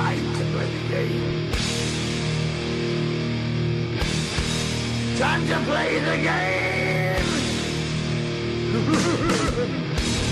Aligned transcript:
time 0.00 0.24
to 0.38 0.44
play 0.52 0.68
the 0.76 0.82
game. 0.94 1.52
Time 5.18 5.42
to 5.46 5.56
play 5.68 5.90
the 6.08 6.16
game! 6.28 7.26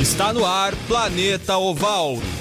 Está 0.00 0.32
no 0.32 0.46
ar 0.46 0.74
Planeta 0.88 1.58
Oval. 1.58 2.37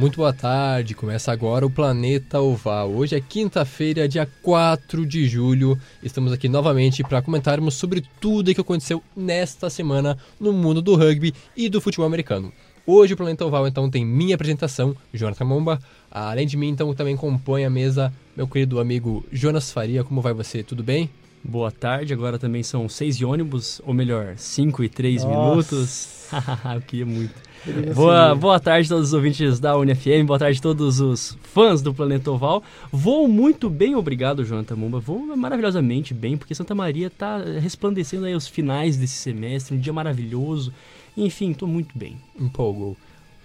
Muito 0.00 0.16
boa 0.16 0.32
tarde, 0.32 0.94
começa 0.94 1.30
agora 1.30 1.66
o 1.66 1.70
Planeta 1.70 2.40
Oval. 2.40 2.90
Hoje 2.90 3.14
é 3.14 3.20
quinta-feira, 3.20 4.08
dia 4.08 4.26
4 4.40 5.04
de 5.04 5.28
julho. 5.28 5.78
Estamos 6.02 6.32
aqui 6.32 6.48
novamente 6.48 7.02
para 7.02 7.20
comentarmos 7.20 7.74
sobre 7.74 8.02
tudo 8.18 8.50
o 8.50 8.54
que 8.54 8.62
aconteceu 8.62 9.02
nesta 9.14 9.68
semana 9.68 10.16
no 10.40 10.54
mundo 10.54 10.80
do 10.80 10.96
rugby 10.96 11.34
e 11.54 11.68
do 11.68 11.82
futebol 11.82 12.06
americano. 12.06 12.50
Hoje 12.86 13.12
o 13.12 13.16
Planeta 13.16 13.44
Oval 13.44 13.68
então 13.68 13.90
tem 13.90 14.02
minha 14.02 14.36
apresentação, 14.36 14.96
Jonathan 15.12 15.44
Momba. 15.44 15.78
Além 16.10 16.46
de 16.46 16.56
mim, 16.56 16.70
então 16.70 16.94
também 16.94 17.14
compõe 17.14 17.66
a 17.66 17.70
mesa 17.70 18.10
meu 18.34 18.48
querido 18.48 18.80
amigo 18.80 19.22
Jonas 19.30 19.70
Faria. 19.70 20.02
Como 20.02 20.22
vai 20.22 20.32
você? 20.32 20.62
Tudo 20.62 20.82
bem? 20.82 21.10
Boa 21.44 21.70
tarde, 21.70 22.14
agora 22.14 22.38
também 22.38 22.62
são 22.62 22.88
seis 22.88 23.20
ônibus, 23.20 23.82
ou 23.84 23.92
melhor, 23.92 24.32
cinco 24.38 24.82
e 24.82 24.88
três 24.88 25.24
Nossa. 25.24 25.36
minutos. 25.38 26.08
Eu 26.74 26.80
queria 26.80 27.04
muito. 27.04 27.49
Boa, 27.94 28.34
boa 28.34 28.58
tarde 28.58 28.86
a 28.86 28.88
todos 28.88 29.08
os 29.08 29.12
ouvintes 29.12 29.60
da 29.60 29.76
UniFM, 29.76 30.24
boa 30.26 30.38
tarde 30.38 30.58
a 30.58 30.62
todos 30.62 30.98
os 30.98 31.36
fãs 31.42 31.82
do 31.82 31.92
Planeta 31.92 32.30
Oval. 32.30 32.62
Vou 32.90 33.28
muito 33.28 33.68
bem, 33.68 33.94
obrigado, 33.94 34.44
Jonathan 34.44 34.76
Mumba. 34.76 34.98
Vou 34.98 35.36
maravilhosamente 35.36 36.14
bem, 36.14 36.38
porque 36.38 36.54
Santa 36.54 36.74
Maria 36.74 37.08
está 37.08 37.38
resplandecendo 37.60 38.24
aí 38.24 38.34
os 38.34 38.48
finais 38.48 38.96
desse 38.96 39.16
semestre, 39.16 39.76
um 39.76 39.78
dia 39.78 39.92
maravilhoso. 39.92 40.72
Enfim, 41.14 41.50
estou 41.50 41.68
muito 41.68 41.96
bem. 41.98 42.16
Empolgou. 42.38 42.96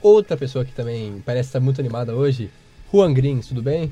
Outra 0.02 0.38
pessoa 0.38 0.64
que 0.64 0.72
também 0.72 1.22
parece 1.26 1.50
estar 1.50 1.60
muito 1.60 1.82
animada 1.82 2.16
hoje, 2.16 2.50
Juan 2.94 3.14
Grins, 3.14 3.48
tudo 3.48 3.62
bem? 3.62 3.92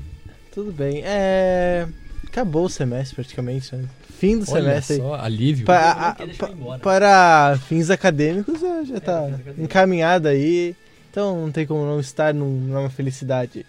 Tudo 0.54 0.72
bem. 0.72 1.02
É. 1.04 1.86
Acabou 2.26 2.64
o 2.64 2.70
semestre 2.70 3.14
praticamente, 3.14 3.76
né? 3.76 3.84
Fim 4.26 4.38
do 4.38 4.50
Olha 4.50 4.62
semestre. 4.62 4.96
só, 4.96 5.14
alívio. 5.14 5.66
Pa- 5.66 6.16
a- 6.18 6.78
para 6.78 7.58
fins 7.68 7.90
acadêmicos 7.90 8.62
é, 8.62 8.84
já 8.84 9.00
tá 9.00 9.22
fins 9.22 9.34
acadêmicos. 9.34 9.64
encaminhado 9.64 10.28
aí. 10.28 10.74
Então 11.10 11.40
não 11.42 11.52
tem 11.52 11.66
como 11.66 11.84
não 11.84 12.00
estar 12.00 12.32
num- 12.34 12.60
numa 12.60 12.90
felicidade. 12.90 13.64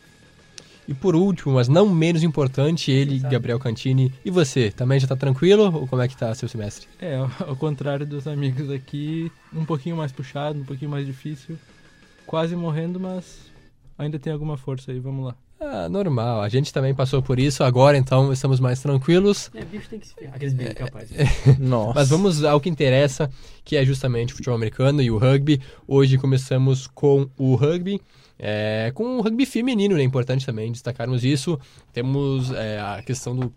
E 0.87 0.93
por 0.93 1.15
último, 1.15 1.55
mas 1.55 1.67
não 1.67 1.89
menos 1.89 2.21
importante, 2.21 2.91
ele, 2.91 3.17
Gabriel 3.17 3.59
Cantini. 3.59 4.13
E 4.23 4.29
você, 4.29 4.69
também 4.69 4.99
já 4.99 5.07
tá 5.07 5.15
tranquilo 5.15 5.63
ou 5.75 5.87
como 5.87 6.01
é 6.01 6.07
que 6.07 6.15
tá 6.15 6.33
seu 6.35 6.47
semestre? 6.47 6.87
É, 6.99 7.15
ao 7.39 7.55
contrário 7.55 8.05
dos 8.05 8.27
amigos 8.27 8.69
aqui, 8.69 9.31
um 9.51 9.65
pouquinho 9.65 9.97
mais 9.97 10.11
puxado, 10.11 10.59
um 10.59 10.63
pouquinho 10.63 10.91
mais 10.91 11.05
difícil. 11.05 11.57
Quase 12.25 12.55
morrendo, 12.55 12.99
mas 12.99 13.39
ainda 13.97 14.19
tem 14.19 14.31
alguma 14.31 14.57
força 14.57 14.91
aí, 14.91 14.99
vamos 14.99 15.25
lá. 15.25 15.35
Ah, 15.59 15.87
normal. 15.89 16.41
A 16.41 16.49
gente 16.49 16.71
também 16.73 16.93
passou 16.93 17.21
por 17.21 17.39
isso, 17.39 17.63
agora 17.63 17.97
então 17.97 18.31
estamos 18.31 18.59
mais 18.59 18.81
tranquilos. 18.81 19.49
É, 19.53 19.63
bicho 19.63 19.89
tem 19.89 19.99
que 19.99 20.07
se 20.07 20.13
ferrar. 20.13 20.35
Aqueles 20.35 20.53
bem 20.53 20.73
capazes. 20.73 21.11
Nossa. 21.57 21.93
Mas 21.93 22.09
vamos 22.09 22.43
ao 22.43 22.59
que 22.59 22.69
interessa, 22.69 23.29
que 23.63 23.75
é 23.75 23.85
justamente 23.85 24.33
o 24.33 24.37
futebol 24.37 24.55
americano 24.55 25.01
e 25.01 25.09
o 25.09 25.17
rugby. 25.17 25.61
Hoje 25.87 26.17
começamos 26.17 26.87
com 26.87 27.29
o 27.37 27.55
rugby. 27.55 28.01
é, 28.37 28.91
com 28.93 29.17
o 29.17 29.21
rugby 29.21 29.45
feminino, 29.45 29.95
né? 29.95 30.01
é 30.01 30.03
importante 30.03 30.45
também 30.45 30.71
destacarmos 30.71 31.23
isso. 31.23 31.57
Temos 31.93 32.51
é, 32.51 32.79
a 32.79 33.01
questão 33.01 33.35
do 33.35 33.51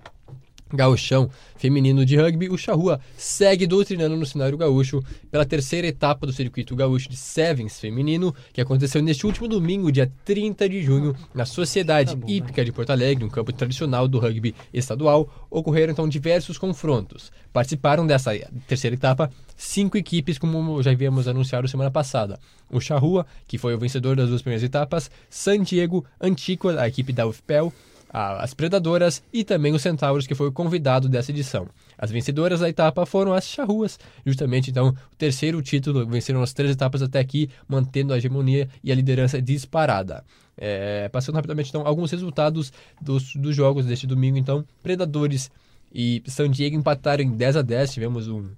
gauchão 0.72 1.30
feminino 1.56 2.04
de 2.04 2.16
rugby. 2.16 2.48
O 2.48 2.58
Charrua 2.58 3.00
segue 3.16 3.66
doutrinando 3.66 4.16
no 4.16 4.26
cenário 4.26 4.56
gaúcho 4.56 5.02
pela 5.30 5.44
terceira 5.44 5.86
etapa 5.86 6.26
do 6.26 6.32
circuito 6.32 6.76
gaúcho 6.76 7.08
de 7.08 7.16
Sevens 7.16 7.80
feminino, 7.80 8.34
que 8.52 8.60
aconteceu 8.60 9.02
neste 9.02 9.26
último 9.26 9.48
domingo, 9.48 9.92
dia 9.92 10.10
30 10.24 10.68
de 10.68 10.82
junho, 10.82 11.16
na 11.34 11.44
Sociedade 11.44 12.16
Hípica 12.26 12.64
de 12.64 12.72
Porto 12.72 12.90
Alegre, 12.90 13.24
um 13.24 13.28
campo 13.28 13.52
tradicional 13.52 14.06
do 14.06 14.18
rugby 14.18 14.54
estadual. 14.72 15.28
Ocorreram 15.50 15.92
então 15.92 16.08
diversos 16.08 16.58
confrontos. 16.58 17.32
Participaram 17.52 18.06
dessa 18.06 18.32
terceira 18.66 18.94
etapa 18.94 19.30
cinco 19.58 19.98
equipes, 19.98 20.38
como 20.38 20.80
já 20.82 20.92
havíamos 20.92 21.26
anunciado 21.26 21.66
semana 21.66 21.90
passada. 21.90 22.38
O 22.70 22.80
Charrua, 22.80 23.26
que 23.46 23.58
foi 23.58 23.74
o 23.74 23.78
vencedor 23.78 24.16
das 24.16 24.28
duas 24.28 24.40
primeiras 24.40 24.62
etapas, 24.62 25.10
San 25.28 25.62
Diego, 25.62 26.04
Antíqua, 26.20 26.80
a 26.80 26.86
equipe 26.86 27.12
da 27.12 27.26
UFPEL, 27.26 27.72
as 28.10 28.54
Predadoras 28.54 29.22
e 29.32 29.44
também 29.44 29.74
os 29.74 29.82
Centauros, 29.82 30.26
que 30.26 30.34
foi 30.34 30.48
o 30.48 30.52
convidado 30.52 31.08
dessa 31.08 31.30
edição. 31.30 31.68
As 31.96 32.10
vencedoras 32.10 32.60
da 32.60 32.68
etapa 32.68 33.04
foram 33.04 33.34
as 33.34 33.44
Charruas, 33.46 33.98
justamente 34.24 34.70
então 34.70 34.88
o 34.88 35.16
terceiro 35.16 35.60
título, 35.60 36.06
venceram 36.06 36.42
as 36.42 36.52
três 36.52 36.70
etapas 36.70 37.02
até 37.02 37.18
aqui, 37.18 37.50
mantendo 37.68 38.12
a 38.12 38.18
hegemonia 38.18 38.68
e 38.82 38.90
a 38.90 38.94
liderança 38.94 39.40
disparada. 39.40 40.24
É, 40.56 41.08
passando 41.10 41.36
rapidamente 41.36 41.68
então 41.68 41.86
alguns 41.86 42.10
resultados 42.10 42.72
dos, 43.00 43.34
dos 43.34 43.54
jogos 43.54 43.86
deste 43.86 44.06
domingo, 44.06 44.38
então 44.38 44.64
Predadores 44.82 45.50
e 45.94 46.22
San 46.26 46.50
Diego 46.50 46.76
empataram 46.76 47.22
em 47.22 47.30
10 47.30 47.56
a 47.56 47.62
10, 47.62 47.92
tivemos 47.92 48.28
um 48.28 48.48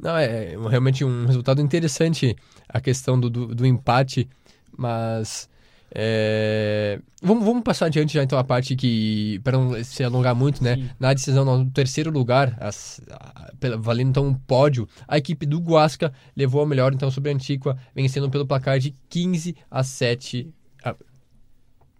não, 0.00 0.16
é 0.16 0.56
realmente 0.70 1.04
um 1.04 1.26
resultado 1.26 1.60
interessante 1.60 2.36
a 2.68 2.80
questão 2.80 3.18
do, 3.18 3.28
do, 3.28 3.54
do 3.54 3.66
empate, 3.66 4.28
mas 4.76 5.48
é, 5.94 7.00
vamos, 7.22 7.44
vamos 7.44 7.62
passar 7.62 7.86
adiante 7.86 8.14
já 8.14 8.22
então 8.22 8.38
a 8.38 8.44
parte 8.44 8.76
que, 8.76 9.40
para 9.42 9.56
não 9.58 9.82
se 9.82 10.02
alongar 10.04 10.34
muito, 10.34 10.62
né? 10.62 10.76
Sim. 10.76 10.90
Na 11.00 11.12
decisão, 11.14 11.44
no 11.44 11.70
terceiro 11.70 12.10
lugar, 12.10 12.56
as- 12.60 13.00
a- 13.10 13.52
pela- 13.58 13.76
valendo 13.76 14.10
então 14.10 14.26
um 14.26 14.34
pódio, 14.34 14.88
a 15.06 15.16
equipe 15.18 15.46
do 15.46 15.58
Guasca 15.58 16.12
levou 16.36 16.62
a 16.62 16.66
melhor 16.66 16.92
então 16.92 17.10
sobre 17.10 17.30
a 17.30 17.34
Antíqua, 17.34 17.78
vencendo 17.94 18.28
pelo 18.30 18.46
placar 18.46 18.78
de 18.78 18.94
15 19.08 19.56
a 19.70 19.82
7. 19.82 20.52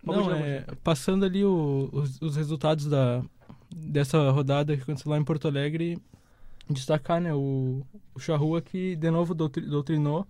Não, 0.04 0.14
Vamos, 0.24 0.32
é, 0.40 0.64
passando 0.82 1.24
ali 1.24 1.44
o- 1.44 1.88
os, 1.92 2.20
os 2.22 2.36
resultados 2.36 2.86
da, 2.86 3.20
dessa 3.74 4.30
rodada 4.30 4.76
que 4.76 4.82
aconteceu 4.82 5.10
lá 5.10 5.18
em 5.18 5.24
Porto 5.24 5.48
Alegre, 5.48 5.98
destacar 6.70 7.20
né, 7.20 7.34
o, 7.34 7.82
o 8.14 8.20
Charrua 8.20 8.62
que 8.62 8.94
de 8.96 9.10
novo 9.10 9.34
doutri- 9.34 9.66
doutrinou, 9.66 10.26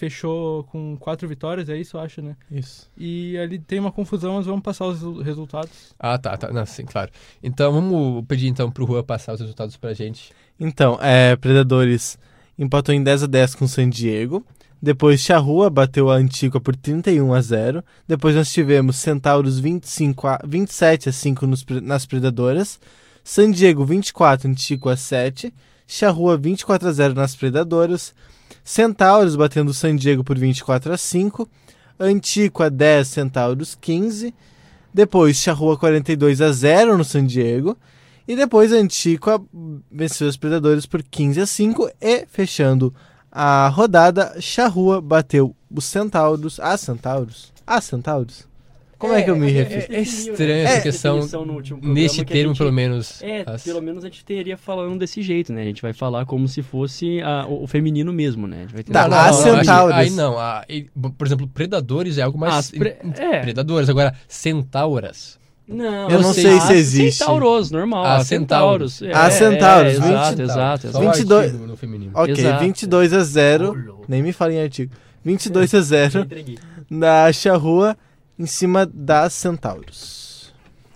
fechou 0.00 0.64
com 0.64 0.96
quatro 0.96 1.28
vitórias, 1.28 1.68
é 1.68 1.76
isso, 1.76 1.96
eu 1.96 2.00
acho, 2.00 2.22
né? 2.22 2.34
Isso. 2.50 2.90
E 2.96 3.36
ali 3.38 3.58
tem 3.58 3.78
uma 3.78 3.92
confusão, 3.92 4.34
mas 4.36 4.46
vamos 4.46 4.62
passar 4.62 4.86
os 4.86 4.94
resu- 4.96 5.20
resultados. 5.22 5.94
Ah, 5.98 6.16
tá, 6.18 6.36
tá. 6.36 6.50
Não, 6.50 6.64
sim, 6.64 6.84
claro. 6.84 7.10
Então 7.42 7.70
vamos 7.72 8.24
pedir 8.26 8.48
então 8.48 8.70
pro 8.70 8.86
Juan 8.86 9.02
passar 9.04 9.34
os 9.34 9.40
resultados 9.40 9.76
pra 9.76 9.92
gente. 9.92 10.32
Então, 10.58 10.98
é, 11.00 11.36
Predadores 11.36 12.18
empatou 12.58 12.94
em 12.94 13.02
10 13.02 13.24
a 13.24 13.26
10 13.26 13.54
com 13.54 13.68
San 13.68 13.88
Diego. 13.88 14.44
Depois 14.82 15.20
Charrua 15.20 15.68
bateu 15.68 16.10
a 16.10 16.14
Antíqua 16.14 16.58
por 16.58 16.74
31 16.74 17.34
a 17.34 17.40
0. 17.42 17.84
Depois 18.08 18.34
nós 18.34 18.50
tivemos 18.50 18.96
Centauros 18.96 19.58
25 19.60 20.26
a, 20.26 20.40
27 20.46 21.10
a 21.10 21.12
5 21.12 21.46
nos 21.46 21.64
nas 21.82 22.06
Predadoras. 22.06 22.80
San 23.22 23.50
Diego 23.50 23.84
24, 23.84 24.48
Antíqua 24.48 24.96
7. 24.96 25.52
Charrua 25.86 26.38
24 26.38 26.88
a 26.88 26.92
0 26.92 27.14
nas 27.14 27.36
Predadoras. 27.36 28.14
Centauros 28.64 29.36
batendo 29.36 29.74
San 29.74 29.96
Diego 29.96 30.22
por 30.22 30.38
24 30.38 30.92
a 30.92 30.96
5. 30.96 31.48
Antíqua 31.98 32.70
10, 32.70 33.08
Centauros 33.08 33.74
15. 33.80 34.34
Depois 34.92 35.36
Charrua 35.36 35.76
42 35.76 36.40
a 36.40 36.52
0 36.52 36.98
no 36.98 37.04
San 37.04 37.26
Diego. 37.26 37.76
E 38.26 38.36
depois 38.36 38.72
a 38.72 38.76
Antíqua 38.76 39.42
venceu 39.90 40.28
os 40.28 40.36
Predadores 40.36 40.86
por 40.86 41.02
15 41.02 41.40
a 41.40 41.46
5 41.46 41.90
e 42.00 42.26
fechando 42.26 42.94
a 43.30 43.68
rodada, 43.68 44.36
Charrua 44.40 45.00
bateu 45.00 45.54
os 45.70 45.84
Centauros, 45.84 46.58
as 46.58 46.80
Centauros, 46.80 47.52
as 47.66 47.84
Centauros. 47.84 48.49
Como 49.00 49.14
é, 49.14 49.22
que 49.22 49.30
eu 49.30 49.34
me 49.36 49.50
refiro? 49.50 49.86
É, 49.92 49.96
é 49.96 50.00
estranho 50.02 50.52
essa 50.66 50.74
É, 50.76 50.80
questão, 50.82 51.14
definição 51.16 51.44
no 51.44 51.54
último 51.54 51.78
programa 51.78 52.00
neste 52.00 52.24
que 52.24 52.32
termo 52.32 52.50
gente- 52.50 52.58
pelo 52.58 52.72
menos. 52.72 53.22
É, 53.22 53.42
as- 53.46 53.64
pelo 53.64 53.80
menos 53.82 54.04
a 54.04 54.08
gente 54.08 54.24
teria 54.24 54.56
falando 54.56 54.98
desse 54.98 55.22
jeito, 55.22 55.52
né? 55.52 55.62
A 55.62 55.64
gente 55.64 55.80
vai 55.82 55.92
falar 55.92 56.26
como 56.26 56.46
se 56.46 56.62
fosse 56.62 57.20
a- 57.22 57.46
o, 57.48 57.64
o 57.64 57.66
feminino 57.66 58.12
mesmo, 58.12 58.46
né? 58.46 58.58
A 58.58 58.60
gente 58.60 58.74
vai 58.74 58.82
Tá, 58.84 59.04
tentar- 59.04 59.28
as 59.30 59.36
Centauros. 59.36 59.94
Aí 59.96 60.10
não, 60.10 60.38
a- 60.38 60.64
e, 60.68 60.82
por 61.16 61.26
exemplo, 61.26 61.48
predadores 61.48 62.18
é 62.18 62.22
algo 62.22 62.38
mais. 62.38 62.70
Pre- 62.70 62.96
é. 63.18 63.40
Predadores, 63.40 63.88
agora 63.88 64.14
centauras. 64.28 65.38
Não, 65.66 66.10
Eu 66.10 66.20
não 66.20 66.32
sei 66.34 66.56
as 66.58 66.64
se 66.64 66.72
existe. 66.74 67.18
Centauros, 67.20 67.70
normal. 67.70 68.04
Ah, 68.04 68.24
Centauros. 68.24 68.94
centauros. 68.94 69.22
Ah, 69.22 69.26
É, 69.28 69.30
centauros, 69.30 69.92
é, 69.92 69.94
exato, 69.96 70.30
20 70.36 70.40
exato, 70.42 70.86
exato. 70.88 70.98
o 71.06 71.10
22 71.12 71.44
artigo 71.46 71.66
no 71.66 71.76
feminino. 71.76 72.10
Ok, 72.14 72.34
Exato. 72.34 72.64
22 72.64 73.12
a 73.12 73.20
0, 73.22 73.68
Ô, 73.70 73.72
louco. 73.74 74.04
nem 74.08 74.20
me 74.22 74.32
fala 74.32 74.52
em 74.52 74.60
artigo. 74.60 74.92
22 75.24 75.72
a 75.74 75.80
0 75.80 76.20
Entreguei. 76.22 76.58
na 76.90 77.32
Charrua 77.32 77.96
em 78.40 78.46
cima 78.46 78.86
das 78.86 79.34
Centauros. 79.34 80.50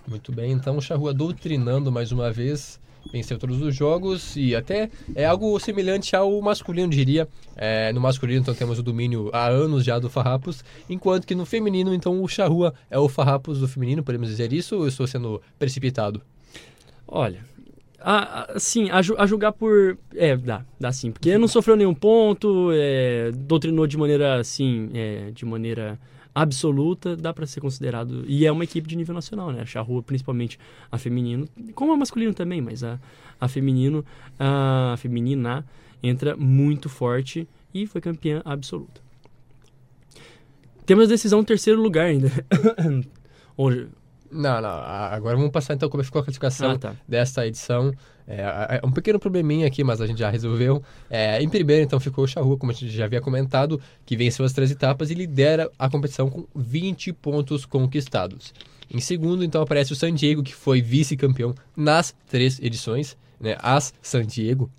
Muito 0.07 0.31
bem, 0.31 0.51
então 0.51 0.77
o 0.77 0.81
Charrua 0.81 1.13
doutrinando 1.13 1.91
mais 1.91 2.11
uma 2.11 2.31
vez 2.31 2.79
venceu 3.13 3.37
todos 3.37 3.61
os 3.61 3.75
jogos 3.75 4.35
e 4.35 4.55
até 4.55 4.89
é 5.13 5.25
algo 5.25 5.59
semelhante 5.59 6.15
ao 6.15 6.41
masculino, 6.41 6.89
diria. 6.89 7.27
É, 7.55 7.93
no 7.93 8.01
masculino, 8.01 8.41
então, 8.41 8.55
temos 8.55 8.79
o 8.79 8.83
domínio 8.83 9.29
há 9.31 9.45
anos 9.47 9.85
já 9.85 9.99
do 9.99 10.09
Farrapos, 10.09 10.65
enquanto 10.89 11.27
que 11.27 11.35
no 11.35 11.45
feminino, 11.45 11.93
então, 11.93 12.19
o 12.19 12.27
Charrua 12.27 12.73
é 12.89 12.97
o 12.97 13.07
Farrapos 13.07 13.59
do 13.59 13.67
feminino, 13.67 14.03
podemos 14.03 14.27
dizer 14.27 14.51
isso 14.51 14.77
ou 14.77 14.81
eu 14.81 14.87
estou 14.87 15.05
sendo 15.05 15.39
precipitado? 15.59 16.19
Olha, 17.07 17.45
a, 17.99 18.53
a, 18.53 18.59
sim, 18.59 18.89
a 18.89 19.03
julgar 19.03 19.51
por. 19.51 19.99
É, 20.15 20.35
dá, 20.35 20.65
dá 20.79 20.91
sim. 20.91 21.11
Porque 21.11 21.37
não 21.37 21.47
sofreu 21.47 21.75
nenhum 21.75 21.93
ponto, 21.93 22.71
é, 22.73 23.31
doutrinou 23.35 23.85
de 23.85 23.97
maneira, 23.97 24.39
assim, 24.39 24.89
é, 24.95 25.29
de 25.31 25.45
maneira 25.45 25.99
absoluta, 26.35 27.15
dá 27.15 27.33
pra 27.33 27.47
ser 27.47 27.61
considerado. 27.61 28.25
E 28.27 28.45
é 28.45 28.51
uma 28.51 28.65
equipe 28.65 28.85
de 28.87 28.97
nível 28.97 29.15
nacional, 29.15 29.53
né? 29.53 29.61
A 29.61 29.65
Charrua, 29.65 30.03
principalmente 30.03 30.59
a 30.91 30.97
feminino, 30.97 31.47
como 31.73 31.93
a 31.93 31.97
masculino 31.97 32.33
também, 32.33 32.59
mas 32.61 32.83
a, 32.83 32.99
a 33.39 33.47
feminino, 33.47 34.05
a 34.37 34.95
feminina 34.97 35.65
entra 36.03 36.35
muito 36.35 36.89
forte 36.89 37.47
e 37.73 37.87
foi 37.87 38.01
campeã 38.01 38.41
absoluta. 38.43 39.01
Temos 40.85 41.05
a 41.05 41.07
decisão 41.07 41.43
terceiro 41.43 41.81
lugar 41.81 42.05
ainda. 42.05 42.29
Não, 44.31 44.61
não. 44.61 44.69
Agora 44.69 45.35
vamos 45.35 45.51
passar 45.51 45.73
então 45.75 45.89
como 45.89 46.03
ficou 46.03 46.19
a 46.21 46.23
classificação 46.23 46.71
Ah, 46.71 46.77
tá. 46.79 46.95
desta 47.07 47.45
edição. 47.47 47.91
É, 48.27 48.43
a- 48.43 48.81
um 48.83 48.91
pequeno 48.91 49.19
probleminha 49.19 49.67
aqui, 49.67 49.83
mas 49.83 50.01
a 50.01 50.07
gente 50.07 50.17
já 50.17 50.29
resolveu. 50.29 50.81
É, 51.09 51.41
em 51.41 51.47
primeiro, 51.47 51.83
então, 51.83 51.99
ficou 51.99 52.23
o 52.23 52.27
Charrua, 52.27 52.57
como 52.57 52.71
a 52.71 52.75
gente 52.75 52.89
já 52.89 53.05
havia 53.05 53.21
comentado, 53.21 53.79
que 54.05 54.17
venceu 54.17 54.43
as 54.43 54.51
três 54.51 54.71
etapas 54.71 55.11
e 55.11 55.13
lidera 55.13 55.69
a 55.77 55.87
competição 55.89 56.27
com 56.29 56.45
20 56.55 57.13
pontos 57.13 57.65
conquistados. 57.65 58.51
Em 58.91 58.99
segundo, 58.99 59.43
então, 59.43 59.61
aparece 59.61 59.93
o 59.93 59.95
San 59.95 60.13
Diego, 60.13 60.41
que 60.43 60.55
foi 60.55 60.81
vice-campeão 60.81 61.53
nas 61.75 62.15
três 62.27 62.59
edições. 62.59 63.15
Né? 63.39 63.55
As 63.59 63.93
San 64.01 64.25
Diego 64.25 64.71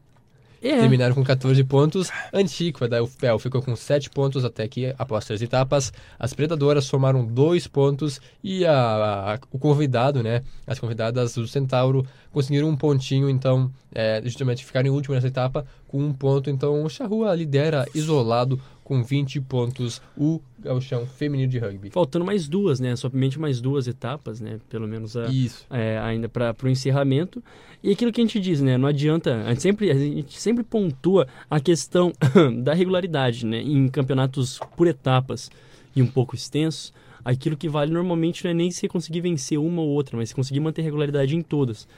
É. 0.68 0.78
terminaram 0.80 1.14
com 1.14 1.22
14 1.24 1.62
pontos. 1.64 2.10
Antiqua 2.32 2.88
da 2.88 3.02
UFPEL 3.02 3.38
ficou 3.38 3.62
com 3.62 3.74
7 3.76 4.10
pontos 4.10 4.44
até 4.44 4.62
aqui, 4.64 4.94
após 4.98 5.24
três 5.24 5.40
etapas. 5.42 5.92
As 6.18 6.32
Predadoras 6.34 6.84
somaram 6.84 7.24
2 7.24 7.66
pontos 7.66 8.20
e 8.42 8.64
a, 8.64 9.34
a- 9.34 9.38
o 9.50 9.58
convidado, 9.58 10.22
né? 10.22 10.42
As 10.66 10.78
convidadas 10.78 11.34
do 11.34 11.46
Centauro 11.46 12.06
conseguiram 12.32 12.68
um 12.68 12.76
pontinho, 12.76 13.30
então, 13.30 13.70
é, 13.94 14.20
justamente 14.24 14.64
ficaram 14.64 14.88
em 14.88 14.90
último 14.90 15.14
nessa 15.14 15.28
etapa 15.28 15.66
com 15.88 15.98
um 16.02 16.12
ponto. 16.12 16.50
Então, 16.50 16.84
o 16.84 16.88
Charrua 16.88 17.34
lidera 17.34 17.86
isolado 17.94 18.60
com 18.87 19.03
20 19.03 19.41
pontos 19.41 20.00
o 20.17 20.41
gauchão 20.61 21.05
feminino 21.05 21.50
de 21.50 21.59
rugby. 21.59 21.91
Faltando 21.91 22.25
mais 22.25 22.47
duas, 22.47 22.79
né? 22.79 22.94
Somente 22.94 23.37
mais 23.37 23.61
duas 23.61 23.88
etapas, 23.88 24.41
né? 24.41 24.61
Pelo 24.71 24.87
menos 24.87 25.17
a, 25.17 25.27
é, 25.71 25.99
ainda 25.99 26.29
para 26.29 26.55
o 26.62 26.69
encerramento. 26.69 27.43
E 27.83 27.91
aquilo 27.91 28.12
que 28.12 28.21
a 28.21 28.25
gente 28.25 28.38
diz, 28.38 28.61
né? 28.61 28.79
Não 28.79 28.87
adianta. 28.87 29.43
A 29.44 29.49
gente 29.49 29.62
sempre, 29.62 29.91
a 29.91 29.94
gente 29.94 30.38
sempre 30.38 30.62
pontua 30.62 31.27
a 31.50 31.59
questão 31.59 32.12
da 32.62 32.75
regularidade, 32.75 33.44
né? 33.44 33.61
Em 33.61 33.88
campeonatos 33.88 34.61
por 34.77 34.87
etapas 34.87 35.50
e 35.97 36.00
um 36.00 36.06
pouco 36.06 36.37
extensos. 36.37 36.94
Aquilo 37.25 37.56
que 37.56 37.69
vale 37.69 37.93
normalmente 37.93 38.44
não 38.44 38.53
é 38.53 38.55
nem 38.55 38.71
se 38.71 38.87
conseguir 38.87 39.21
vencer 39.21 39.59
uma 39.59 39.83
ou 39.83 39.88
outra, 39.88 40.17
mas 40.17 40.29
se 40.29 40.35
conseguir 40.35 40.61
manter 40.61 40.83
regularidade 40.83 41.35
em 41.35 41.43
todas. 41.43 41.88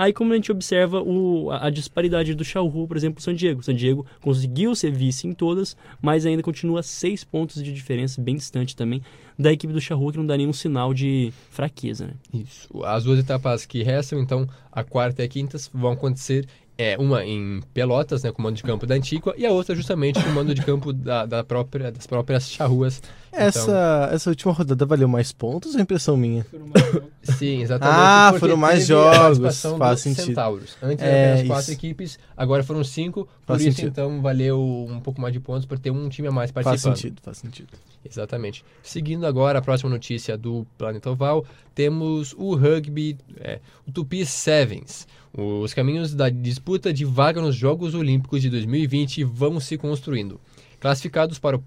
Aí, 0.00 0.12
como 0.12 0.32
a 0.32 0.36
gente 0.36 0.52
observa 0.52 1.02
o, 1.02 1.50
a, 1.50 1.66
a 1.66 1.70
disparidade 1.70 2.32
do 2.32 2.44
Xiaohu, 2.44 2.86
por 2.86 2.96
exemplo, 2.96 3.20
San 3.20 3.34
Diego. 3.34 3.64
San 3.64 3.74
Diego 3.74 4.06
conseguiu 4.20 4.72
ser 4.76 4.92
vice 4.92 5.26
em 5.26 5.32
todas, 5.32 5.76
mas 6.00 6.24
ainda 6.24 6.40
continua 6.40 6.84
seis 6.84 7.24
pontos 7.24 7.60
de 7.60 7.72
diferença, 7.72 8.22
bem 8.22 8.36
distante 8.36 8.76
também 8.76 9.02
da 9.36 9.52
equipe 9.52 9.72
do 9.72 9.80
Xiaohu, 9.80 10.12
que 10.12 10.18
não 10.18 10.24
dá 10.24 10.36
nenhum 10.36 10.52
sinal 10.52 10.94
de 10.94 11.32
fraqueza, 11.50 12.06
né? 12.06 12.12
Isso. 12.32 12.68
As 12.84 13.02
duas 13.02 13.18
etapas 13.18 13.66
que 13.66 13.82
restam, 13.82 14.20
então, 14.20 14.48
a 14.70 14.84
quarta 14.84 15.20
e 15.22 15.24
a 15.24 15.28
quinta, 15.28 15.58
vão 15.74 15.90
acontecer 15.90 16.46
é, 16.78 16.96
uma 16.96 17.24
em 17.24 17.60
Pelotas, 17.74 18.22
né, 18.22 18.30
com 18.30 18.40
o 18.40 18.44
mando 18.44 18.56
de 18.56 18.62
campo 18.62 18.86
da 18.86 18.94
Antíqua, 18.94 19.34
e 19.36 19.44
a 19.44 19.50
outra 19.50 19.74
justamente 19.74 20.22
com 20.22 20.30
o 20.30 20.32
mando 20.32 20.54
de 20.54 20.62
campo 20.62 20.92
da, 20.92 21.26
da 21.26 21.42
própria, 21.42 21.90
das 21.90 22.06
próprias 22.06 22.48
charruas. 22.48 23.02
Essa, 23.32 24.08
essa 24.12 24.30
última 24.30 24.52
rodada 24.52 24.84
valeu 24.86 25.06
mais 25.08 25.32
pontos 25.32 25.74
ou 25.74 25.78
é 25.78 25.82
impressão 25.82 26.16
minha? 26.16 26.44
Sim, 27.22 27.62
exatamente. 27.62 27.98
Ah, 28.00 28.28
porque 28.30 28.40
foram 28.40 28.56
mais 28.56 28.86
jogos, 28.86 29.38
faz 29.38 29.62
dos 29.94 30.00
sentido. 30.00 30.24
Centauros. 30.26 30.76
Antes 30.82 31.04
É, 31.04 31.08
eram 31.08 31.32
apenas 31.34 31.46
quatro 31.48 31.62
isso. 31.64 31.72
equipes, 31.72 32.18
agora 32.36 32.62
foram 32.64 32.82
cinco, 32.82 33.24
por 33.24 33.30
Faz 33.46 33.62
isso 33.62 33.70
sentido. 33.76 33.88
então 33.92 34.22
valeu 34.22 34.60
um 34.88 35.00
pouco 35.00 35.20
mais 35.20 35.32
de 35.32 35.40
pontos 35.40 35.66
por 35.66 35.78
ter 35.78 35.90
um 35.90 36.08
time 36.08 36.28
a 36.28 36.32
mais 36.32 36.50
Faz 36.50 36.64
participando. 36.64 36.96
sentido, 36.96 37.20
faz 37.22 37.38
sentido. 37.38 37.68
Exatamente. 38.04 38.64
Seguindo 38.82 39.26
agora 39.26 39.58
a 39.58 39.62
próxima 39.62 39.90
notícia 39.90 40.36
do 40.36 40.66
Planeta 40.78 41.10
Oval, 41.10 41.44
temos 41.74 42.34
o 42.38 42.54
rugby, 42.54 43.18
é, 43.40 43.58
o 43.86 43.92
Tupi 43.92 44.24
Sevens. 44.24 45.06
Os 45.36 45.74
caminhos 45.74 46.14
da 46.14 46.30
disputa 46.30 46.92
de 46.92 47.04
vaga 47.04 47.40
nos 47.40 47.54
Jogos 47.54 47.94
Olímpicos 47.94 48.40
de 48.40 48.48
2020 48.48 49.22
vão 49.24 49.60
se 49.60 49.76
construindo. 49.76 50.40
Classificados 50.80 51.38
para 51.38 51.58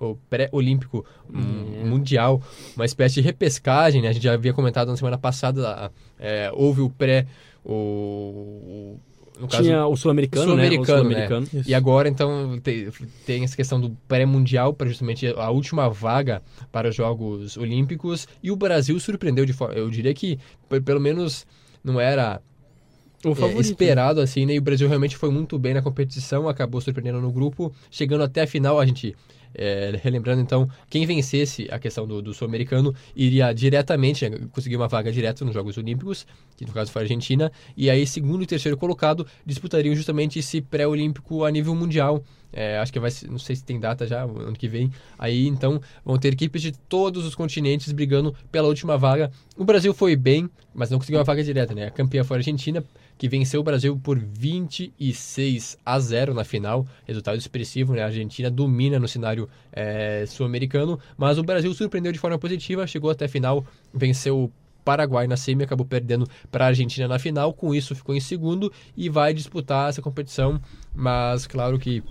o, 0.00 0.16
pré-olímpico 0.28 1.04
hum, 1.32 1.80
É. 1.82 1.84
mundial, 1.84 2.42
uma 2.74 2.84
espécie 2.84 3.14
de 3.16 3.20
repescagem, 3.20 4.02
né? 4.02 4.08
a 4.08 4.12
gente 4.12 4.22
já 4.24 4.32
havia 4.34 4.52
comentado 4.52 4.88
na 4.88 4.96
semana 4.96 5.16
passada, 5.18 5.90
é, 6.18 6.50
houve 6.54 6.80
o 6.80 6.90
pré, 6.90 7.26
o, 7.64 8.96
no 9.40 9.48
caso, 9.48 9.62
Tinha 9.62 9.86
o 9.86 9.96
sul-americano, 9.96 10.44
Sul-americano, 10.46 10.86
né? 11.10 11.26
Sul-americano. 11.26 11.48
Isso. 11.60 11.68
e 11.70 11.74
agora, 11.74 12.08
então, 12.08 12.58
te- 12.60 12.88
tem, 13.26 13.44
essa 13.44 13.54
questão 13.56 13.80
do 13.80 13.90
pré-mundial 14.08 14.72
para 14.72 14.88
justamente 14.88 15.26
a 15.26 15.50
última 15.50 15.88
vaga 15.90 16.42
para 16.72 16.88
os 16.88 16.94
Jogos 16.94 17.56
Olímpicos. 17.56 18.26
E 18.42 18.50
o 18.50 18.56
Brasil 18.56 18.98
surpreendeu 18.98 19.44
de 19.44 19.52
forma. 19.52 19.74
Eu 19.74 19.90
diria 19.90 20.14
que, 20.14 20.38
pelo 20.84 21.00
menos, 21.00 21.46
não 21.84 22.00
era 22.00 22.40
O 23.24 23.30
é, 23.30 23.34
favorito. 23.34 23.60
esperado 23.62 24.20
assim, 24.20 24.46
né? 24.46 24.54
E 24.54 24.58
o 24.58 24.62
Brasil 24.62 24.88
realmente 24.88 25.16
foi 25.16 25.30
muito 25.30 25.58
bem 25.58 25.74
na 25.74 25.82
competição, 25.82 26.48
acabou 26.48 26.80
surpreendendo 26.80 27.20
no 27.20 27.32
grupo, 27.32 27.72
chegando 27.90 28.22
até 28.22 28.42
a 28.42 28.46
final. 28.46 28.78
A 28.78 28.86
gente. 28.86 29.14
é, 29.54 29.98
relembrando 30.02 30.42
então, 30.42 30.68
quem 30.90 31.06
vencesse 31.06 31.66
a 31.70 31.78
questão 31.78 32.06
do, 32.06 32.20
do 32.20 32.34
sul-americano 32.34 32.94
iria 33.14 33.52
diretamente 33.54 34.28
né, 34.28 34.38
conseguir 34.52 34.76
uma 34.76 34.86
vaga 34.86 35.10
direta 35.10 35.44
nos 35.44 35.54
Jogos 35.54 35.78
Olímpicos, 35.78 36.26
que 36.56 36.66
no 36.66 36.72
caso 36.72 36.92
foi 36.92 37.02
a 37.02 37.04
Argentina, 37.04 37.50
e 37.74 37.88
aí 37.88 38.06
segundo 38.06 38.42
e 38.42 38.46
terceiro 38.46 38.76
colocado 38.76 39.26
disputariam 39.46 39.94
justamente 39.94 40.38
esse 40.38 40.60
pré-olímpico 40.60 41.44
a 41.44 41.50
nível 41.50 41.74
mundial. 41.74 42.22
É, 42.52 42.78
acho 42.78 42.92
que 42.92 43.00
vai 43.00 43.10
ser, 43.10 43.28
não 43.30 43.38
sei 43.38 43.56
se 43.56 43.64
tem 43.64 43.78
data 43.78 44.06
já, 44.06 44.22
ano 44.22 44.54
que 44.54 44.68
vem. 44.68 44.90
Aí 45.18 45.46
então 45.46 45.80
vão 46.04 46.18
ter 46.18 46.32
equipes 46.32 46.62
de 46.62 46.72
todos 46.72 47.24
os 47.26 47.34
continentes 47.34 47.92
brigando 47.92 48.34
pela 48.50 48.68
última 48.68 48.96
vaga. 48.96 49.30
O 49.56 49.64
Brasil 49.64 49.92
foi 49.92 50.16
bem, 50.16 50.48
mas 50.74 50.90
não 50.90 50.98
conseguiu 50.98 51.18
uma 51.18 51.24
vaga 51.24 51.42
direta, 51.42 51.74
né? 51.74 51.86
A 51.86 51.90
campeã 51.90 52.24
foi 52.24 52.36
a 52.36 52.40
Argentina, 52.40 52.84
que 53.18 53.28
venceu 53.28 53.60
o 53.60 53.64
Brasil 53.64 53.98
por 54.02 54.18
26 54.18 55.78
a 55.84 55.98
0 55.98 56.34
na 56.34 56.44
final. 56.44 56.86
Resultado 57.06 57.38
expressivo, 57.38 57.94
né? 57.94 58.02
A 58.02 58.06
Argentina 58.06 58.50
domina 58.50 58.98
no 58.98 59.08
cenário 59.08 59.48
é, 59.72 60.24
sul-americano, 60.26 60.98
mas 61.16 61.38
o 61.38 61.42
Brasil 61.42 61.72
surpreendeu 61.74 62.12
de 62.12 62.18
forma 62.18 62.38
positiva, 62.38 62.86
chegou 62.86 63.10
até 63.10 63.24
a 63.24 63.28
final, 63.28 63.64
venceu 63.92 64.44
o 64.44 64.52
Paraguai 64.84 65.26
na 65.26 65.36
semi, 65.36 65.64
acabou 65.64 65.84
perdendo 65.84 66.28
para 66.50 66.66
a 66.66 66.68
Argentina 66.68 67.08
na 67.08 67.18
final, 67.18 67.52
com 67.52 67.74
isso 67.74 67.92
ficou 67.92 68.14
em 68.14 68.20
segundo 68.20 68.72
e 68.96 69.08
vai 69.08 69.34
disputar 69.34 69.88
essa 69.88 70.00
competição, 70.00 70.60
mas 70.94 71.44
claro 71.44 71.76
que 71.76 72.04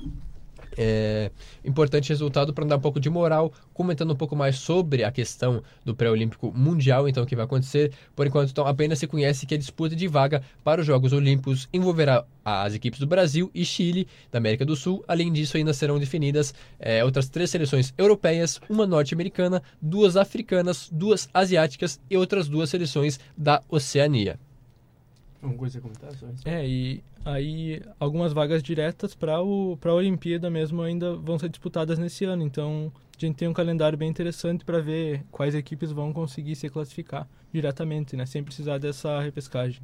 é, 0.78 1.32
importante 1.64 2.10
resultado 2.10 2.54
para 2.54 2.66
dar 2.66 2.78
um 2.78 2.80
pouco 2.80 3.00
de 3.00 3.10
moral, 3.10 3.54
comentando 3.74 4.14
um 4.14 4.16
pouco 4.16 4.36
mais 4.36 4.58
sobre 4.58 5.04
a 5.04 5.12
questão 5.12 5.62
do 5.84 5.96
pré-olímpico 5.96 6.52
mundial, 6.56 7.08
então, 7.08 7.26
que 7.26 7.36
vai 7.36 7.46
acontecer. 7.46 7.92
Por 8.16 8.28
enquanto, 8.28 8.52
então, 8.52 8.66
apenas 8.66 9.00
se 9.00 9.08
conhece 9.08 9.46
que 9.46 9.56
a 9.56 9.58
disputa 9.58 9.96
de 9.96 10.08
vaga 10.08 10.42
para 10.64 10.82
os 10.82 10.88
Jogos 10.88 11.14
Olímpicos 11.14 11.68
envolverá 11.74 12.26
as 12.44 12.74
equipes 12.76 13.00
do 13.00 13.08
Brasil 13.08 13.50
e 13.54 13.66
Chile, 13.66 14.08
da 14.32 14.38
América 14.38 14.66
do 14.66 14.76
Sul. 14.76 15.04
Além 15.08 15.34
disso, 15.34 15.58
ainda 15.58 15.74
serão 15.74 15.98
definidas 15.98 16.54
é, 16.80 17.04
outras 17.04 17.28
três 17.28 17.50
seleções 17.50 17.94
europeias, 17.98 18.62
uma 18.70 18.86
norte-americana, 18.86 19.64
duas 19.82 20.16
africanas, 20.16 20.90
duas 20.92 21.28
asiáticas 21.34 22.00
e 22.10 22.16
outras 22.16 22.48
duas 22.48 22.70
seleções 22.70 23.20
da 23.36 23.62
Oceania. 23.70 24.40
Alguma 25.46 25.60
coisa 25.60 25.78
a 25.78 25.82
comentar? 25.82 26.10
É, 26.44 26.68
e 26.68 27.04
aí 27.24 27.82
algumas 28.00 28.34
vagas 28.34 28.64
diretas 28.64 29.14
para 29.14 29.36
a 29.36 29.94
Olimpíada 29.94 30.50
mesmo 30.50 30.82
ainda 30.82 31.16
vão 31.16 31.38
ser 31.38 31.50
disputadas 31.50 32.00
nesse 32.00 32.26
ano. 32.26 32.44
Então 32.44 32.92
a 33.16 33.20
gente 33.20 33.36
tem 33.36 33.48
um 33.48 33.54
calendário 33.54 33.98
bem 33.98 34.10
interessante 34.10 34.66
para 34.66 34.80
ver 34.80 35.24
quais 35.32 35.54
equipes 35.54 35.92
vão 35.92 36.12
conseguir 36.12 36.56
se 36.56 36.68
classificar 36.68 37.28
diretamente, 37.54 38.16
né? 38.16 38.26
Sem 38.26 38.44
precisar 38.44 38.80
dessa 38.80 39.20
repescagem. 39.22 39.82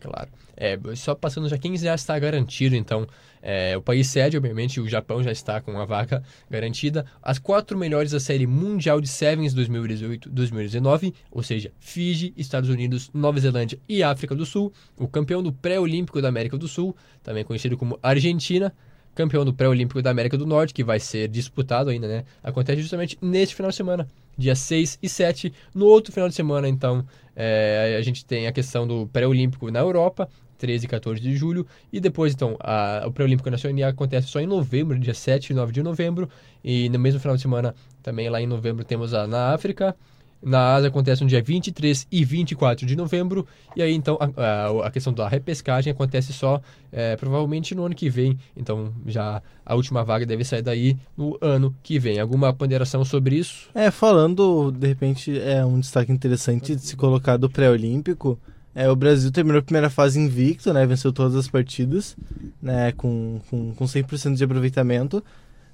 Claro. 0.00 0.30
É, 0.56 0.78
só 0.96 1.14
passando 1.14 1.48
já 1.48 1.58
quem 1.58 1.76
já 1.76 1.94
está 1.94 2.18
garantido, 2.18 2.74
então, 2.74 3.06
é, 3.42 3.76
o 3.76 3.82
país 3.82 4.08
sede, 4.08 4.36
obviamente, 4.36 4.80
o 4.80 4.88
Japão 4.88 5.22
já 5.22 5.30
está 5.30 5.60
com 5.60 5.78
a 5.78 5.84
vaga 5.84 6.22
garantida. 6.50 7.04
As 7.22 7.38
quatro 7.38 7.78
melhores 7.78 8.10
da 8.10 8.20
série 8.20 8.46
mundial 8.46 9.00
de 9.00 9.08
Sevens 9.08 9.54
2018-2019, 9.54 11.14
ou 11.30 11.42
seja, 11.42 11.72
Fiji, 11.78 12.32
Estados 12.36 12.70
Unidos, 12.70 13.10
Nova 13.12 13.38
Zelândia 13.38 13.78
e 13.88 14.02
África 14.02 14.34
do 14.34 14.44
Sul. 14.44 14.72
O 14.96 15.06
campeão 15.06 15.42
do 15.42 15.52
pré-olímpico 15.52 16.20
da 16.20 16.28
América 16.28 16.56
do 16.56 16.66
Sul, 16.66 16.96
também 17.22 17.44
conhecido 17.44 17.76
como 17.76 17.98
Argentina. 18.02 18.74
Campeão 19.20 19.44
do 19.44 19.52
pré-olímpico 19.52 20.00
da 20.00 20.10
América 20.10 20.38
do 20.38 20.46
Norte, 20.46 20.72
que 20.72 20.82
vai 20.82 20.98
ser 20.98 21.28
disputado 21.28 21.90
ainda, 21.90 22.08
né? 22.08 22.24
Acontece 22.42 22.80
justamente 22.80 23.18
neste 23.20 23.54
final 23.54 23.70
de 23.70 23.76
semana, 23.76 24.08
dia 24.36 24.54
6 24.54 24.98
e 25.02 25.08
7. 25.08 25.52
No 25.74 25.84
outro 25.84 26.10
final 26.10 26.26
de 26.26 26.34
semana, 26.34 26.66
então, 26.66 27.04
é, 27.36 27.96
a 27.98 28.02
gente 28.02 28.24
tem 28.24 28.46
a 28.46 28.52
questão 28.52 28.86
do 28.86 29.06
pré-olímpico 29.12 29.70
na 29.70 29.80
Europa. 29.80 30.26
13 30.56 30.84
e 30.84 30.88
14 30.88 31.20
de 31.20 31.34
julho. 31.34 31.66
E 31.90 31.98
depois, 32.00 32.34
então, 32.34 32.56
a, 32.60 33.04
o 33.06 33.12
Pré-Olímpico 33.12 33.50
Nacional 33.50 33.88
acontece 33.88 34.28
só 34.28 34.40
em 34.40 34.46
novembro, 34.46 34.98
dia 34.98 35.14
7 35.14 35.50
e 35.50 35.54
9 35.54 35.72
de 35.72 35.82
novembro. 35.82 36.28
E 36.62 36.90
no 36.90 36.98
mesmo 36.98 37.18
final 37.18 37.34
de 37.34 37.40
semana, 37.40 37.74
também 38.02 38.28
lá 38.28 38.42
em 38.42 38.46
novembro, 38.46 38.84
temos 38.84 39.14
a 39.14 39.26
na 39.26 39.54
África. 39.54 39.96
Na 40.42 40.74
Ásia 40.74 40.88
acontece 40.88 41.22
no 41.22 41.28
dia 41.28 41.42
23 41.42 42.06
e 42.10 42.24
24 42.24 42.86
de 42.86 42.96
novembro. 42.96 43.46
E 43.76 43.82
aí, 43.82 43.92
então, 43.92 44.18
a, 44.20 44.86
a, 44.86 44.90
questão 44.90 45.12
da 45.12 45.28
repescagem 45.28 45.92
acontece 45.92 46.32
só 46.32 46.60
é, 46.90 47.14
provavelmente 47.16 47.74
no 47.74 47.84
ano 47.84 47.94
que 47.94 48.08
vem. 48.08 48.38
Então, 48.56 48.92
já 49.06 49.42
a 49.64 49.74
última 49.74 50.02
vaga 50.02 50.24
deve 50.24 50.44
sair 50.44 50.62
daí 50.62 50.96
no 51.16 51.36
ano 51.40 51.74
que 51.82 51.98
vem. 51.98 52.18
Alguma 52.18 52.52
ponderação 52.52 53.04
sobre 53.04 53.36
isso? 53.36 53.68
É, 53.74 53.90
falando, 53.90 54.70
de 54.70 54.86
repente, 54.86 55.38
é 55.38 55.64
um 55.64 55.78
destaque 55.78 56.10
interessante 56.10 56.74
de 56.74 56.82
se 56.82 56.96
colocar 56.96 57.36
do 57.36 57.50
pré-olímpico. 57.50 58.38
É, 58.74 58.88
o 58.88 58.96
Brasil 58.96 59.30
terminou 59.30 59.58
a 59.58 59.62
primeira 59.62 59.90
fase 59.90 60.18
invicto, 60.18 60.72
né? 60.72 60.86
Venceu 60.86 61.12
todas 61.12 61.34
as 61.34 61.48
partidas, 61.48 62.16
né? 62.62 62.92
Com, 62.92 63.40
com, 63.50 63.74
com 63.74 63.84
100% 63.84 64.36
de 64.36 64.44
aproveitamento. 64.44 65.22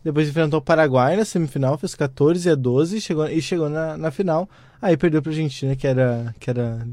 Depois 0.04 0.28
enfrentou 0.28 0.60
o 0.60 0.62
Paraguai 0.62 1.16
na 1.16 1.24
semifinal, 1.24 1.76
fez 1.76 1.94
14 1.94 2.48
a 2.48 2.54
12 2.54 3.00
chegou, 3.00 3.28
e 3.28 3.42
chegou 3.42 3.68
na, 3.68 3.96
na 3.96 4.10
final. 4.10 4.48
Aí 4.80 4.96
perdeu 4.96 5.20
para 5.20 5.32
a 5.32 5.34
Argentina, 5.34 5.74
que 5.74 5.86
era, 5.86 6.34
que 6.38 6.48
era 6.50 6.86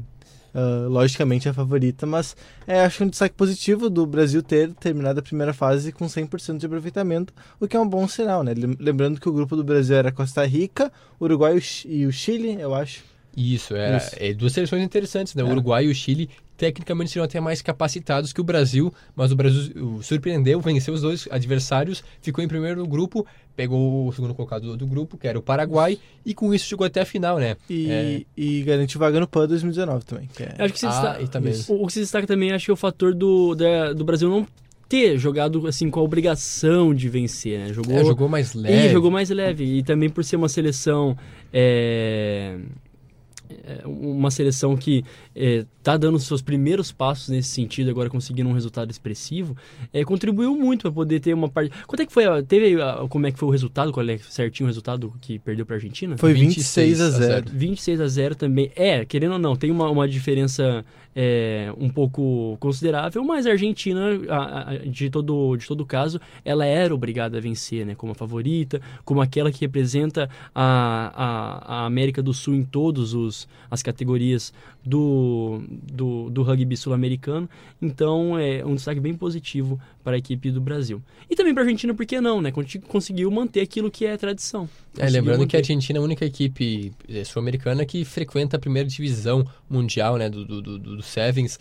uh, 0.54 0.88
logicamente 0.88 1.48
a 1.48 1.54
favorita. 1.54 2.06
Mas 2.06 2.36
é, 2.66 2.80
acho 2.80 3.04
um 3.04 3.08
destaque 3.08 3.34
positivo 3.34 3.88
do 3.90 4.06
Brasil 4.06 4.42
ter 4.42 4.72
terminado 4.74 5.20
a 5.20 5.22
primeira 5.22 5.52
fase 5.52 5.92
com 5.92 6.06
100% 6.06 6.58
de 6.58 6.66
aproveitamento, 6.66 7.32
o 7.60 7.68
que 7.68 7.76
é 7.76 7.80
um 7.80 7.88
bom 7.88 8.08
sinal, 8.08 8.42
né? 8.42 8.52
Lembrando 8.80 9.20
que 9.20 9.28
o 9.28 9.32
grupo 9.32 9.54
do 9.54 9.64
Brasil 9.64 9.96
era 9.96 10.10
Costa 10.10 10.44
Rica, 10.46 10.90
Uruguai 11.20 11.60
e 11.86 12.06
o 12.06 12.12
Chile, 12.12 12.56
eu 12.60 12.74
acho. 12.74 13.02
Isso, 13.36 13.74
é, 13.74 13.96
Isso. 13.96 14.10
é 14.16 14.32
duas 14.32 14.52
seleções 14.52 14.82
interessantes, 14.82 15.34
né? 15.34 15.42
O 15.42 15.48
É. 15.48 15.50
Uruguai 15.50 15.86
e 15.86 15.90
o 15.90 15.94
Chile 15.94 16.30
tecnicamente 16.56 17.10
seriam 17.10 17.24
até 17.24 17.40
mais 17.40 17.60
capacitados 17.60 18.32
que 18.32 18.40
o 18.40 18.44
Brasil, 18.44 18.92
mas 19.16 19.32
o 19.32 19.36
Brasil 19.36 19.72
o, 19.76 20.02
surpreendeu, 20.02 20.60
venceu 20.60 20.94
os 20.94 21.00
dois 21.02 21.26
adversários, 21.30 22.02
ficou 22.22 22.42
em 22.44 22.48
primeiro 22.48 22.80
no 22.80 22.86
grupo, 22.86 23.26
pegou 23.56 24.06
o 24.08 24.12
segundo 24.12 24.34
colocado 24.34 24.76
do, 24.76 24.86
grupo, 24.86 25.16
que 25.18 25.26
era 25.28 25.38
o 25.38 25.42
Paraguai, 25.42 25.98
e 26.24 26.32
com 26.34 26.52
isso 26.54 26.66
chegou 26.66 26.86
até 26.86 27.00
a 27.00 27.04
final, 27.06 27.38
né? 27.38 27.56
E, 27.68 27.90
É. 27.90 28.22
e 28.36 28.62
garantiu 28.62 28.98
vaga 29.00 29.18
no 29.20 29.26
PAN 29.28 29.46
2019 29.48 30.04
também. 30.04 30.28
Que 30.34 30.42
é... 30.44 30.54
Acho 30.58 30.72
que 30.72 30.78
se 30.80 30.86
Ah, 30.86 30.90
destaca, 30.90 31.22
e 31.22 31.28
também. 31.28 31.54
o, 31.68 31.82
o 31.82 31.86
que 31.86 31.92
se 31.92 32.00
destaca 32.00 32.26
também, 32.26 32.52
acho 32.52 32.64
que 32.66 32.70
é 32.70 32.74
o 32.74 32.76
fator 32.76 33.14
do, 33.14 33.54
da- 33.54 33.92
do 33.92 34.04
Brasil 34.04 34.28
não 34.28 34.46
ter 34.88 35.18
jogado 35.18 35.66
assim 35.66 35.90
com 35.90 35.98
a 35.98 36.02
obrigação 36.02 36.94
de 36.94 37.08
vencer, 37.08 37.58
né? 37.58 37.72
Jogou, 37.72 37.96
É, 37.96 38.04
jogou 38.04 38.28
mais 38.28 38.54
leve. 38.54 38.86
E 38.86 38.92
jogou 38.92 39.10
mais 39.10 39.30
leve. 39.30 39.64
E 39.64 39.82
também 39.82 40.08
por 40.10 40.22
ser 40.24 40.36
uma 40.36 40.48
seleção. 40.48 41.16
é, 41.52 42.58
Uma 43.84 44.30
seleção 44.30 44.76
que 44.76 45.04
está 45.34 45.96
dando 45.96 46.16
os 46.16 46.24
seus 46.24 46.40
primeiros 46.40 46.90
passos 46.90 47.28
nesse 47.28 47.48
sentido, 47.50 47.90
agora 47.90 48.08
conseguindo 48.08 48.48
um 48.48 48.52
resultado 48.52 48.90
expressivo, 48.90 49.56
é, 49.92 50.02
contribuiu 50.04 50.56
muito 50.56 50.82
para 50.82 50.92
poder 50.92 51.20
ter 51.20 51.34
uma 51.34 51.48
parte. 51.48 51.70
Quanto 51.86 52.00
é 52.00 52.06
que 52.06 52.12
foi? 52.12 52.24
a- 52.24 52.42
Teve 52.42 52.80
a- 52.80 53.06
como 53.08 53.26
é 53.26 53.32
que 53.32 53.38
foi 53.38 53.48
o 53.48 53.52
resultado? 53.52 53.92
Qual 53.92 54.08
é 54.08 54.16
certinho 54.18 54.66
o 54.66 54.68
resultado 54.68 55.12
que 55.20 55.38
perdeu 55.38 55.66
para 55.66 55.76
a 55.76 55.78
Argentina? 55.78 56.16
Foi 56.16 56.32
26 56.32 57.00
a 57.00 57.10
0. 57.10 57.46
26 57.52 58.00
a 58.00 58.08
0 58.08 58.34
também. 58.34 58.70
É, 58.74 59.04
querendo 59.04 59.32
ou 59.32 59.38
não, 59.38 59.54
tem 59.56 59.70
uma, 59.70 59.90
uma 59.90 60.08
diferença 60.08 60.84
é, 61.14 61.72
um 61.78 61.88
pouco 61.88 62.56
considerável, 62.58 63.22
mas 63.24 63.46
a 63.46 63.50
Argentina, 63.50 64.00
a- 64.28 64.70
a- 64.70 64.76
de 64.78 65.10
todo, 65.10 65.56
de 65.56 65.66
todo 65.66 65.84
caso, 65.86 66.20
ela 66.44 66.64
era 66.64 66.94
obrigada 66.94 67.38
a 67.38 67.40
vencer, 67.40 67.86
né? 67.86 67.94
Como 67.94 68.12
a 68.12 68.14
favorita, 68.14 68.80
como 69.04 69.20
aquela 69.20 69.50
que 69.52 69.60
representa 69.60 70.28
a, 70.54 71.12
a, 71.14 71.74
a 71.82 71.86
América 71.86 72.22
do 72.22 72.32
Sul 72.32 72.54
em 72.54 72.64
todas 72.64 73.14
as 73.70 73.82
categorias 73.82 74.52
do, 74.84 75.62
do, 75.92 76.30
do 76.30 76.42
rugby 76.42 76.76
sul-americano. 76.76 77.48
Então, 77.80 78.38
é 78.38 78.64
um 78.64 78.74
destaque 78.74 79.00
bem 79.00 79.14
positivo 79.14 79.80
para 80.04 80.14
a 80.14 80.18
equipe 80.18 80.50
do 80.50 80.60
Brasil. 80.60 81.02
E 81.28 81.34
também 81.34 81.54
para 81.54 81.62
a 81.62 81.66
Argentina, 81.66 81.94
por 81.94 82.04
que 82.06 82.20
não, 82.20 82.40
né? 82.40 82.52
Conseguiu 82.86 83.30
manter 83.30 83.62
aquilo 83.62 83.90
que 83.90 84.04
é 84.04 84.16
tradição. 84.16 84.68
É, 84.96 85.08
lembrando 85.08 85.38
que 85.38 85.56
a 85.56 85.58
manter. 85.58 85.72
Argentina 85.72 85.98
é 85.98 86.00
a 86.00 86.04
única 86.04 86.24
equipe 86.24 86.92
eh, 87.08 87.24
sul-americana 87.24 87.84
que 87.84 88.04
frequenta 88.04 88.56
a 88.56 88.60
primeira 88.60 88.88
divisão 88.88 89.44
mundial, 89.68 90.16
né, 90.16 90.30
do, 90.30 90.44
do, 90.44 90.62
do, 90.62 90.78
do 90.78 91.02
Sevens, 91.02 91.58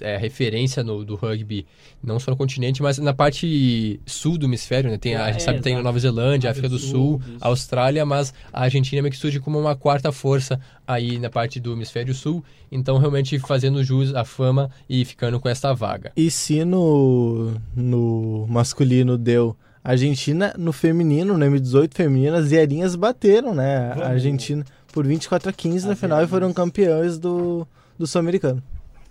é 0.00 0.16
referência 0.16 0.84
no, 0.84 1.04
do 1.04 1.16
rugby, 1.16 1.66
não 2.00 2.20
só 2.20 2.30
no 2.30 2.36
continente, 2.36 2.80
mas 2.80 2.98
na 2.98 3.12
parte 3.12 3.98
sul 4.06 4.38
do 4.38 4.46
hemisfério, 4.46 4.90
né, 4.90 4.98
tem, 4.98 5.16
a, 5.16 5.28
É, 5.28 5.32
gente 5.32 5.42
sabe 5.42 5.58
que 5.58 5.64
tem 5.64 5.74
a. 5.74 5.82
Nova 5.82 5.98
Zelândia, 5.98 6.50
África 6.50 6.68
África 6.68 6.68
do 6.68 6.78
Sul, 6.78 7.20
Sul, 7.20 7.34
isso. 7.34 7.38
Austrália, 7.40 8.04
mas 8.04 8.32
a 8.52 8.62
Argentina 8.62 9.02
meio 9.02 9.10
que 9.12 9.18
surge 9.18 9.40
como 9.40 9.58
uma 9.58 9.74
quarta 9.74 10.12
força 10.12 10.60
aí 10.86 11.18
na 11.18 11.30
parte 11.30 11.58
do 11.58 11.72
hemisfério 11.72 12.14
sul, 12.14 12.44
então 12.70 12.98
realmente 12.98 13.38
fazendo 13.38 13.82
jus 13.82 14.14
à 14.14 14.24
fama 14.24 14.70
e 14.88 15.04
ficando 15.04 15.40
com 15.40 15.48
essa 15.48 15.74
vaga. 15.74 16.12
E 16.16 16.30
se 16.30 16.64
no, 16.64 17.54
no 17.78 18.46
masculino 18.48 19.16
deu 19.16 19.56
Argentina, 19.82 20.52
no 20.58 20.72
feminino, 20.72 21.38
no 21.38 21.46
M18 21.46 21.94
feminino, 21.94 22.36
as 22.36 22.46
Ziarinhas 22.46 22.96
bateram, 22.96 23.54
né? 23.54 23.92
A 23.92 24.08
Argentina 24.08 24.64
por 24.92 25.06
24 25.06 25.48
a 25.48 25.52
15 25.52 25.86
na 25.86 25.96
final 25.96 26.22
e 26.22 26.26
foram 26.26 26.52
campeões 26.52 27.18
do, 27.18 27.66
do 27.96 28.06
Sul-Americano. 28.06 28.62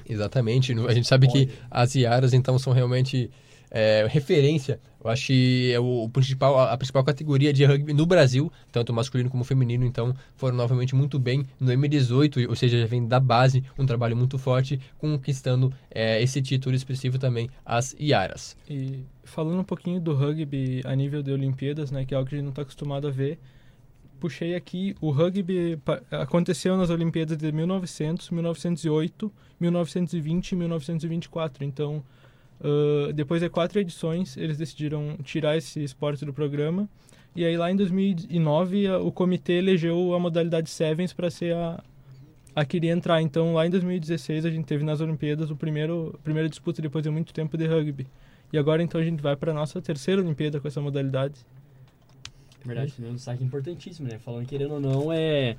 Exatamente. 0.08 0.74
A 0.88 0.94
gente 0.94 1.08
sabe 1.08 1.28
que 1.28 1.50
as 1.70 1.96
Iaras, 1.96 2.34
então, 2.34 2.60
são 2.60 2.74
realmente 2.74 3.32
é, 3.72 4.08
referência. 4.10 4.80
Eu 5.04 5.10
acho 5.10 5.28
que 5.28 5.72
é 5.72 5.80
o, 5.80 6.10
principal, 6.12 6.60
a, 6.60 6.76
principal 6.78 7.04
categoria 7.04 7.54
de 7.54 7.64
rugby 7.64 7.94
no 7.94 8.06
Brasil, 8.06 8.52
tanto 8.72 8.94
masculino 8.94 9.30
como 9.30 9.44
feminino, 9.44 9.86
então 9.86 10.14
foram 10.36 10.58
novamente 10.58 10.96
muito 10.96 11.18
bem 11.20 11.46
no 11.60 11.72
M18, 11.72 12.50
ou 12.50 12.56
seja, 12.56 12.80
já 12.80 12.86
vem 12.86 13.08
da 13.08 13.20
base 13.20 13.64
um 13.78 13.86
trabalho 13.86 14.18
muito 14.18 14.38
forte, 14.38 14.80
conquistando 14.98 15.72
é, 15.90 16.22
esse 16.22 16.42
título 16.42 16.76
expressivo 16.76 17.18
também, 17.18 17.50
as 17.66 17.96
Iaras. 18.00 18.58
E 18.70 19.06
falando 19.24 19.60
um 19.60 19.64
pouquinho 19.64 20.00
do 20.00 20.14
rugby 20.14 20.82
a 20.84 20.96
nível 20.96 21.22
de 21.22 21.32
Olimpíadas, 21.32 21.92
né, 21.92 22.04
que 22.04 22.14
é 22.14 22.18
algo 22.18 22.28
que 22.28 22.36
a 22.36 22.38
gente 22.38 22.46
não 22.46 22.52
está 22.52 22.64
acostumado 22.64 23.08
a 23.08 23.12
ver, 23.12 23.40
puxei 24.20 24.56
aqui, 24.56 24.96
o 25.00 25.12
rugby 25.12 25.80
aconteceu 26.12 26.76
nas 26.76 26.90
Olimpíadas 26.90 27.38
de 27.38 27.52
1900, 27.52 28.30
1908, 28.32 29.32
1920 29.60 30.52
e 30.52 30.56
1924. 30.56 31.64
Então, 31.64 32.04
ah, 32.64 33.12
depois 33.14 33.42
de 33.42 33.50
quatro 33.50 33.80
edições, 33.80 34.36
eles 34.38 34.58
decidiram 34.58 35.18
tirar 35.24 35.58
esse 35.58 35.84
esporte 35.84 36.26
do 36.26 36.34
programa. 36.34 36.88
E 37.36 37.46
aí, 37.46 37.56
lá 37.56 37.72
em 37.72 37.76
2009, 37.76 38.88
a- 38.88 38.98
o 39.00 39.12
comitê 39.12 39.54
elegeu 39.54 40.14
a 40.14 40.20
modalidade 40.20 40.70
Sevens 40.70 41.14
para 41.14 41.30
ser 41.30 41.54
a, 41.56 41.84
a 42.56 42.66
que 42.66 42.78
iria 42.78 42.92
entrar. 42.92 43.22
Então, 43.22 43.54
lá 43.54 43.68
em 43.68 43.70
2016, 43.70 44.46
a 44.46 44.50
gente 44.50 44.66
teve 44.66 44.84
nas 44.84 45.02
Olimpíadas 45.02 45.52
o 45.52 45.56
primeiro 45.56 46.14
a 46.16 46.24
primeira 46.24 46.50
disputa 46.50 46.82
depois 46.82 47.04
de 47.04 47.10
muito 47.12 47.32
tempo 47.34 47.56
de 47.58 47.68
rugby. 47.68 48.08
E 48.52 48.58
agora, 48.58 48.82
então, 48.82 49.00
a 49.00 49.04
gente 49.04 49.22
vai 49.22 49.36
para 49.36 49.54
nossa 49.54 49.80
terceira 49.82 50.22
Olimpíada 50.22 50.60
com 50.60 50.68
essa 50.68 50.82
modalidade. 50.82 51.36
Verdade, 52.66 52.92
também 52.94 53.10
é 53.10 53.14
um 53.14 53.16
destaque 53.16 53.44
importantíssimo, 53.44 54.08
né? 54.10 54.18
Falando 54.20 54.46
querendo 54.46 54.74
ou 54.74 54.80
não, 54.80 55.14
é. 55.14 55.56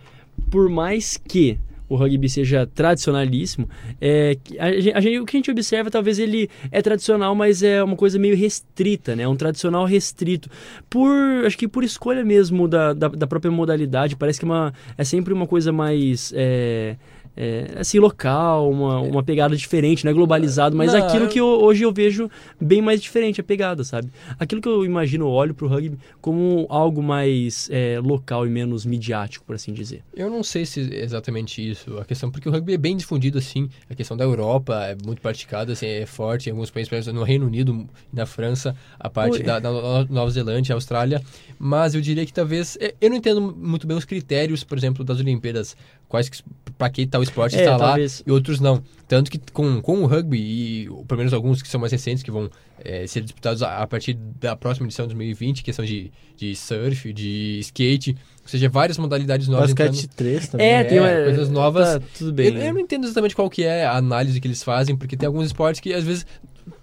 Por 0.50 0.68
mais 0.68 1.16
que 1.16 1.58
o 1.88 1.96
rugby 1.96 2.28
seja 2.28 2.66
tradicionalíssimo, 2.66 3.68
é, 4.00 4.36
a 4.58 4.98
a 4.98 5.22
o 5.22 5.24
que 5.24 5.36
a 5.36 5.38
gente 5.38 5.50
observa, 5.50 5.90
talvez 5.90 6.18
ele 6.18 6.50
é 6.70 6.82
tradicional, 6.82 7.34
mas 7.34 7.62
é 7.62 7.82
uma 7.82 7.96
coisa 7.96 8.18
meio 8.18 8.36
restrita, 8.36 9.16
né? 9.16 9.26
Um 9.26 9.36
tradicional 9.36 9.86
restrito. 9.86 10.50
Por, 10.90 11.10
acho 11.46 11.56
que 11.56 11.66
por 11.66 11.82
escolha 11.82 12.24
mesmo 12.24 12.68
da, 12.68 12.92
da, 12.92 13.08
da 13.08 13.26
própria 13.26 13.50
modalidade, 13.50 14.16
parece 14.16 14.38
que 14.38 14.44
é 14.44 14.48
uma, 14.48 14.74
é 14.98 15.04
sempre 15.04 15.32
uma 15.32 15.46
coisa 15.46 15.72
mais. 15.72 16.32
é, 16.36 16.96
é, 17.40 17.74
assim, 17.78 18.00
local, 18.00 18.68
uma, 18.68 18.98
uma 19.00 19.22
pegada 19.22 19.56
diferente, 19.56 20.04
não 20.04 20.10
é 20.10 20.14
globalizado, 20.14 20.74
mas 20.76 20.92
Não, 20.92 20.98
aquilo 21.06 21.26
eu- 21.26 21.28
que 21.28 21.38
eu- 21.38 21.46
hoje 21.46 21.84
eu 21.84 21.92
vejo 21.92 22.28
bem 22.60 22.82
mais 22.82 23.00
diferente, 23.00 23.40
a 23.40 23.44
pegada, 23.44 23.84
sabe? 23.84 24.10
Aquilo 24.40 24.60
que 24.60 24.68
eu 24.68 24.84
imagino, 24.84 25.26
eu 25.26 25.30
olho 25.30 25.54
pro 25.54 25.68
rugby 25.68 25.96
como 26.20 26.66
algo 26.68 27.00
mais 27.00 27.68
é, 27.70 28.00
local 28.02 28.44
e 28.44 28.50
menos 28.50 28.84
midiático, 28.84 29.44
por 29.44 29.54
assim 29.54 29.72
dizer. 29.72 30.02
Eu 30.12 30.28
não 30.28 30.42
sei 30.42 30.66
se 30.66 30.80
é 30.92 31.04
exatamente 31.04 31.62
isso 31.70 31.96
a 31.98 32.04
questão, 32.04 32.28
porque 32.28 32.48
o 32.48 32.52
rugby 32.52 32.74
é 32.74 32.76
bem 32.78 32.96
difundido 32.96 33.38
assim, 33.38 33.68
a 33.88 33.94
questão 33.94 34.16
da 34.16 34.24
Europa 34.24 34.74
é 34.86 34.96
muito 35.06 35.22
praticada, 35.22 35.72
assim, 35.74 35.86
é 35.86 36.06
forte 36.06 36.48
em 36.48 36.52
alguns 36.52 36.70
países, 36.70 36.88
por 36.88 36.96
exemplo, 36.96 37.20
no 37.20 37.24
Reino 37.24 37.46
Unido, 37.46 37.86
na 38.12 38.26
França, 38.26 38.74
a 38.98 39.08
parte 39.08 39.34
Oi. 39.38 39.42
da, 39.44 39.60
da 39.60 39.70
No- 39.70 40.04
Nova 40.06 40.30
Zelândia, 40.30 40.74
Austrália, 40.74 41.22
mas 41.56 41.94
eu 41.94 42.00
diria 42.00 42.26
que 42.26 42.32
talvez, 42.32 42.76
é, 42.80 42.94
eu 43.00 43.10
não 43.10 43.16
entendo 43.16 43.40
muito 43.40 43.86
bem 43.86 43.96
os 43.96 44.04
critérios, 44.04 44.64
por 44.64 44.76
exemplo, 44.76 45.04
das 45.04 45.20
Olimpíadas, 45.20 45.76
quais 46.08 46.30
pra 46.78 46.88
que 46.88 47.06
tal 47.06 47.22
esporte 47.22 47.56
É, 47.56 47.60
está 47.60 47.76
lá 47.76 47.96
e 47.98 48.30
outros 48.30 48.60
não. 48.60 48.82
Tanto 49.06 49.30
que 49.30 49.40
com, 49.52 49.80
com 49.80 50.02
o 50.02 50.06
rugby, 50.06 50.38
e 50.38 50.88
pelo 51.06 51.18
menos 51.18 51.32
alguns 51.32 51.60
que 51.62 51.68
são 51.68 51.80
mais 51.80 51.90
recentes, 51.90 52.22
que 52.22 52.30
vão 52.30 52.50
é, 52.84 53.06
ser 53.06 53.22
disputados 53.22 53.62
a, 53.62 53.78
a 53.78 53.86
partir 53.86 54.14
da 54.14 54.54
próxima 54.54 54.86
edição 54.86 55.06
de 55.06 55.14
2020, 55.14 55.64
questão 55.64 55.84
de, 55.84 56.12
de 56.36 56.54
surf, 56.54 57.12
de 57.12 57.58
skate, 57.60 58.16
ou 58.42 58.48
seja, 58.48 58.68
várias 58.68 58.98
modalidades 58.98 59.48
novas 59.48 59.70
entrando. 59.70 59.90
Basquete 59.90 60.10
3 60.14 60.48
também. 60.48 60.66
É, 60.66 60.84
tem 60.84 61.00
uma, 61.00 61.08
coisas 61.08 61.48
novas. 61.48 61.94
tá 61.94 62.00
tudo 62.18 62.32
bem. 62.32 62.48
Eu, 62.48 62.54
né? 62.54 62.68
eu 62.68 62.74
não 62.74 62.80
entendo 62.80 63.04
exatamente 63.04 63.34
qual 63.34 63.48
que 63.48 63.64
é 63.64 63.84
a 63.84 63.96
análise 63.96 64.40
que 64.40 64.46
eles 64.46 64.62
fazem, 64.62 64.96
porque 64.96 65.16
tem 65.16 65.26
alguns 65.26 65.46
esportes 65.46 65.80
que 65.80 65.92
às 65.92 66.04
vezes 66.04 66.26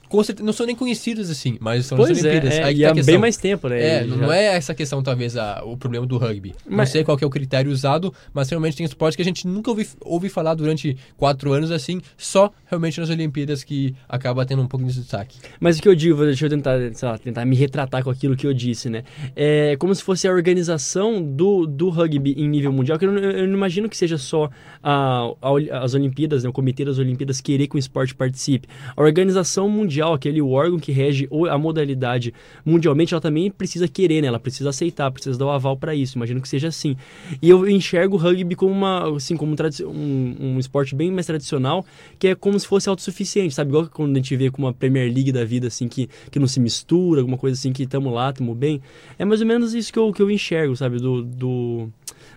com 0.09 0.23
certeza, 0.23 0.45
não 0.45 0.53
são 0.53 0.65
nem 0.65 0.75
conhecidos 0.75 1.29
assim, 1.29 1.57
mas 1.59 1.85
são 1.85 1.97
Pois 1.97 2.11
as 2.11 2.23
é, 2.23 2.29
Olimpíadas. 2.29 2.53
é, 2.59 2.63
Aí 2.63 2.75
que 2.75 2.81
e 2.81 2.83
tá 2.83 2.89
há 2.89 2.93
bem 2.93 3.03
questão. 3.03 3.19
mais 3.21 3.37
tempo, 3.37 3.67
né? 3.69 3.81
É, 3.81 4.03
não 4.05 4.17
não 4.17 4.31
é 4.31 4.45
essa 4.55 4.73
questão, 4.73 5.01
talvez, 5.03 5.35
a, 5.37 5.61
o 5.63 5.75
problema 5.77 6.05
do 6.05 6.17
rugby. 6.17 6.53
Não 6.67 6.77
Mas- 6.77 6.89
sei 6.89 7.03
qual 7.03 7.17
é 7.21 7.25
o 7.25 7.29
critério 7.29 7.71
usado, 7.71 8.13
mas 8.33 8.49
realmente 8.49 8.77
tem 8.77 8.85
esportes 8.85 9.15
que 9.15 9.21
a 9.21 9.25
gente 9.25 9.47
nunca 9.47 9.69
ouvi, 9.69 9.87
ouvi 10.01 10.29
falar 10.29 10.53
durante 10.55 10.95
quatro 11.17 11.51
anos, 11.53 11.71
assim, 11.71 12.01
só 12.17 12.51
realmente 12.65 12.99
nas 12.99 13.09
Olimpíadas 13.09 13.63
que 13.63 13.93
acaba 14.07 14.45
tendo 14.45 14.61
um 14.61 14.67
pouco 14.67 14.85
de 14.85 14.93
destaque. 14.93 15.37
Mas 15.59 15.77
o 15.77 15.81
que 15.81 15.87
eu 15.89 15.95
digo, 15.95 16.23
deixa 16.25 16.45
eu 16.45 16.49
tentar, 16.49 16.77
lá, 17.03 17.17
tentar 17.17 17.45
me 17.45 17.55
retratar 17.55 18.03
com 18.03 18.09
aquilo 18.09 18.35
que 18.35 18.45
eu 18.47 18.53
disse, 18.53 18.89
né? 18.89 19.03
É 19.35 19.75
como 19.77 19.93
se 19.93 20.03
fosse 20.03 20.27
a 20.27 20.31
organização 20.31 21.21
do, 21.21 21.65
do 21.65 21.89
rugby 21.89 22.33
em 22.37 22.47
nível 22.47 22.71
mundial, 22.71 22.97
que 22.97 23.05
eu 23.05 23.11
não, 23.11 23.19
eu 23.21 23.47
não 23.47 23.55
imagino 23.55 23.89
que 23.89 23.97
seja 23.97 24.17
só 24.17 24.49
a, 24.83 25.31
a- 25.41 25.79
as 25.83 25.93
Olimpíadas, 25.93 26.43
né? 26.43 26.49
o 26.49 26.53
Comitê 26.53 26.85
das 26.85 26.97
Olimpíadas 26.97 27.41
querer 27.41 27.67
que 27.67 27.75
o 27.75 27.79
esporte 27.79 28.13
participe. 28.15 28.67
A 28.95 29.01
organização 29.01 29.69
mundial, 29.69 29.94
aquele 30.01 30.41
órgão 30.41 30.79
que 30.79 30.91
rege 30.91 31.27
a 31.49 31.57
modalidade 31.57 32.33
mundialmente, 32.65 33.13
ela 33.13 33.21
também 33.21 33.49
precisa 33.51 33.87
querer, 33.87 34.21
né? 34.21 34.27
Ela 34.27 34.39
precisa 34.39 34.69
aceitar, 34.69 35.11
precisa 35.11 35.37
dar 35.37 35.45
o 35.45 35.49
aval 35.49 35.77
para 35.77 35.93
isso. 35.95 36.17
Imagino 36.17 36.41
que 36.41 36.47
seja 36.47 36.67
assim. 36.67 36.95
E 37.41 37.49
eu 37.49 37.67
enxergo 37.69 38.15
o 38.15 38.19
rugby 38.19 38.55
como 38.55 38.71
uma, 38.71 39.15
assim, 39.15 39.35
como 39.35 39.53
um, 39.53 39.85
um, 39.87 40.35
um 40.55 40.59
esporte 40.59 40.95
bem 40.95 41.11
mais 41.11 41.25
tradicional, 41.25 41.85
que 42.19 42.27
é 42.27 42.35
como 42.35 42.59
se 42.59 42.67
fosse 42.67 42.89
autossuficiente, 42.89 43.53
sabe? 43.53 43.69
Igual 43.69 43.87
quando 43.91 44.15
a 44.15 44.19
gente 44.19 44.35
vê 44.35 44.49
com 44.49 44.61
uma 44.61 44.73
Premier 44.73 45.11
League 45.11 45.31
da 45.31 45.43
vida, 45.43 45.67
assim, 45.67 45.87
que, 45.87 46.09
que 46.29 46.39
não 46.39 46.47
se 46.47 46.59
mistura, 46.59 47.21
alguma 47.21 47.37
coisa 47.37 47.57
assim, 47.57 47.71
que 47.71 47.85
tamo 47.85 48.09
lá, 48.09 48.31
tamo 48.31 48.53
bem. 48.53 48.81
É 49.17 49.25
mais 49.25 49.41
ou 49.41 49.47
menos 49.47 49.73
isso 49.73 49.91
que 49.91 49.99
eu, 49.99 50.11
que 50.11 50.21
eu 50.21 50.29
enxergo, 50.29 50.75
sabe? 50.75 50.97
Do, 50.97 51.23
do, 51.23 51.89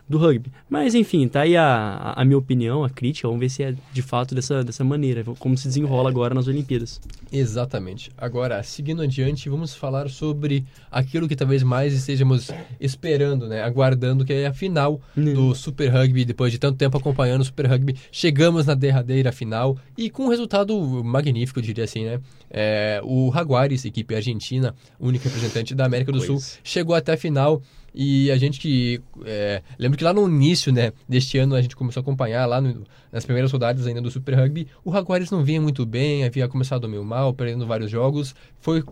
do 0.09 0.19
rugby. 0.19 0.51
Mas, 0.69 0.95
enfim, 0.95 1.29
tá 1.29 1.43
aí 1.43 1.57
a, 1.57 2.15
a 2.17 2.25
minha 2.25 2.39
opinião, 2.39 2.83
a 2.83 2.91
crítica. 2.91 3.29
Vamos 3.29 3.41
ver 3.41 3.49
se 3.49 3.63
é 3.63 3.75
de 3.93 4.03
fato 4.03 4.35
dessa, 4.35 4.65
dessa 4.65 4.83
maneira, 4.83 5.25
como 5.39 5.57
se 5.57 5.69
desenrola 5.69 6.09
agora 6.09 6.35
nas 6.35 6.49
Olimpíadas. 6.49 7.01
Exatamente. 7.31 8.11
Agora, 8.17 8.63
seguindo 8.63 9.03
adiante, 9.03 9.49
vamos 9.49 9.75
falar 9.75 10.09
sobre 10.09 10.65
aquilo 10.91 11.29
que 11.29 11.37
talvez 11.37 11.63
mais 11.63 11.93
estejamos 11.93 12.51
esperando, 12.81 13.47
né? 13.47 13.63
Aguardando, 13.63 14.25
que 14.25 14.33
é 14.33 14.47
a 14.47 14.53
final 14.53 15.01
do 15.15 15.55
Super 15.55 15.89
Rugby. 15.89 16.25
Depois 16.25 16.51
de 16.51 16.59
tanto 16.59 16.79
tempo 16.79 16.97
acompanhando 16.97 17.43
o 17.43 17.45
Super 17.45 17.67
Rugby, 17.67 17.97
chegamos 18.11 18.67
na 18.67 18.75
derradeira 18.75 19.31
final 19.31 19.77
e 19.97 20.09
com 20.09 20.25
um 20.25 20.29
resultado 20.29 20.79
magnífico, 21.05 21.59
eu 21.59 21.63
diria 21.63 21.85
assim, 21.85 22.05
né? 22.05 22.21
É, 22.51 23.01
o 23.05 23.31
Jaguares, 23.33 23.85
equipe 23.85 24.15
argentina, 24.15 24.75
único 24.99 25.25
representante 25.25 25.75
da 25.75 25.85
América 25.85 26.11
do 26.11 26.19
Pois. 26.19 26.27
Sul, 26.27 26.61
chegou 26.65 26.95
até 26.95 27.13
a 27.13 27.17
final. 27.17 27.63
E 28.01 28.31
a 28.31 28.37
gente 28.37 28.61
que. 28.61 29.01
É, 29.25 29.61
lembro 29.77 29.99
que 29.99 30.05
lá 30.05 30.13
no 30.13 30.29
início 30.29 30.73
né, 30.73 30.93
deste 31.09 31.37
ano 31.37 31.57
a 31.57 31.61
gente 31.61 31.75
começou 31.75 32.01
a 32.01 32.03
acompanhar, 32.03 32.47
lá 32.47 32.61
no- 32.61 32.85
nas 33.11 33.25
primeiras 33.25 33.51
rodadas 33.51 33.89
ainda 33.89 34.01
do 34.01 34.09
Super 34.09 34.37
Rugby, 34.37 34.69
o 34.85 34.93
Jaguares 34.93 35.33
não 35.33 35.43
vinha 35.43 35.61
muito 35.61 35.85
bem, 35.85 36.25
havia 36.25 36.47
começado 36.47 36.89
meio 36.89 37.03
mal, 37.05 37.35
perdendo 37.35 37.67
vários 37.67 37.91
jogos, 37.91 38.37
foi 38.61 38.85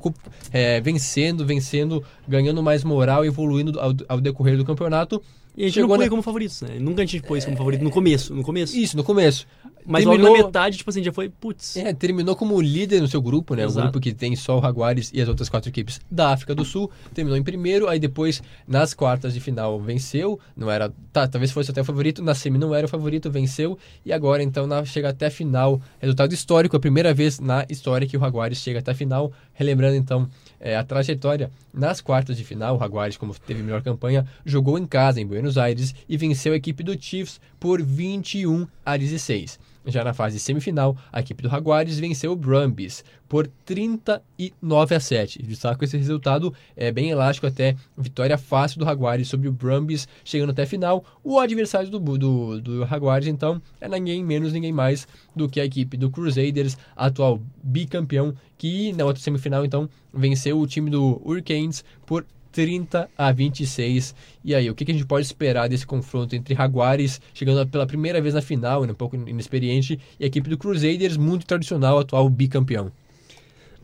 é, 0.52 0.80
vencendo, 0.80 1.46
vencendo, 1.46 2.02
ganhando 2.26 2.60
mais 2.64 2.82
moral, 2.82 3.24
evoluindo 3.24 3.78
ao, 3.78 3.92
ao 4.08 4.20
decorrer 4.20 4.56
do 4.56 4.64
campeonato. 4.64 5.22
E 5.56 5.62
a 5.62 5.64
gente 5.66 5.74
Chegou 5.74 5.88
não 5.88 5.96
põe 5.96 6.04
na- 6.06 6.10
como 6.10 6.22
favoritos, 6.22 6.60
né? 6.62 6.76
Nunca 6.78 7.02
a 7.02 7.04
gente 7.06 7.22
pôs 7.22 7.44
como 7.44 7.56
favorito 7.56 7.82
no 7.82 7.90
começo, 7.90 8.34
no 8.34 8.42
começo. 8.42 8.76
Isso, 8.76 8.96
no 8.96 9.02
começo. 9.02 9.46
Mas 9.88 10.04
logo 10.04 10.16
terminou- 10.16 10.38
na 10.40 10.44
metade, 10.46 10.76
tipo 10.78 10.90
assim, 10.90 11.02
já 11.02 11.12
foi, 11.12 11.28
putz. 11.28 11.76
É, 11.76 11.92
terminou 11.94 12.34
como 12.34 12.60
líder 12.60 13.00
no 13.00 13.06
seu 13.06 13.22
grupo, 13.22 13.54
né? 13.54 13.62
Exato. 13.62 13.78
O 13.78 13.82
grupo 13.82 14.00
que 14.00 14.12
tem 14.12 14.34
só 14.34 14.58
o 14.58 14.60
Jaguares 14.60 15.12
e 15.14 15.22
as 15.22 15.28
outras 15.28 15.48
quatro 15.48 15.70
equipes 15.70 16.00
da 16.10 16.32
África 16.32 16.56
do 16.56 16.64
Sul. 16.64 16.90
Terminou 17.14 17.38
em 17.38 17.42
primeiro, 17.42 17.88
aí 17.88 18.00
depois, 18.00 18.42
nas 18.66 18.92
quartas 18.92 19.32
de 19.32 19.38
final, 19.38 19.80
venceu. 19.80 20.40
Não 20.56 20.68
era. 20.70 20.92
Tá, 21.12 21.28
talvez 21.28 21.52
fosse 21.52 21.70
até 21.70 21.80
o 21.80 21.84
favorito. 21.84 22.20
Na 22.20 22.34
semi 22.34 22.58
não 22.58 22.74
era 22.74 22.84
o 22.86 22.88
favorito, 22.90 23.30
venceu. 23.30 23.78
E 24.04 24.12
agora, 24.12 24.42
então, 24.42 24.66
na- 24.66 24.84
chega 24.84 25.10
até 25.10 25.26
a 25.26 25.30
final. 25.30 25.80
Resultado 26.00 26.32
histórico, 26.34 26.76
a 26.76 26.80
primeira 26.80 27.14
vez 27.14 27.38
na 27.38 27.64
história 27.70 28.08
que 28.08 28.16
o 28.16 28.20
Jaguares 28.20 28.58
chega 28.58 28.80
até 28.80 28.90
a 28.90 28.94
final. 28.94 29.32
Relembrando, 29.54 29.94
então, 29.96 30.28
é, 30.60 30.76
a 30.76 30.84
trajetória. 30.84 31.50
Nas 31.72 32.00
quartas 32.00 32.36
de 32.36 32.44
final, 32.44 32.76
o 32.76 32.78
Jaguares, 32.78 33.16
como 33.16 33.34
teve 33.34 33.62
melhor 33.62 33.82
campanha, 33.82 34.26
jogou 34.44 34.78
em 34.78 34.86
casa, 34.86 35.20
em 35.20 35.26
Buenos 35.26 35.58
Aires, 35.58 35.94
e 36.08 36.16
venceu 36.16 36.52
a 36.52 36.56
equipe 36.56 36.82
do 36.82 37.00
Chiefs 37.00 37.40
por 37.58 37.82
21 37.82 38.66
a 38.84 38.96
16. 38.96 39.58
Já 39.86 40.02
na 40.02 40.12
fase 40.12 40.40
semifinal, 40.40 40.96
a 41.12 41.20
equipe 41.20 41.42
do 41.42 41.48
Jaguares 41.48 41.98
venceu 41.98 42.32
o 42.32 42.36
Brumbies 42.36 43.04
por 43.28 43.46
39 43.64 44.94
a 44.94 45.00
7. 45.00 45.42
Destaco 45.42 45.84
esse 45.84 45.96
resultado 45.96 46.52
é 46.76 46.90
bem 46.90 47.10
elástico 47.10 47.46
até 47.46 47.76
vitória 47.96 48.36
fácil 48.36 48.80
do 48.80 48.84
Jaguares 48.84 49.28
sobre 49.28 49.46
o 49.46 49.52
Brumbies, 49.52 50.08
chegando 50.24 50.50
até 50.50 50.64
a 50.64 50.66
final. 50.66 51.04
O 51.22 51.38
adversário 51.38 51.88
do, 51.88 52.00
do, 52.18 52.60
do 52.60 52.86
Jaguares, 52.86 53.28
então, 53.28 53.62
é 53.80 53.88
ninguém 53.88 54.24
menos, 54.24 54.52
ninguém 54.52 54.72
mais 54.72 55.06
do 55.34 55.48
que 55.48 55.60
a 55.60 55.64
equipe 55.64 55.96
do 55.96 56.10
Crusaders, 56.10 56.76
atual 56.96 57.40
bicampeão, 57.62 58.34
que 58.58 58.92
na 58.92 59.04
outra 59.04 59.22
semifinal, 59.22 59.64
então, 59.64 59.88
venceu 60.12 60.58
o 60.58 60.66
time 60.66 60.90
do 60.90 61.22
Hurricanes 61.24 61.84
por 62.04 62.26
30 62.56 63.10
a 63.18 63.30
26. 63.30 64.14
E 64.42 64.54
aí, 64.54 64.70
o 64.70 64.74
que 64.74 64.90
a 64.90 64.94
gente 64.94 65.04
pode 65.04 65.26
esperar 65.26 65.68
desse 65.68 65.86
confronto 65.86 66.34
entre 66.34 66.54
Jaguares, 66.54 67.20
chegando 67.34 67.68
pela 67.68 67.86
primeira 67.86 68.18
vez 68.18 68.32
na 68.32 68.40
final, 68.40 68.82
um 68.82 68.94
pouco 68.94 69.14
inexperiente, 69.14 70.00
e 70.18 70.24
a 70.24 70.26
equipe 70.26 70.48
do 70.48 70.56
Crusaders, 70.56 71.18
muito 71.18 71.44
tradicional, 71.44 71.98
atual 71.98 72.26
bicampeão? 72.30 72.90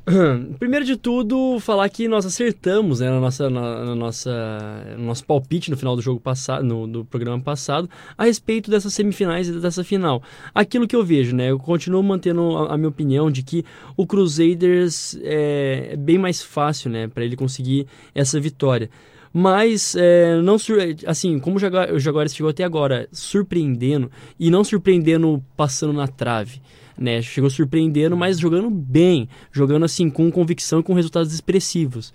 Primeiro 0.58 0.84
de 0.84 0.96
tudo, 0.96 1.60
falar 1.60 1.88
que 1.88 2.08
nós 2.08 2.26
acertamos 2.26 2.98
né, 2.98 3.08
na 3.08 3.20
nossa, 3.20 3.48
na, 3.48 3.84
na 3.84 3.94
nossa, 3.94 4.96
no 4.98 5.04
nosso 5.04 5.24
palpite 5.24 5.70
no 5.70 5.76
final 5.76 5.94
do 5.94 6.02
jogo 6.02 6.18
passado, 6.18 6.64
no, 6.64 6.88
do 6.88 7.04
programa 7.04 7.40
passado, 7.40 7.88
a 8.18 8.24
respeito 8.24 8.68
dessas 8.68 8.92
semifinais 8.94 9.48
e 9.48 9.52
dessa 9.60 9.84
final. 9.84 10.20
Aquilo 10.52 10.88
que 10.88 10.96
eu 10.96 11.04
vejo, 11.04 11.36
né? 11.36 11.50
Eu 11.52 11.58
continuo 11.58 12.02
mantendo 12.02 12.56
a, 12.56 12.74
a 12.74 12.76
minha 12.76 12.88
opinião 12.88 13.30
de 13.30 13.44
que 13.44 13.64
o 13.96 14.04
Crusaders 14.04 15.16
é, 15.22 15.90
é 15.92 15.96
bem 15.96 16.18
mais 16.18 16.42
fácil, 16.42 16.90
né, 16.90 17.06
para 17.06 17.24
ele 17.24 17.36
conseguir 17.36 17.86
essa 18.12 18.40
vitória. 18.40 18.90
Mas, 19.32 19.94
é, 19.96 20.42
não 20.42 20.56
assim, 21.06 21.38
como 21.38 21.56
o 21.56 21.98
Jaguares 21.98 22.34
chegou 22.34 22.50
até 22.50 22.64
agora 22.64 23.08
surpreendendo, 23.12 24.10
e 24.38 24.50
não 24.50 24.64
surpreendendo 24.64 25.42
passando 25.56 25.92
na 25.92 26.08
trave, 26.08 26.60
né? 26.96 27.22
Chegou 27.22 27.50
surpreendendo, 27.50 28.16
mas 28.16 28.38
jogando 28.38 28.70
bem, 28.70 29.28
jogando 29.50 29.84
assim 29.84 30.10
com 30.10 30.30
convicção 30.30 30.80
e 30.80 30.82
com 30.82 30.94
resultados 30.94 31.32
expressivos. 31.32 32.12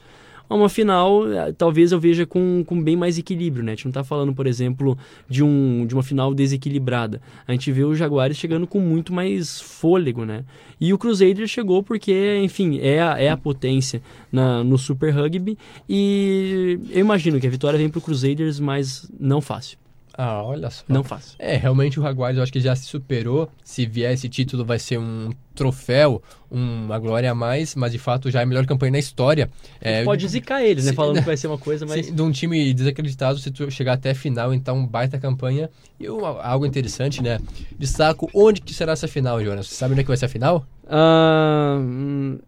Uma 0.50 0.70
final, 0.70 1.30
eh, 1.30 1.52
talvez 1.52 1.92
eu 1.92 2.00
veja 2.00 2.26
com, 2.26 2.64
com 2.66 2.82
bem 2.82 2.96
mais 2.96 3.18
equilíbrio, 3.18 3.64
né? 3.64 3.74
A 3.74 3.76
gente 3.76 3.86
não 3.86 3.92
tá 3.92 4.04
falando, 4.04 4.34
por 4.34 4.48
exemplo, 4.48 4.98
de, 5.28 5.44
um, 5.44 5.86
de 5.86 5.94
uma 5.94 6.02
final 6.02 6.34
desequilibrada. 6.34 7.22
A 7.46 7.52
gente 7.52 7.70
vê 7.70 7.84
o 7.84 7.94
Jaguares 7.94 8.38
chegando 8.38 8.66
com 8.66 8.80
muito 8.80 9.12
mais 9.12 9.60
fôlego, 9.60 10.24
né? 10.24 10.46
E 10.80 10.94
o 10.94 10.98
Crusader 10.98 11.48
chegou 11.48 11.84
porque, 11.84 12.40
enfim, 12.42 12.80
é 12.80 13.02
a, 13.02 13.20
é 13.20 13.30
a 13.30 13.36
potência 13.36 14.02
na, 14.32 14.64
no 14.64 14.78
Super 14.78 15.14
Rugby. 15.14 15.58
E 15.90 16.80
eu 16.92 17.02
imagino 17.02 17.42
que 17.42 17.48
a 17.48 17.50
vitória 17.50 17.78
vem 17.78 17.90
pro 17.90 18.00
Crusaders, 18.00 18.58
mas 18.58 19.12
não 19.20 19.42
fácil. 19.42 19.78
Ah, 20.20 20.42
olha 20.44 20.70
só. 20.72 20.84
Não 20.88 21.04
fácil. 21.04 21.36
É, 21.38 21.56
realmente 21.56 22.00
o 22.00 22.04
Jaguares 22.04 22.38
eu 22.38 22.44
acho 22.44 22.52
que 22.52 22.60
já 22.60 22.76
se 22.76 22.86
superou. 22.86 23.48
Se 23.64 23.86
vier 23.86 24.12
esse 24.14 24.28
título 24.28 24.66
vai 24.66 24.80
ser 24.80 24.98
um 24.98 25.30
troféu, 25.54 26.24
uma 26.50 26.98
glória 26.98 27.30
a 27.32 27.36
mais, 27.36 27.76
mas 27.76 27.92
de 27.92 28.00
fato 28.00 28.32
já 28.32 28.40
é 28.40 28.44
a 28.44 28.46
melhor 28.46 28.66
campanha 28.66 28.94
na 28.94 28.98
história. 29.00 29.48
É, 29.80 30.04
Pode 30.04 30.28
zicar 30.28 30.64
eles, 30.64 30.86
né? 30.86 30.94
Falando 30.94 31.20
que 31.20 31.22
vai 31.26 31.38
ser 31.38 31.46
uma 31.46 31.58
coisa, 31.60 31.86
mas. 31.86 32.08
Sim, 32.08 32.16
de 32.16 32.22
um 32.24 32.32
time 32.32 32.74
desacreditado, 32.74 33.38
se 33.38 33.52
tu 33.52 33.70
chegar 33.70 33.94
até 33.94 34.10
a 34.10 34.16
final, 34.16 34.54
então 34.56 34.88
baita 34.88 35.20
campanha. 35.20 35.70
E 36.00 36.10
uma- 36.10 36.42
algo 36.42 36.66
interessante, 36.66 37.22
né? 37.22 37.40
Destaco 37.78 38.28
onde 38.34 38.60
que 38.62 38.74
será 38.74 38.94
essa 38.94 39.08
final, 39.08 39.44
Jonas? 39.44 39.68
Você 39.68 39.76
sabe 39.76 39.92
onde 39.92 40.02
é 40.02 40.04
que 40.04 40.08
vai 40.10 40.18
ser 40.18 40.26
a 40.26 40.30
final? 40.30 40.66
Ah, 40.90 41.78
hum, 41.80 42.40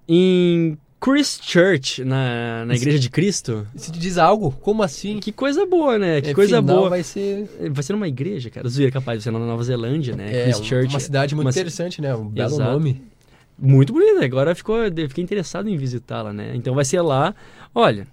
em 1.00 1.12
Christchurch, 1.12 2.04
na, 2.04 2.66
na 2.66 2.76
Igreja 2.76 3.00
de 3.00 3.10
Cristo. 3.10 3.66
Se 3.76 3.92
te 3.92 3.98
diz 3.98 4.18
algo, 4.18 4.52
como 4.52 4.84
assim? 4.84 5.20
Que 5.20 5.32
coisa 5.32 5.66
boa, 5.66 5.98
né? 5.98 6.20
Que 6.22 6.32
É, 6.32 6.34
coisa 6.34 6.58
final 6.62 6.76
boa. 6.78 6.90
Vai 6.90 7.04
ser 7.04 7.50
Vai 7.72 7.84
ser 7.84 7.94
numa 7.94 8.08
igreja, 8.08 8.50
cara. 8.50 8.68
Zoeira 8.68 8.92
capaz 8.92 9.20
de 9.20 9.24
ser 9.24 9.32
na 9.32 9.40
Nova 9.40 9.64
Zelândia, 9.64 10.16
né? 10.16 10.30
é, 10.30 10.44
Christchurch. 10.44 10.94
uma 10.94 11.00
cidade 11.00 11.34
muito 11.36 11.46
uma 11.48 11.52
interessante, 11.52 12.02
né? 12.02 12.14
Um 12.16 12.28
belo 12.28 12.56
Exato. 12.56 12.72
nome. 12.72 13.02
Muito 13.58 13.94
bonita. 13.94 14.24
Agora 14.24 14.54
ficou, 14.54 14.78
fiquei 15.08 15.24
interessado 15.24 15.70
em 15.70 15.78
visitá-la, 15.78 16.32
né? 16.34 16.52
Então 16.56 16.76
vai 16.76 16.86
ser 16.86 17.02
lá. 17.02 17.34
Olha, 17.74 18.08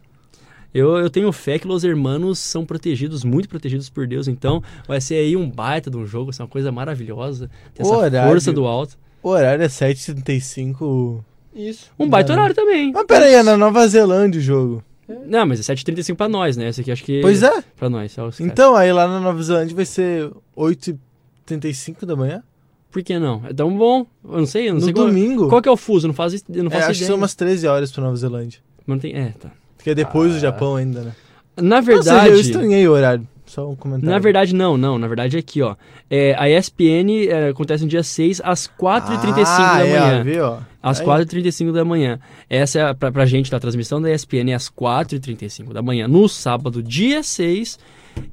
eu, 0.75 0.99
eu 0.99 1.09
tenho 1.09 1.31
fé 1.33 1.59
que 1.59 1.67
os 1.67 1.85
hermanos 1.85 2.39
são 2.39 2.67
protegidos, 2.67 3.25
muito 3.25 3.49
protegidos 3.49 3.89
por 3.89 4.07
Deus. 4.07 4.29
Então 4.29 4.63
vai 4.87 5.01
ser 5.01 5.15
aí 5.17 5.37
um 5.37 5.49
baita 5.49 5.91
de 5.91 5.97
um 5.97 6.07
jogo, 6.07 6.27
vai 6.27 6.35
ser 6.35 6.43
uma 6.43 6.49
coisa 6.49 6.71
maravilhosa. 6.71 7.51
Essa 7.79 7.95
Horário. 7.95 8.31
força 8.31 8.53
do 8.53 8.67
alto. 8.67 8.99
O 9.23 9.31
horário 9.31 9.63
é 9.65 9.69
7h35. 9.69 11.25
Isso. 11.57 11.91
Um 11.99 12.09
baita 12.09 12.33
horário 12.33 12.55
também. 12.55 12.93
Mas 12.93 13.07
peraí, 13.07 13.35
é 13.35 13.43
na 13.43 13.57
Nova 13.57 13.87
Zelândia 13.89 14.39
o 14.39 14.43
jogo. 14.45 14.85
Não, 15.27 15.47
mas 15.47 15.61
é 15.69 15.75
7h35 15.75 16.17
pra 16.17 16.29
nós, 16.29 16.57
né? 16.57 16.69
Esse 16.69 16.81
aqui 16.81 16.91
acho 16.93 17.03
que. 17.05 17.21
Pois 17.23 17.43
é. 17.43 17.63
Pra 17.77 17.89
nós. 17.89 18.15
caras. 18.15 18.41
Então, 18.41 18.75
aí 18.75 18.93
lá 18.93 19.07
na 19.09 19.21
Nova 19.21 19.41
Zelândia 19.43 19.75
vai 19.75 19.85
ser 19.85 20.31
8h35 20.57 22.05
da 22.05 22.17
manhã? 22.17 22.43
Por 22.91 23.03
que 23.03 23.19
não? 23.19 23.43
É 23.49 23.53
tão 23.53 23.77
bom. 23.77 24.07
Eu 24.25 24.39
não 24.39 24.47
sei, 24.47 24.69
eu 24.69 24.73
não 24.73 24.81
No 24.81 24.85
sei 24.87 24.95
qual, 24.95 25.07
domingo? 25.07 25.49
qual 25.49 25.61
que 25.63 25.69
é 25.69 25.73
o 25.73 25.77
fuso. 25.77 26.07
Eu 26.07 26.09
não 26.09 26.15
faço, 26.15 26.37
eu 26.53 26.65
não 26.65 26.71
É, 26.71 26.75
faço 26.75 26.91
acho 26.91 27.01
que 27.01 27.07
são 27.07 27.17
umas 27.17 27.35
13 27.35 27.67
horas 27.67 27.93
pra 27.93 28.03
Nova 28.03 28.17
Zelândia. 28.17 28.61
Mas 28.87 28.95
não 28.97 28.99
tem. 28.99 29.15
É, 29.15 29.33
tá. 29.39 29.51
Porque 29.77 29.91
é 29.91 29.95
depois 29.95 30.33
Ah. 30.33 30.35
do 30.35 30.41
Japão 30.41 30.77
ainda, 30.77 31.01
né? 31.03 31.13
Na 31.61 31.77
Ou 31.77 31.83
seja, 31.83 31.95
verdade. 32.03 32.29
eu 32.31 32.41
estranhei 32.41 32.89
o 32.89 32.93
horário. 32.93 33.27
Só 33.47 33.71
um 33.71 33.77
comentário. 33.77 34.11
Na 34.11 34.19
verdade, 34.19 34.55
não, 34.55 34.77
não. 34.77 34.99
Na 34.99 35.07
verdade, 35.07 35.37
é 35.37 35.39
aqui, 35.41 35.63
ó. 35.63 35.77
É, 36.11 36.35
a 36.37 36.49
ESPN 36.51 37.29
é, 37.29 37.49
acontece 37.51 37.85
no 37.85 37.89
dia 37.89 38.03
6 38.03 38.41
às 38.45 38.67
4h35 38.67 39.45
ah, 39.47 39.79
da 39.79 39.85
manhã. 39.85 40.21
É, 40.21 40.23
viu, 40.25 40.45
ó. 40.45 40.59
Às 40.87 41.01
Aí. 41.01 41.07
4h35 41.07 41.73
da 41.73 41.85
manhã. 41.85 42.21
Essa 42.49 42.79
é 42.79 42.83
a, 42.85 42.95
pra, 42.95 43.11
pra 43.11 43.27
gente 43.27 43.51
da 43.51 43.59
transmissão 43.59 44.01
da 44.01 44.09
ESPN, 44.09 44.51
é 44.51 44.55
às 44.55 44.71
4h35 44.71 45.73
da 45.73 45.83
manhã, 45.83 46.07
no 46.07 46.29
sábado, 46.29 46.81
dia 46.81 47.25
6. 47.25 47.77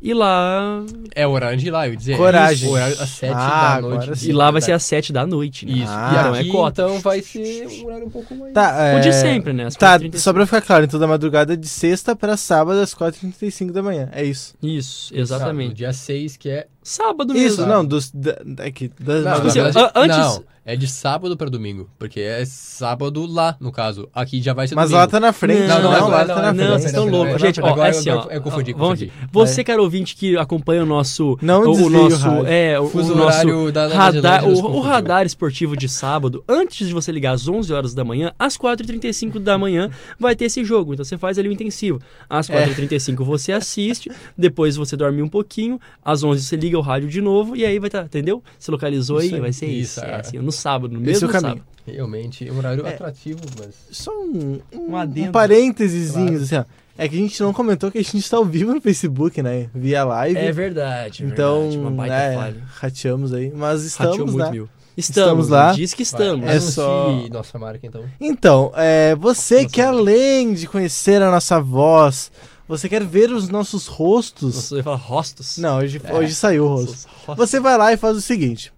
E 0.01 0.13
lá. 0.13 0.83
É 1.15 1.25
o 1.25 1.31
horário 1.31 1.57
de 1.57 1.67
ir 1.67 1.71
lá, 1.71 1.87
eu 1.87 1.91
ia 1.93 1.97
dizer. 1.97 2.17
Coragem. 2.17 2.65
É 2.65 2.67
isso, 2.67 2.73
horário 2.75 3.01
às 3.01 3.09
7 3.09 3.33
Ah, 3.33 3.75
da 3.75 3.81
noite. 3.81 4.19
sim. 4.19 4.29
E 4.29 4.33
lá 4.33 4.51
vai 4.51 4.61
ser 4.61 4.71
às 4.73 4.83
7 4.83 5.13
da 5.13 5.25
noite. 5.25 5.65
Né? 5.65 5.71
Isso. 5.73 5.85
Ah, 5.87 6.11
e 6.13 6.19
então 6.19 6.35
é 6.35 6.43
cota. 6.45 6.81
então, 6.83 6.99
vai 6.99 7.21
ser 7.21 7.67
um 7.81 7.85
horário 7.85 8.07
um 8.07 8.09
pouco 8.09 8.35
mais... 8.35 8.53
Tá, 8.53 8.81
é... 8.83 8.97
O 8.97 9.01
de 9.01 9.13
sempre, 9.13 9.53
né? 9.53 9.65
Às 9.65 9.75
Tá, 9.75 9.97
4h35. 9.97 10.17
só 10.17 10.33
pra 10.33 10.45
ficar 10.45 10.61
claro, 10.61 10.83
então 10.85 10.99
da 10.99 11.07
madrugada 11.07 11.55
de 11.55 11.67
sexta 11.69 12.15
pra 12.15 12.35
sábado 12.35 12.79
às 12.81 12.93
4h35 12.93 13.71
da 13.71 13.81
manhã. 13.81 14.09
É 14.11 14.23
isso. 14.25 14.55
Isso, 14.61 15.07
Sábado, 15.07 15.21
exatamente. 15.21 15.73
dia 15.75 15.93
6, 15.93 16.35
que 16.37 16.49
é... 16.49 16.67
Sábado 16.85 17.33
mesmo. 17.33 17.47
Isso, 17.47 17.65
não, 17.65 17.85
dos. 17.85 18.11
Da, 18.11 18.31
aqui, 18.65 18.91
das 18.99 19.23
Não, 19.23 19.31
assim, 19.31 19.59
na 19.59 19.63
madrugadas. 19.63 19.73
verdade- 19.73 19.91
antes- 19.95 20.17
não, 20.17 20.43
é 20.65 20.75
de 20.75 20.85
sábado 20.85 21.37
pra 21.37 21.47
domingo. 21.49 21.89
Porque 21.97 22.19
é 22.19 22.43
sábado 22.45 23.25
lá, 23.25 23.55
no 23.57 23.71
caso. 23.71 24.09
Aqui 24.13 24.41
já 24.41 24.53
vai 24.53 24.67
ser 24.67 24.75
Mas 24.75 24.89
domingo. 24.89 24.99
lá 24.99 25.07
tá 25.07 25.17
na 25.17 25.31
frente. 25.31 25.65
Não, 25.65 25.81
não, 25.81 25.91
lá 25.91 25.99
não, 26.01 26.09
tá 26.09 26.25
não, 26.25 26.35
na 26.35 26.41
Não, 26.51 26.55
frente. 26.55 26.67
vocês 26.71 26.85
estão 26.87 27.05
loucos. 27.05 27.41
Gente, 27.41 27.61
ó, 27.61 27.67
agora 27.67 27.87
é 27.87 27.91
assim, 27.91 28.09
eu- 28.09 28.17
ó. 28.17 28.27
eu 28.29 28.41
confundi, 28.41 28.73
Vamos 28.73 29.01
aqui. 29.01 29.13
Você, 29.31 29.63
cara 29.63 29.72
ouvinte, 29.79 30.15
que 30.15 30.37
acompanha 30.37 30.83
o 30.83 30.85
nosso. 30.85 31.37
Não 31.41 31.61
o, 31.63 31.65
o 31.73 31.85
o 31.85 31.89
nosso. 31.89 32.17
rádio. 32.27 32.47
é, 32.47 32.79
o, 32.79 32.87
Fuso 32.89 33.13
o 33.13 33.15
nosso 33.15 33.47
horário 33.47 33.71
da 33.71 33.83
Nova 33.89 33.95
radar, 33.95 34.47
o, 34.47 34.51
o 34.53 34.79
radar 34.81 35.25
esportivo 35.25 35.75
de 35.77 35.87
sábado, 35.89 36.43
antes 36.47 36.87
de 36.87 36.93
você 36.93 37.11
ligar 37.11 37.33
às 37.33 37.47
11 37.47 37.71
horas 37.73 37.93
da 37.93 38.03
manhã, 38.03 38.31
às 38.37 38.57
4h35 38.57 39.39
da 39.39 39.57
manhã 39.57 39.89
vai 40.19 40.35
ter 40.35 40.45
esse 40.45 40.63
jogo. 40.63 40.93
Então 40.93 41.03
você 41.05 41.17
faz 41.17 41.37
ali 41.39 41.49
o 41.49 41.51
intensivo. 41.51 41.99
Às 42.29 42.49
É. 42.49 42.65
4h35 42.67 43.23
você 43.23 43.51
assiste, 43.51 44.11
depois 44.37 44.75
você 44.75 44.95
dorme 44.97 45.21
um 45.21 45.29
pouquinho, 45.29 45.79
às 46.03 46.23
11 46.23 46.43
você 46.43 46.55
liga 46.55 46.77
o 46.77 46.81
rádio 46.81 47.09
de 47.09 47.21
novo 47.21 47.55
e 47.55 47.65
aí 47.65 47.79
vai 47.79 47.87
estar, 47.87 48.03
entendeu? 48.05 48.43
Se 48.59 48.69
localizou 48.71 49.21
Isso 49.21 49.35
aí, 49.35 49.41
vai 49.41 49.53
ser 49.53 49.65
isso. 49.67 49.99
Isso, 49.99 50.05
É 50.05 50.09
é. 50.11 50.15
assim, 50.15 50.37
no 50.39 50.51
sábado, 50.51 50.93
no 50.93 50.99
Esse 51.01 51.09
é 51.09 51.13
mesmo 51.13 51.27
o 51.29 51.31
caminho. 51.31 51.53
sábado. 51.55 51.67
Realmente, 51.85 52.47
é 52.47 52.51
um 52.51 52.57
horário 52.57 52.85
É. 52.87 52.89
atrativo, 52.93 53.39
mas... 53.59 53.75
Só 53.91 54.11
um, 54.11 54.59
um, 54.73 54.91
Um 54.91 54.95
adendo. 54.97 55.29
um 55.29 55.31
parênteses, 55.31 56.11
Claro. 56.11 56.35
assim, 56.35 56.55
ó. 56.55 56.63
É 56.97 57.07
que 57.07 57.15
a 57.15 57.19
gente 57.19 57.41
não 57.41 57.51
comentou 57.51 57.91
que 57.91 57.97
a 57.97 58.01
gente 58.03 58.17
está 58.19 58.37
ao 58.37 58.45
vivo 58.45 58.73
no 58.73 58.79
Facebook, 58.81 59.41
né? 59.41 59.69
Via 59.73 60.03
live. 60.03 60.37
É 60.37 60.51
verdade, 60.51 61.23
é 61.23 61.27
então, 61.27 61.61
verdade, 61.61 61.77
uma 61.79 61.91
baita 61.91 62.15
é, 62.15 62.35
falha. 62.35 62.63
rateamos 62.75 63.33
aí. 63.33 63.51
Mas 63.55 63.95
Rateou 63.95 64.13
estamos 64.13 64.31
muito, 64.33 64.45
lá. 64.45 64.51
viu? 64.51 64.69
Estamos 64.95 65.45
Estamos, 65.45 65.49
lá. 65.49 65.73
Diz 65.73 65.91
que 65.93 66.03
Vai, 66.03 66.21
estamos. 66.21 66.47
É 66.47 66.59
só- 66.59 67.11
nossa 67.31 67.57
marca, 67.57 67.85
então. 67.87 68.03
Então, 68.21 68.71
é, 68.75 69.15
você 69.15 69.63
Nossa, 69.63 69.69
que 69.69 69.81
além 69.81 70.53
de 70.53 70.67
conhecer 70.67 71.19
a 71.19 71.31
nossa 71.31 71.59
voz, 71.59 72.31
você 72.67 72.87
quer 72.87 73.03
ver 73.03 73.31
os 73.31 73.49
nossos 73.49 73.87
rostos. 73.87 74.53
Você 74.53 74.75
vai 74.75 74.83
falar 74.83 74.97
rostos? 74.97 75.57
Não, 75.57 75.79
hoje, 75.79 75.99
É. 76.03 76.13
hoje 76.13 76.35
saiu 76.35 76.65
o 76.65 76.67
rosto. 76.67 77.07
Você 77.35 77.59
vai 77.59 77.75
lá 77.75 77.91
e 77.91 77.97
faz 77.97 78.15
o 78.15 78.21
seguinte: 78.21 78.71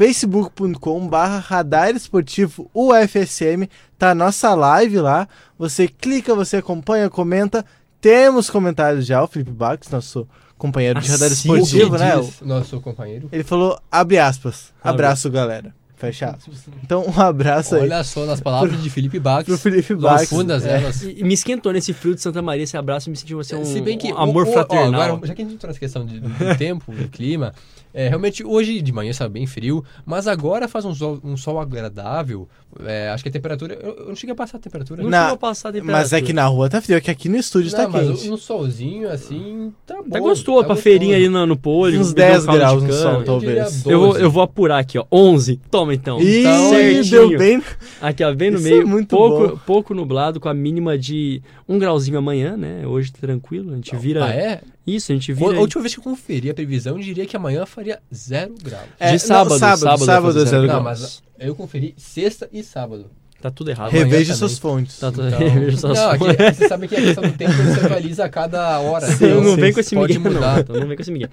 facebook.com 0.00 1.06
barra 1.06 1.38
radar 1.40 1.94
esportivo 1.94 2.70
UFSM, 2.72 3.68
tá 3.98 4.12
a 4.12 4.14
nossa 4.14 4.54
live 4.54 4.98
lá. 4.98 5.28
Você 5.58 5.86
clica, 5.88 6.34
você 6.34 6.56
acompanha, 6.56 7.10
comenta. 7.10 7.62
Temos 8.00 8.48
comentários 8.48 9.04
já, 9.04 9.22
o 9.22 9.26
Felipe 9.26 9.50
Bax, 9.50 9.90
nosso 9.90 10.26
companheiro 10.56 11.02
de 11.02 11.10
radar 11.10 11.26
Assim, 11.30 11.52
esportivo, 11.54 11.96
O 11.96 11.98
né? 11.98 12.16
diz 12.18 12.40
Nosso 12.40 12.80
companheiro. 12.80 13.28
Ele 13.30 13.44
falou, 13.44 13.78
abre 13.92 14.18
aspas, 14.18 14.72
abraço 14.82 15.28
galera, 15.28 15.74
fecha 16.00 16.30
aspas. 16.30 16.66
Então 16.82 17.04
um 17.06 17.20
abraço 17.20 17.74
aí 17.76 17.82
Olha 17.82 18.02
só, 18.02 18.24
nas 18.24 18.40
palavras 18.40 18.82
de 18.82 18.88
Felipe 18.90 19.18
Bax. 19.20 19.44
pro 19.44 19.58
Felipe 19.58 19.94
Bax. 19.94 20.28
Profundas 20.28 20.64
É. 20.64 20.76
elas. 20.78 21.02
E, 21.02 21.16
e 21.20 21.22
me 21.24 21.34
esquentou 21.34 21.72
nesse 21.72 21.92
frio 21.92 22.14
de 22.14 22.22
Santa 22.22 22.40
Maria, 22.40 22.64
esse 22.64 22.76
abraço, 22.76 23.10
me 23.10 23.16
sentiu 23.16 23.38
assim, 23.40 23.54
um, 23.56 23.64
Se 23.64 23.80
bem 23.80 23.98
que 23.98 24.12
um 24.12 24.18
amor 24.18 24.44
o- 24.44 24.48
o- 24.48 24.50
ó, 24.50 24.52
fraternal. 24.54 25.00
agora, 25.02 25.26
já 25.26 25.34
que 25.34 25.42
a 25.42 25.44
gente 25.44 25.54
entrou 25.54 25.68
nessa 25.68 25.78
questão 25.80 26.04
de- 26.06 26.20
do, 26.20 26.28
tempo, 26.58 26.90
do 26.92 27.08
clima, 27.08 27.52
é, 27.92 28.08
realmente 28.08 28.44
hoje 28.44 28.80
de 28.80 28.92
manhã 28.92 29.10
estava 29.10 29.28
bem 29.28 29.46
frio, 29.46 29.84
mas 30.06 30.26
agora 30.26 30.66
faz 30.68 30.84
um 30.84 30.94
sol, 30.94 31.18
um 31.22 31.36
sol 31.36 31.60
agradável. 31.60 32.48
é, 32.86 33.08
acho 33.10 33.24
que 33.24 33.28
a 33.28 33.32
temperatura. 33.32 33.74
Eu, 33.82 33.96
eu 33.96 34.06
não 34.06 34.14
cheguei 34.14 34.32
a 34.32 34.36
passar 34.36 34.56
a 34.58 34.60
temperatura. 34.60 35.02
não 35.02 35.10
Na- 35.10 35.22
chegou 35.22 35.34
a 35.34 35.38
passar 35.38 35.70
a 35.70 35.72
temperatura. 35.72 35.98
Mas 36.02 36.12
é 36.12 36.22
que 36.22 36.32
na 36.32 36.46
rua 36.46 36.68
tá 36.70 36.80
frio, 36.80 36.96
é 36.96 37.00
que 37.00 37.10
aqui 37.10 37.28
no 37.28 37.36
estúdio 37.36 37.68
tá 37.72 37.82
Não, 37.82 37.90
mas 37.90 38.06
quente. 38.20 38.30
um 38.30 38.36
solzinho 38.36 39.10
assim, 39.10 39.72
tá 39.84 39.96
bom. 39.96 40.08
Tá 40.08 40.20
gostoso, 40.20 40.58
pra 40.60 40.68
gostoso. 40.68 40.80
feirinha 40.82 41.16
ali 41.16 41.28
no, 41.28 41.44
no 41.46 41.56
pole. 41.56 41.98
Uns 41.98 42.12
beber 42.12 42.26
um 42.26 42.30
10 42.30 42.44
caldo 42.46 42.52
de 42.52 42.58
graus 42.58 42.82
no 42.84 42.92
sol, 42.92 43.24
talvez. 43.24 43.82
12. 43.82 43.90
Eu 43.90 43.98
vou, 44.00 44.18
eu 44.18 44.30
vou 44.30 44.42
apurar 44.44 44.78
aqui, 44.78 44.96
ó. 45.00 45.04
11. 45.10 45.56
Toma 45.68 45.89
então. 45.92 46.20
Ih, 46.20 46.40
Então, 46.40 46.70
deu 47.10 47.38
bem. 47.38 47.62
Aqui, 48.00 48.22
ó, 48.24 48.32
bem 48.34 48.50
no 48.50 48.58
Isso 48.58 48.66
é 48.68 48.70
meio. 48.70 48.86
muito 48.88 49.08
pouco, 49.08 49.48
bom. 49.48 49.60
pouco 49.66 49.94
nublado, 49.94 50.38
com 50.40 50.48
a 50.48 50.54
mínima 50.54 50.96
de 50.98 51.42
um 51.68 51.78
grauzinho 51.78 52.18
amanhã, 52.18 52.56
né? 52.56 52.86
Hoje 52.86 53.12
tá 53.12 53.18
tranquilo. 53.20 53.72
A 53.72 53.76
gente 53.76 53.94
vira. 53.96 54.24
Ah, 54.24 54.30
é? 54.34 54.60
Isso, 54.86 55.12
a 55.12 55.14
gente 55.14 55.32
A 55.32 55.34
vira. 55.34 55.60
última 55.60 55.82
vez 55.82 55.94
que 55.94 56.00
eu 56.00 56.04
conferi 56.04 56.50
a 56.50 56.54
previsão, 56.54 56.96
eu 56.96 57.02
diria 57.02 57.26
que 57.26 57.36
amanhã 57.36 57.64
faria 57.66 57.98
zero 58.14 58.54
graus. 58.62 58.84
É, 58.98 59.06
De 59.06 59.12
não, 59.12 59.18
sábado, 59.18 59.58
sábado, 59.58 59.78
sábado, 59.80 60.04
sábado 60.04 60.30
é 60.30 60.32
fazer 60.32 60.38
zero 60.46 60.50
zero 60.50 60.62
Não, 60.72 60.82
graus. 60.82 61.00
mas 61.38 61.48
eu 61.48 61.54
conferi 61.54 61.94
sexta 61.96 62.48
e 62.52 62.62
sábado. 62.62 63.06
Tá 63.40 63.50
tudo 63.50 63.70
errado. 63.70 63.90
Reveja 63.90 64.34
suas 64.34 64.58
fontes. 64.58 64.98
Tá 64.98 65.10
tudo 65.10 65.26
Então, 65.28 65.38
reveja 65.48 65.76
suas 65.78 65.96
não, 65.98 66.18
fontes. 66.18 66.38
aqui, 66.40 66.54
você 66.56 66.68
sabe 66.68 66.88
que 66.88 66.94
a 66.94 67.00
questão 67.00 67.22
do 67.24 67.32
tempo 67.32 67.52
atualiza 67.84 68.24
a 68.24 68.28
cada 68.28 68.78
hora. 68.80 69.06
Sim, 69.06 69.24
então 69.24 69.40
não 69.40 69.56
vem 69.56 69.72
com 69.72 69.80
esse 69.80 69.96
Miguel, 69.96 70.20
mudar. 70.20 70.40
não. 70.56 70.60
Então, 70.60 70.76
não 70.76 70.86
vem 70.86 70.94
com 70.96 71.02
esse 71.02 71.10
Miguel. 71.10 71.30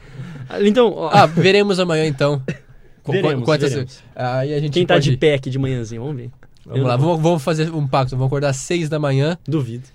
Ah, 0.48 0.62
Então, 0.64 0.94
ó, 0.94 1.10
Ah, 1.12 1.26
veremos 1.26 1.80
amanhã 1.82 2.06
então. 2.06 2.42
Qu- 3.08 3.12
Veremos, 3.14 3.46
quantas- 3.46 3.70
veremos. 3.72 4.04
Aí 4.16 4.54
a 4.54 4.60
gente 4.60 4.74
quem 4.74 4.86
tá 4.86 4.96
pode... 4.96 5.10
de 5.12 5.18
pé 5.18 5.34
aqui 5.36 5.50
de 5.50 5.58
manhãzinho, 5.58 6.02
vamos 6.02 6.18
ver. 6.18 6.30
Vamos 6.66 6.80
Eu 6.82 6.86
lá, 6.88 6.96
vamos, 6.98 7.22
vamos 7.22 7.44
fazer 7.44 7.74
um 7.74 7.88
pacto. 7.88 8.12
Vamos 8.16 8.28
acordar 8.28 8.50
às 8.50 8.58
seis 8.58 8.90
da 8.90 9.00
manhã. 9.00 9.38
Duvido. 9.48 9.88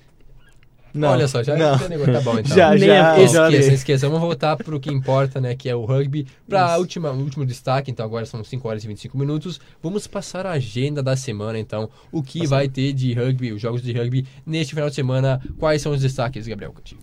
Não, 0.94 1.08
Olha 1.08 1.26
só, 1.26 1.42
já 1.42 1.56
não. 1.56 1.78
já 1.78 1.88
negócio, 1.88 2.12
tá 2.12 2.20
bom 2.20 2.38
então. 2.38 2.52
Já, 2.56 2.76
já, 2.76 3.18
Esqueça, 3.22 3.72
esqueça. 3.72 4.06
Vamos 4.08 4.20
voltar 4.20 4.56
pro 4.58 4.78
que 4.78 4.90
importa, 4.90 5.40
né? 5.40 5.54
Que 5.54 5.70
é 5.70 5.74
o 5.74 5.86
rugby. 5.86 6.26
Pra 6.46 6.76
última, 6.76 7.10
o 7.10 7.18
último 7.18 7.46
destaque, 7.46 7.90
então 7.90 8.04
agora 8.04 8.26
são 8.26 8.44
5 8.44 8.68
horas 8.68 8.84
e 8.84 8.88
25 8.88 9.16
minutos. 9.16 9.58
Vamos 9.82 10.06
passar 10.06 10.44
a 10.44 10.50
agenda 10.52 11.02
da 11.02 11.16
semana, 11.16 11.58
então. 11.58 11.88
O 12.10 12.22
que 12.22 12.46
vai 12.46 12.68
ter 12.68 12.92
de 12.92 13.14
rugby, 13.14 13.52
os 13.52 13.60
jogos 13.62 13.80
de 13.82 13.90
rugby 13.92 14.26
neste 14.44 14.74
final 14.74 14.90
de 14.90 14.94
semana. 14.94 15.40
Quais 15.58 15.80
são 15.80 15.92
os 15.92 16.00
destaques, 16.02 16.46
Gabriel 16.46 16.72
Coutinho? 16.74 17.00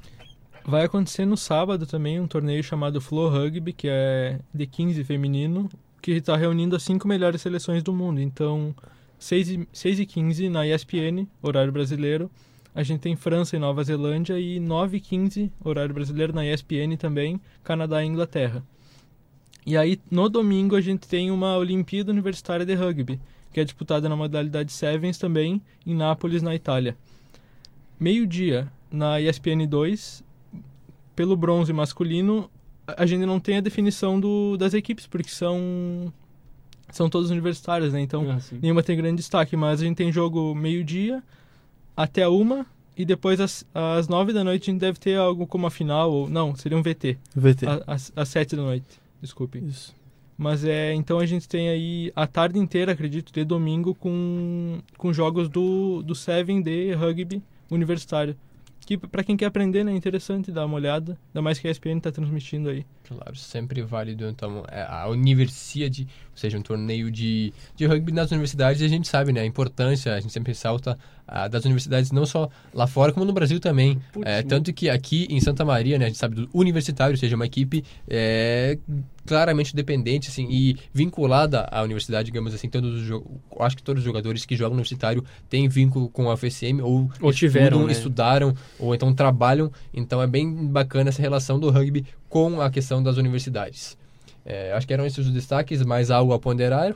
Vai 0.64 0.86
acontecer 0.86 1.26
no 1.26 1.36
sábado 1.36 1.88
também 1.88 2.20
um 2.20 2.28
torneio 2.28 2.62
chamado 2.64 3.02
Flow 3.02 3.28
Rugby, 3.28 3.74
que 3.74 3.88
é 3.90 4.38
de 4.54 4.68
15 4.68 5.04
feminino, 5.04 5.68
que 6.02 6.12
está 6.12 6.36
reunindo 6.36 6.76
as 6.76 6.84
cinco 6.84 7.08
melhores 7.08 7.42
seleções 7.42 7.84
do 7.84 7.94
mundo. 7.94 8.20
Então, 8.20 8.74
6 9.18 9.50
e, 9.50 9.68
6 9.72 10.00
e 10.00 10.06
15 10.06 10.50
na 10.50 10.66
ESPN, 10.66 11.28
horário 11.42 11.72
brasileiro. 11.72 12.32
A 12.74 12.84
gente 12.84 13.02
tem 13.02 13.16
França 13.16 13.56
e 13.56 13.60
Nova 13.60 13.84
Zelândia 13.84 14.40
e 14.40 14.60
9 14.60 14.98
e 14.98 15.02
15, 15.02 15.52
horário 15.64 15.94
brasileiro, 15.94 16.34
na 16.34 16.46
ESPN 16.46 16.96
também, 16.98 17.42
Canadá 17.64 18.04
e 18.04 18.08
Inglaterra. 18.08 18.64
E 19.66 19.76
aí, 19.76 20.00
no 20.10 20.30
domingo, 20.30 20.76
a 20.76 20.82
gente 20.82 21.08
tem 21.08 21.30
uma 21.32 21.58
Olimpíada 21.58 22.12
Universitária 22.12 22.66
de 22.66 22.74
Rugby, 22.74 23.20
que 23.52 23.60
é 23.60 23.64
disputada 23.64 24.08
na 24.08 24.16
modalidade 24.16 24.72
Sevens 24.72 25.18
também, 25.18 25.62
em 25.86 25.94
Nápoles, 25.94 26.42
na 26.42 26.56
Itália. 26.56 26.96
Meio-dia, 28.00 28.72
na 28.92 29.20
ESPN 29.20 29.68
2, 29.68 30.24
pelo 31.16 31.36
bronze 31.36 31.74
masculino, 31.74 32.50
a 32.98 33.06
gente 33.06 33.26
não 33.26 33.40
tem 33.40 33.58
a 33.58 33.62
definição 33.62 34.20
do, 34.20 34.58
das 34.58 34.74
equipes, 34.74 35.06
porque 35.08 35.30
são, 35.30 36.12
são 36.92 37.10
todas 37.10 37.30
universitárias, 37.30 37.94
né? 37.94 38.02
Então, 38.02 38.30
Ah, 38.32 38.40
nenhuma 38.62 38.84
tem 38.84 38.98
grande 38.98 39.18
destaque, 39.18 39.56
mas 39.56 39.82
a 39.82 39.86
gente 39.86 39.98
tem 39.98 40.12
jogo 40.12 40.54
meio-dia 40.56 41.22
até 41.96 42.28
uma, 42.28 42.66
e 42.98 43.06
depois 43.06 43.40
às, 43.40 43.66
às 43.74 44.08
nove 44.08 44.34
da 44.34 44.44
noite 44.44 44.70
a 44.70 44.74
gente 44.74 44.82
deve 44.82 45.00
ter 45.00 45.18
algo 45.18 45.46
como 45.48 45.68
a 45.68 45.72
final, 45.72 46.12
ou 46.12 46.30
não, 46.30 46.56
seria 46.56 46.78
um 46.78 46.82
VT, 46.82 47.18
VT. 47.36 47.66
a- 47.66 47.84
às, 47.88 48.12
às 48.16 48.30
sete 48.30 48.56
da 48.56 48.62
noite, 48.62 48.86
desculpe. 49.22 49.60
Isso. 49.60 49.94
Mas 50.38 50.64
é, 50.64 50.94
então 50.94 51.20
a 51.20 51.26
gente 51.26 51.50
tem 51.50 51.68
aí 51.68 52.14
a 52.16 52.26
tarde 52.26 52.58
inteira, 52.58 52.94
acredito, 52.94 53.34
de 53.34 53.44
domingo 53.44 53.94
com, 53.94 54.80
com 54.98 55.12
jogos 55.12 55.50
do, 55.50 56.02
do 56.02 56.16
Seven 56.16 56.62
de 56.62 56.94
rugby 56.94 57.44
universitário. 57.70 58.38
Que 58.86 58.98
pra 58.98 59.24
quem 59.24 59.38
quer 59.38 59.46
aprender, 59.46 59.84
né, 59.84 59.92
é 59.92 59.96
interessante 59.96 60.52
dar 60.52 60.66
uma 60.66 60.76
olhada, 60.76 61.18
ainda 61.28 61.42
mais 61.42 61.60
que 61.60 61.68
a 61.68 61.72
ESPN 61.72 62.00
tá 62.00 62.12
transmitindo 62.12 62.70
aí. 62.70 62.86
Claro, 63.04 63.36
sempre 63.36 63.82
válido, 63.84 64.28
então, 64.28 64.64
é, 64.68 64.82
a 64.82 65.08
Universidade, 65.08 66.08
seja, 66.40 66.58
um 66.58 66.62
torneio 66.62 67.12
de, 67.12 67.54
de 67.76 67.86
rugby 67.86 68.12
nas 68.12 68.32
universidades, 68.32 68.82
e 68.82 68.86
a 68.86 68.88
gente 68.88 69.08
sabe, 69.08 69.32
né, 69.32 69.42
a 69.42 69.46
importância, 69.46 70.14
a 70.14 70.20
gente 70.20 70.34
sempre 70.34 70.52
ressalta 70.52 70.98
ah, 71.28 71.48
das 71.48 71.64
universidades, 71.66 72.12
não 72.12 72.26
só 72.26 72.50
lá 72.74 72.88
fora, 72.88 73.12
como 73.14 73.26
no 73.26 73.34
Brasil 73.34 73.60
também. 73.60 74.02
Putz, 74.12 74.28
É, 74.28 74.36
muito. 74.36 74.48
tanto 74.48 74.74
que 74.74 74.90
aqui 74.90 75.28
em 75.30 75.40
Santa 75.40 75.64
Maria, 75.64 76.00
né, 76.00 76.06
a 76.06 76.08
gente 76.08 76.18
sabe 76.18 76.36
do 76.36 76.50
universitário, 76.54 77.14
ou 77.14 77.18
seja, 77.18 77.36
uma 77.36 77.46
equipe 77.46 77.84
é, 78.08 78.78
claramente 79.28 79.76
dependente, 79.76 80.30
assim, 80.30 80.48
e 80.50 80.76
vinculada 80.92 81.68
à 81.72 81.84
universidade, 81.84 82.26
digamos 82.26 82.54
assim, 82.54 82.68
todos 82.68 83.10
os 83.10 83.22
acho 83.60 83.78
que 83.78 83.84
todos 83.84 84.02
os 84.02 84.06
jogadores 84.06 84.46
que 84.46 84.56
jogam 84.56 84.72
no 84.72 84.78
universitário 84.78 85.24
têm 85.48 85.68
vínculo 85.68 86.10
com 86.10 86.30
a 86.30 86.34
UFSM, 86.34 86.82
ou, 86.82 87.12
Ou 87.22 87.32
tiveram, 87.32 87.68
estudam, 87.68 87.86
né? 87.86 87.92
estudaram, 87.92 88.56
ou 88.80 88.96
então 88.96 89.14
trabalham, 89.14 89.72
então 89.94 90.22
é 90.22 90.26
bem 90.26 90.68
bacana 90.68 91.10
essa 91.10 91.22
relação 91.22 91.60
do 91.60 91.70
rugby 91.70 92.06
com 92.28 92.60
a 92.60 92.72
questão 92.72 93.04
das 93.04 93.18
universidades. 93.18 93.99
É, 94.50 94.74
acho 94.74 94.88
que 94.88 94.94
eram 94.94 95.06
esses 95.06 95.28
os 95.28 95.32
destaques, 95.32 95.84
mais 95.84 96.10
algo 96.10 96.34
a 96.34 96.40
ponderar. 96.40 96.96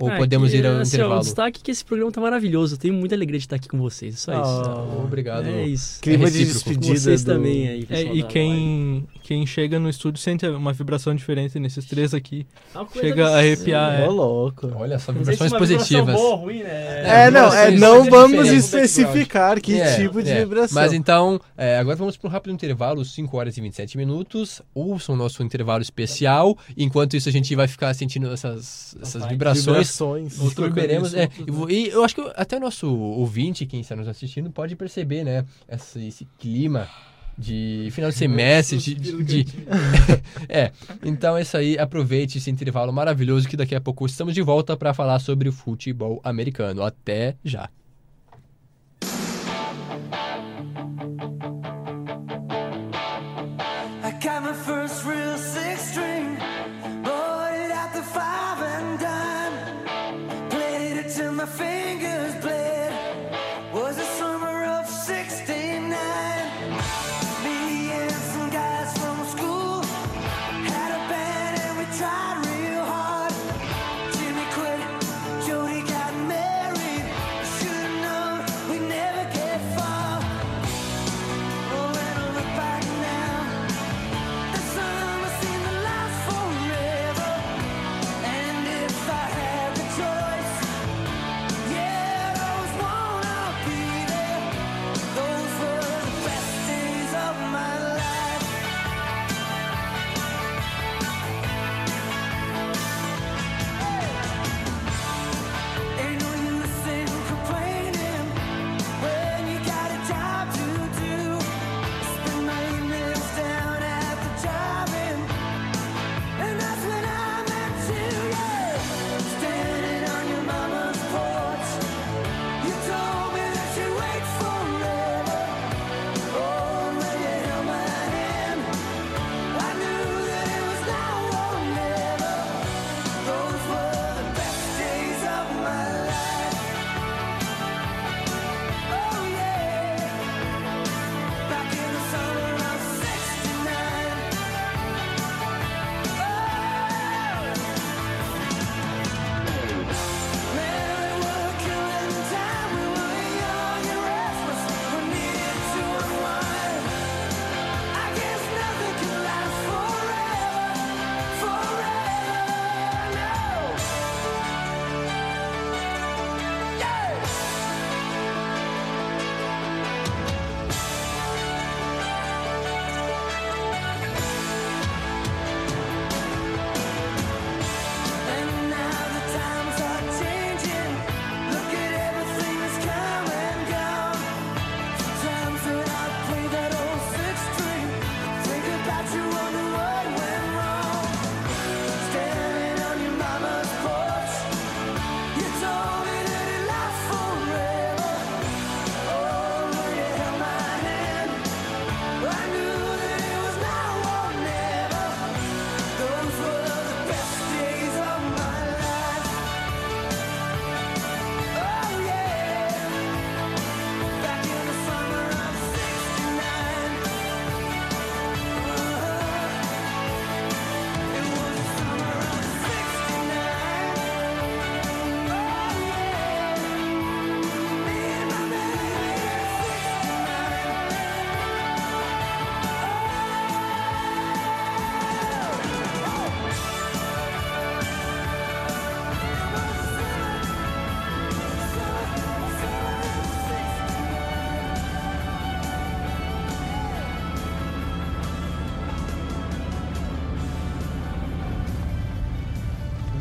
Ou 0.00 0.08
Ah, 0.10 0.16
podemos 0.16 0.50
que, 0.50 0.56
ir 0.56 0.66
ao 0.66 0.72
assim, 0.78 0.80
ó, 0.80 0.96
intervalo? 0.96 1.20
O 1.20 1.22
destaque 1.24 1.60
é 1.60 1.64
que 1.64 1.70
esse 1.70 1.84
programa 1.84 2.10
tá 2.10 2.20
maravilhoso. 2.20 2.74
Eu 2.74 2.78
tenho 2.78 2.94
muita 2.94 3.14
alegria 3.14 3.38
de 3.38 3.44
estar 3.46 3.56
aqui 3.56 3.68
com 3.68 3.78
vocês. 3.78 4.18
Só 4.20 4.32
isso. 4.32 4.62
Oh, 5.00 5.04
Obrigado. 5.04 5.46
É 5.46 5.66
isso. 5.66 6.00
Clima 6.00 6.26
É 6.28 6.30
de 6.30 6.44
despedida. 6.44 6.98
Vocês 6.98 7.22
do- 7.22 7.32
também 7.34 7.68
aí, 7.68 7.86
É, 7.90 8.00
e 8.00 8.04
live. 8.06 8.22
quem, 8.24 9.06
quem 9.22 9.46
chega 9.46 9.78
no 9.78 9.88
estúdio 9.88 10.20
sente 10.20 10.46
uma 10.46 10.72
vibração 10.72 11.14
diferente 11.14 11.58
nesses 11.60 11.84
três 11.84 12.14
aqui. 12.14 12.46
Coisa 12.72 12.88
chega 13.00 13.28
a 13.28 13.38
arrepiar, 13.38 14.00
Ô, 14.00 14.04
é. 14.04 14.08
louco. 14.08 14.72
Olha 14.74 14.98
só, 14.98 15.12
vibrações 15.12 15.52
positivas. 15.52 16.14
boa 16.16 16.36
ruim, 16.36 16.62
né? 16.62 17.26
É, 17.26 17.30
não, 17.30 17.52
é, 17.52 17.70
não 17.70 18.04
vamos 18.10 18.48
especificar 18.48 19.60
que 19.60 19.80
É, 19.80 19.96
tipo 19.96 20.22
de 20.22 20.30
é. 20.30 20.40
vibração. 20.40 20.74
Mas 20.74 20.92
então, 20.92 21.40
é, 21.56 21.78
agora 21.78 21.96
vamos 21.96 22.16
para 22.16 22.28
um 22.28 22.30
rápido 22.32 22.52
intervalo, 22.52 23.04
5 23.04 23.36
horas 23.36 23.56
e 23.56 23.60
27 23.60 23.96
minutos. 23.96 24.62
Ouçam 24.74 25.14
o 25.14 25.18
nosso 25.18 25.42
intervalo 25.42 25.82
especial. 25.82 26.56
Enquanto 26.76 27.14
isso, 27.16 27.28
a 27.28 27.32
gente 27.32 27.54
vai 27.54 27.68
ficar 27.68 27.92
sentindo 27.94 28.32
essas, 28.32 28.96
essas 29.00 29.24
vibrações. 29.26 29.81
Outro 30.40 30.62
Descobriremos, 30.64 31.14
é, 31.14 31.28
e 31.46 31.50
vo- 31.50 31.70
e 31.70 31.88
eu 31.88 32.04
acho 32.04 32.14
que 32.14 32.32
até 32.36 32.56
o 32.56 32.60
nosso 32.60 32.88
ouvinte, 32.94 33.66
quem 33.66 33.80
está 33.80 33.94
nos 33.96 34.08
assistindo, 34.08 34.50
pode 34.50 34.74
perceber, 34.76 35.24
né? 35.24 35.44
Esse, 35.68 36.06
esse 36.06 36.26
clima 36.38 36.88
de 37.38 37.88
final 37.92 38.10
de 38.10 38.16
semestre, 38.16 38.76
de, 38.78 38.94
de- 38.94 39.24
de- 39.44 39.46
é, 40.48 40.70
então 41.02 41.36
é 41.36 41.42
isso 41.42 41.56
aí, 41.56 41.78
aproveite 41.78 42.38
esse 42.38 42.50
intervalo 42.50 42.92
maravilhoso 42.92 43.48
que 43.48 43.56
daqui 43.56 43.74
a 43.74 43.80
pouco 43.80 44.04
estamos 44.06 44.34
de 44.34 44.42
volta 44.42 44.76
para 44.76 44.92
falar 44.92 45.18
sobre 45.18 45.48
o 45.48 45.52
futebol 45.52 46.20
americano. 46.22 46.82
Até 46.82 47.36
já. 47.44 47.68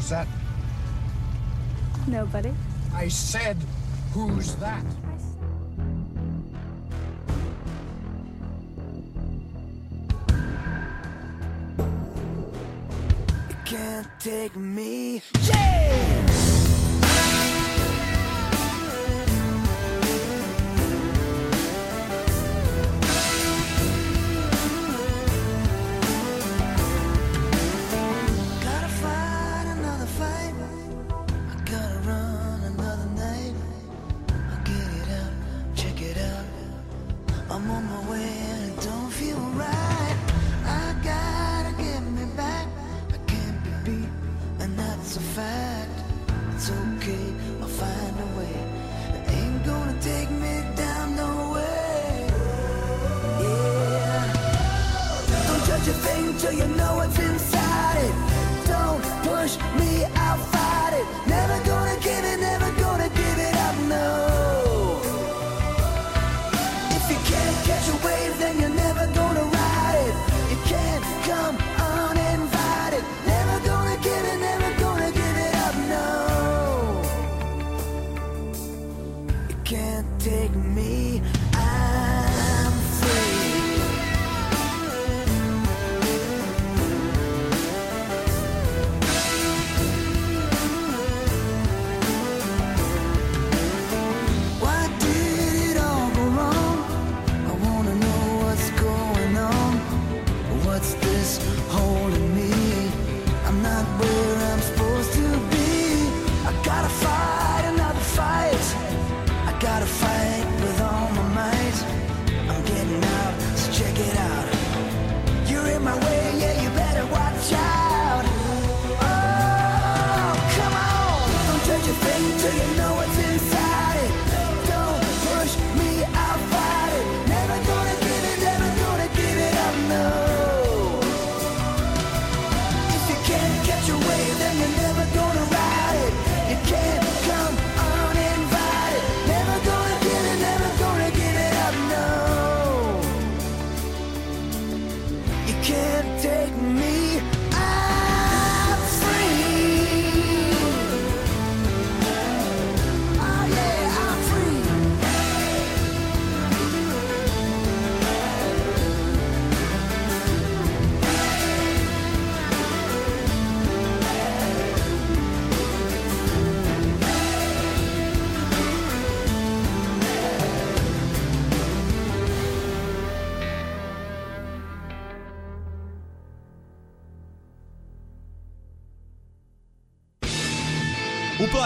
Who's 0.01 0.09
that? 0.09 0.27
Nobody. 2.07 2.51
I 2.91 3.07
said, 3.07 3.55
who's 4.13 4.55
that? 4.55 4.83
You 13.47 13.55
can't 13.63 14.07
take 14.19 14.55
me. 14.55 15.21
Yeah! 15.43 16.30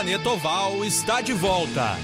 Planeta 0.06 0.30
Oval 0.30 0.86
está 0.86 1.20
de 1.20 1.34
volta. 1.34 1.98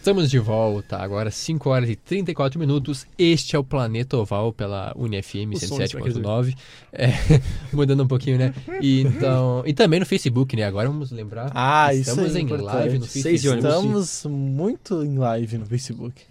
Estamos 0.00 0.30
de 0.30 0.38
volta, 0.38 0.96
agora 0.96 1.30
5 1.30 1.68
horas 1.68 1.90
e 1.90 1.94
34 1.94 2.58
minutos. 2.58 3.06
Este 3.18 3.54
é 3.54 3.58
o 3.58 3.62
Planeta 3.62 4.16
Oval 4.16 4.50
pela 4.50 4.94
UniFM 4.96 5.52
O 5.52 5.58
som 5.60 5.78
disso 5.78 5.98
vai 5.98 6.10
107.9. 6.10 6.56
É, 6.90 7.12
mudando 7.70 8.02
um 8.02 8.06
pouquinho, 8.06 8.38
né? 8.38 8.54
E, 8.80 9.02
então, 9.02 9.62
e 9.66 9.74
também 9.74 10.00
no 10.00 10.06
Facebook, 10.06 10.56
né? 10.56 10.64
Agora 10.64 10.88
vamos 10.88 11.10
lembrar. 11.10 11.52
Ah, 11.54 11.92
isso 11.92 12.08
estamos 12.08 12.34
é 12.34 12.40
em 12.40 12.44
importante. 12.44 12.74
live 12.76 12.98
no 12.98 13.06
Facebook. 13.06 13.58
Estamos 13.58 14.24
muito 14.24 15.04
em 15.04 15.18
live 15.18 15.58
no 15.58 15.66
Facebook. 15.66 16.22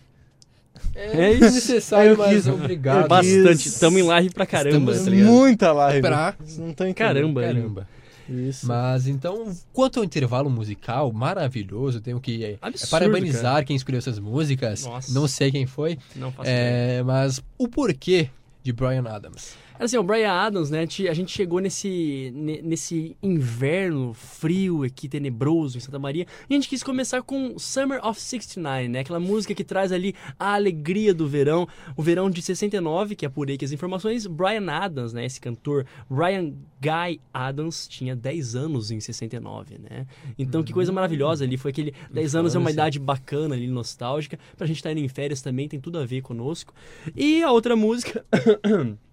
É 0.96 1.34
isso 1.34 1.54
necessário, 1.54 2.18
mas 2.18 2.48
obrigado. 2.48 3.08
Bastante. 3.08 3.68
Isso. 3.68 3.68
Estamos 3.68 4.00
em 4.00 4.04
live 4.04 4.32
pra 4.32 4.48
caramba. 4.48 4.94
Estamos 4.94 5.04
tá 5.04 5.12
ligado? 5.12 5.32
Muita 5.32 5.72
live. 5.74 6.02
Pra- 6.02 6.36
não 6.58 6.70
estão 6.72 6.88
entendendo. 6.88 6.96
Caramba. 6.96 7.42
Caramba. 7.44 7.99
Isso. 8.30 8.68
Mas 8.68 9.08
então, 9.08 9.52
quanto 9.74 10.00
ao 10.00 10.04
intervalo 10.06 10.50
musical 10.50 11.12
maravilhoso, 11.12 12.00
tenho 12.00 12.20
que 12.20 12.44
é, 12.46 12.58
Absurdo, 12.62 12.90
parabenizar 12.92 13.66
quem 13.66 13.76
escolheu 13.76 13.98
essas 13.98 14.20
músicas. 14.20 14.86
Nossa. 14.86 15.14
Não 15.14 15.28
sei 15.28 15.52
quem 15.52 15.66
foi, 15.66 15.98
Não 16.16 16.32
faço 16.32 16.50
ideia. 16.50 17.00
é, 17.00 17.04
mas 17.04 17.42
o 17.58 17.68
porquê 17.68 18.30
de 18.64 18.72
Brian 18.74 19.04
Adams. 19.08 19.56
Assim, 19.80 19.98
o 19.98 20.04
Brian 20.04 20.34
Adams, 20.34 20.70
né? 20.70 20.82
A 20.82 21.14
gente 21.14 21.32
chegou 21.32 21.62
nesse, 21.62 22.34
ne- 22.36 22.62
nesse 22.62 23.16
inverno 23.24 24.14
frio 24.14 24.84
aqui, 24.84 25.08
tenebroso 25.08 25.78
em 25.78 25.80
Santa 25.80 25.98
Maria. 25.98 26.26
E 26.50 26.54
a 26.54 26.58
gente 26.58 26.68
quis 26.68 26.84
começar 26.84 27.22
com 27.22 27.58
Summer 27.58 28.06
of 28.06 28.20
69, 28.20 28.90
né? 28.90 29.00
Aquela 29.00 29.22
música 29.22 29.56
que 29.56 29.64
traz 29.64 29.94
ali 29.94 30.14
a 30.38 30.54
alegria 30.54 31.14
do 31.14 31.26
verão. 31.30 31.66
O 31.96 32.04
verão 32.04 32.30
de 32.30 32.42
69, 32.42 33.16
que 33.16 33.26
apurei 33.26 33.56
aqui 33.56 33.64
as 33.64 33.72
informações. 33.72 34.28
Brian 34.28 34.70
Adams, 34.70 35.14
né? 35.14 35.26
Esse 35.26 35.40
cantor, 35.40 35.86
Brian 36.10 36.54
Guy 36.82 37.22
Adams, 37.34 37.88
tinha 37.88 38.18
10 38.18 38.56
anos 38.56 38.92
em 38.92 39.00
69, 39.00 39.78
né? 39.78 40.06
Então, 40.38 40.62
que 40.62 40.74
coisa 40.74 40.92
maravilhosa 40.92 41.46
ali. 41.46 41.56
Foi 41.56 41.72
aquele 41.72 41.94
10 42.12 42.36
anos 42.36 42.54
é 42.54 42.60
uma 42.60 42.70
idade 42.72 43.00
bacana 43.00 43.56
ali, 43.56 43.68
nostálgica. 43.68 44.38
Pra 44.58 44.68
gente 44.68 44.78
estar 44.78 44.92
indo 44.92 45.00
em 45.00 45.08
férias 45.08 45.42
também, 45.42 45.70
tem 45.70 45.80
tudo 45.80 46.00
a 46.00 46.06
ver 46.06 46.22
conosco. 46.22 46.74
E 47.16 47.42
a 47.42 47.50
outra 47.50 47.78
música... 47.78 48.26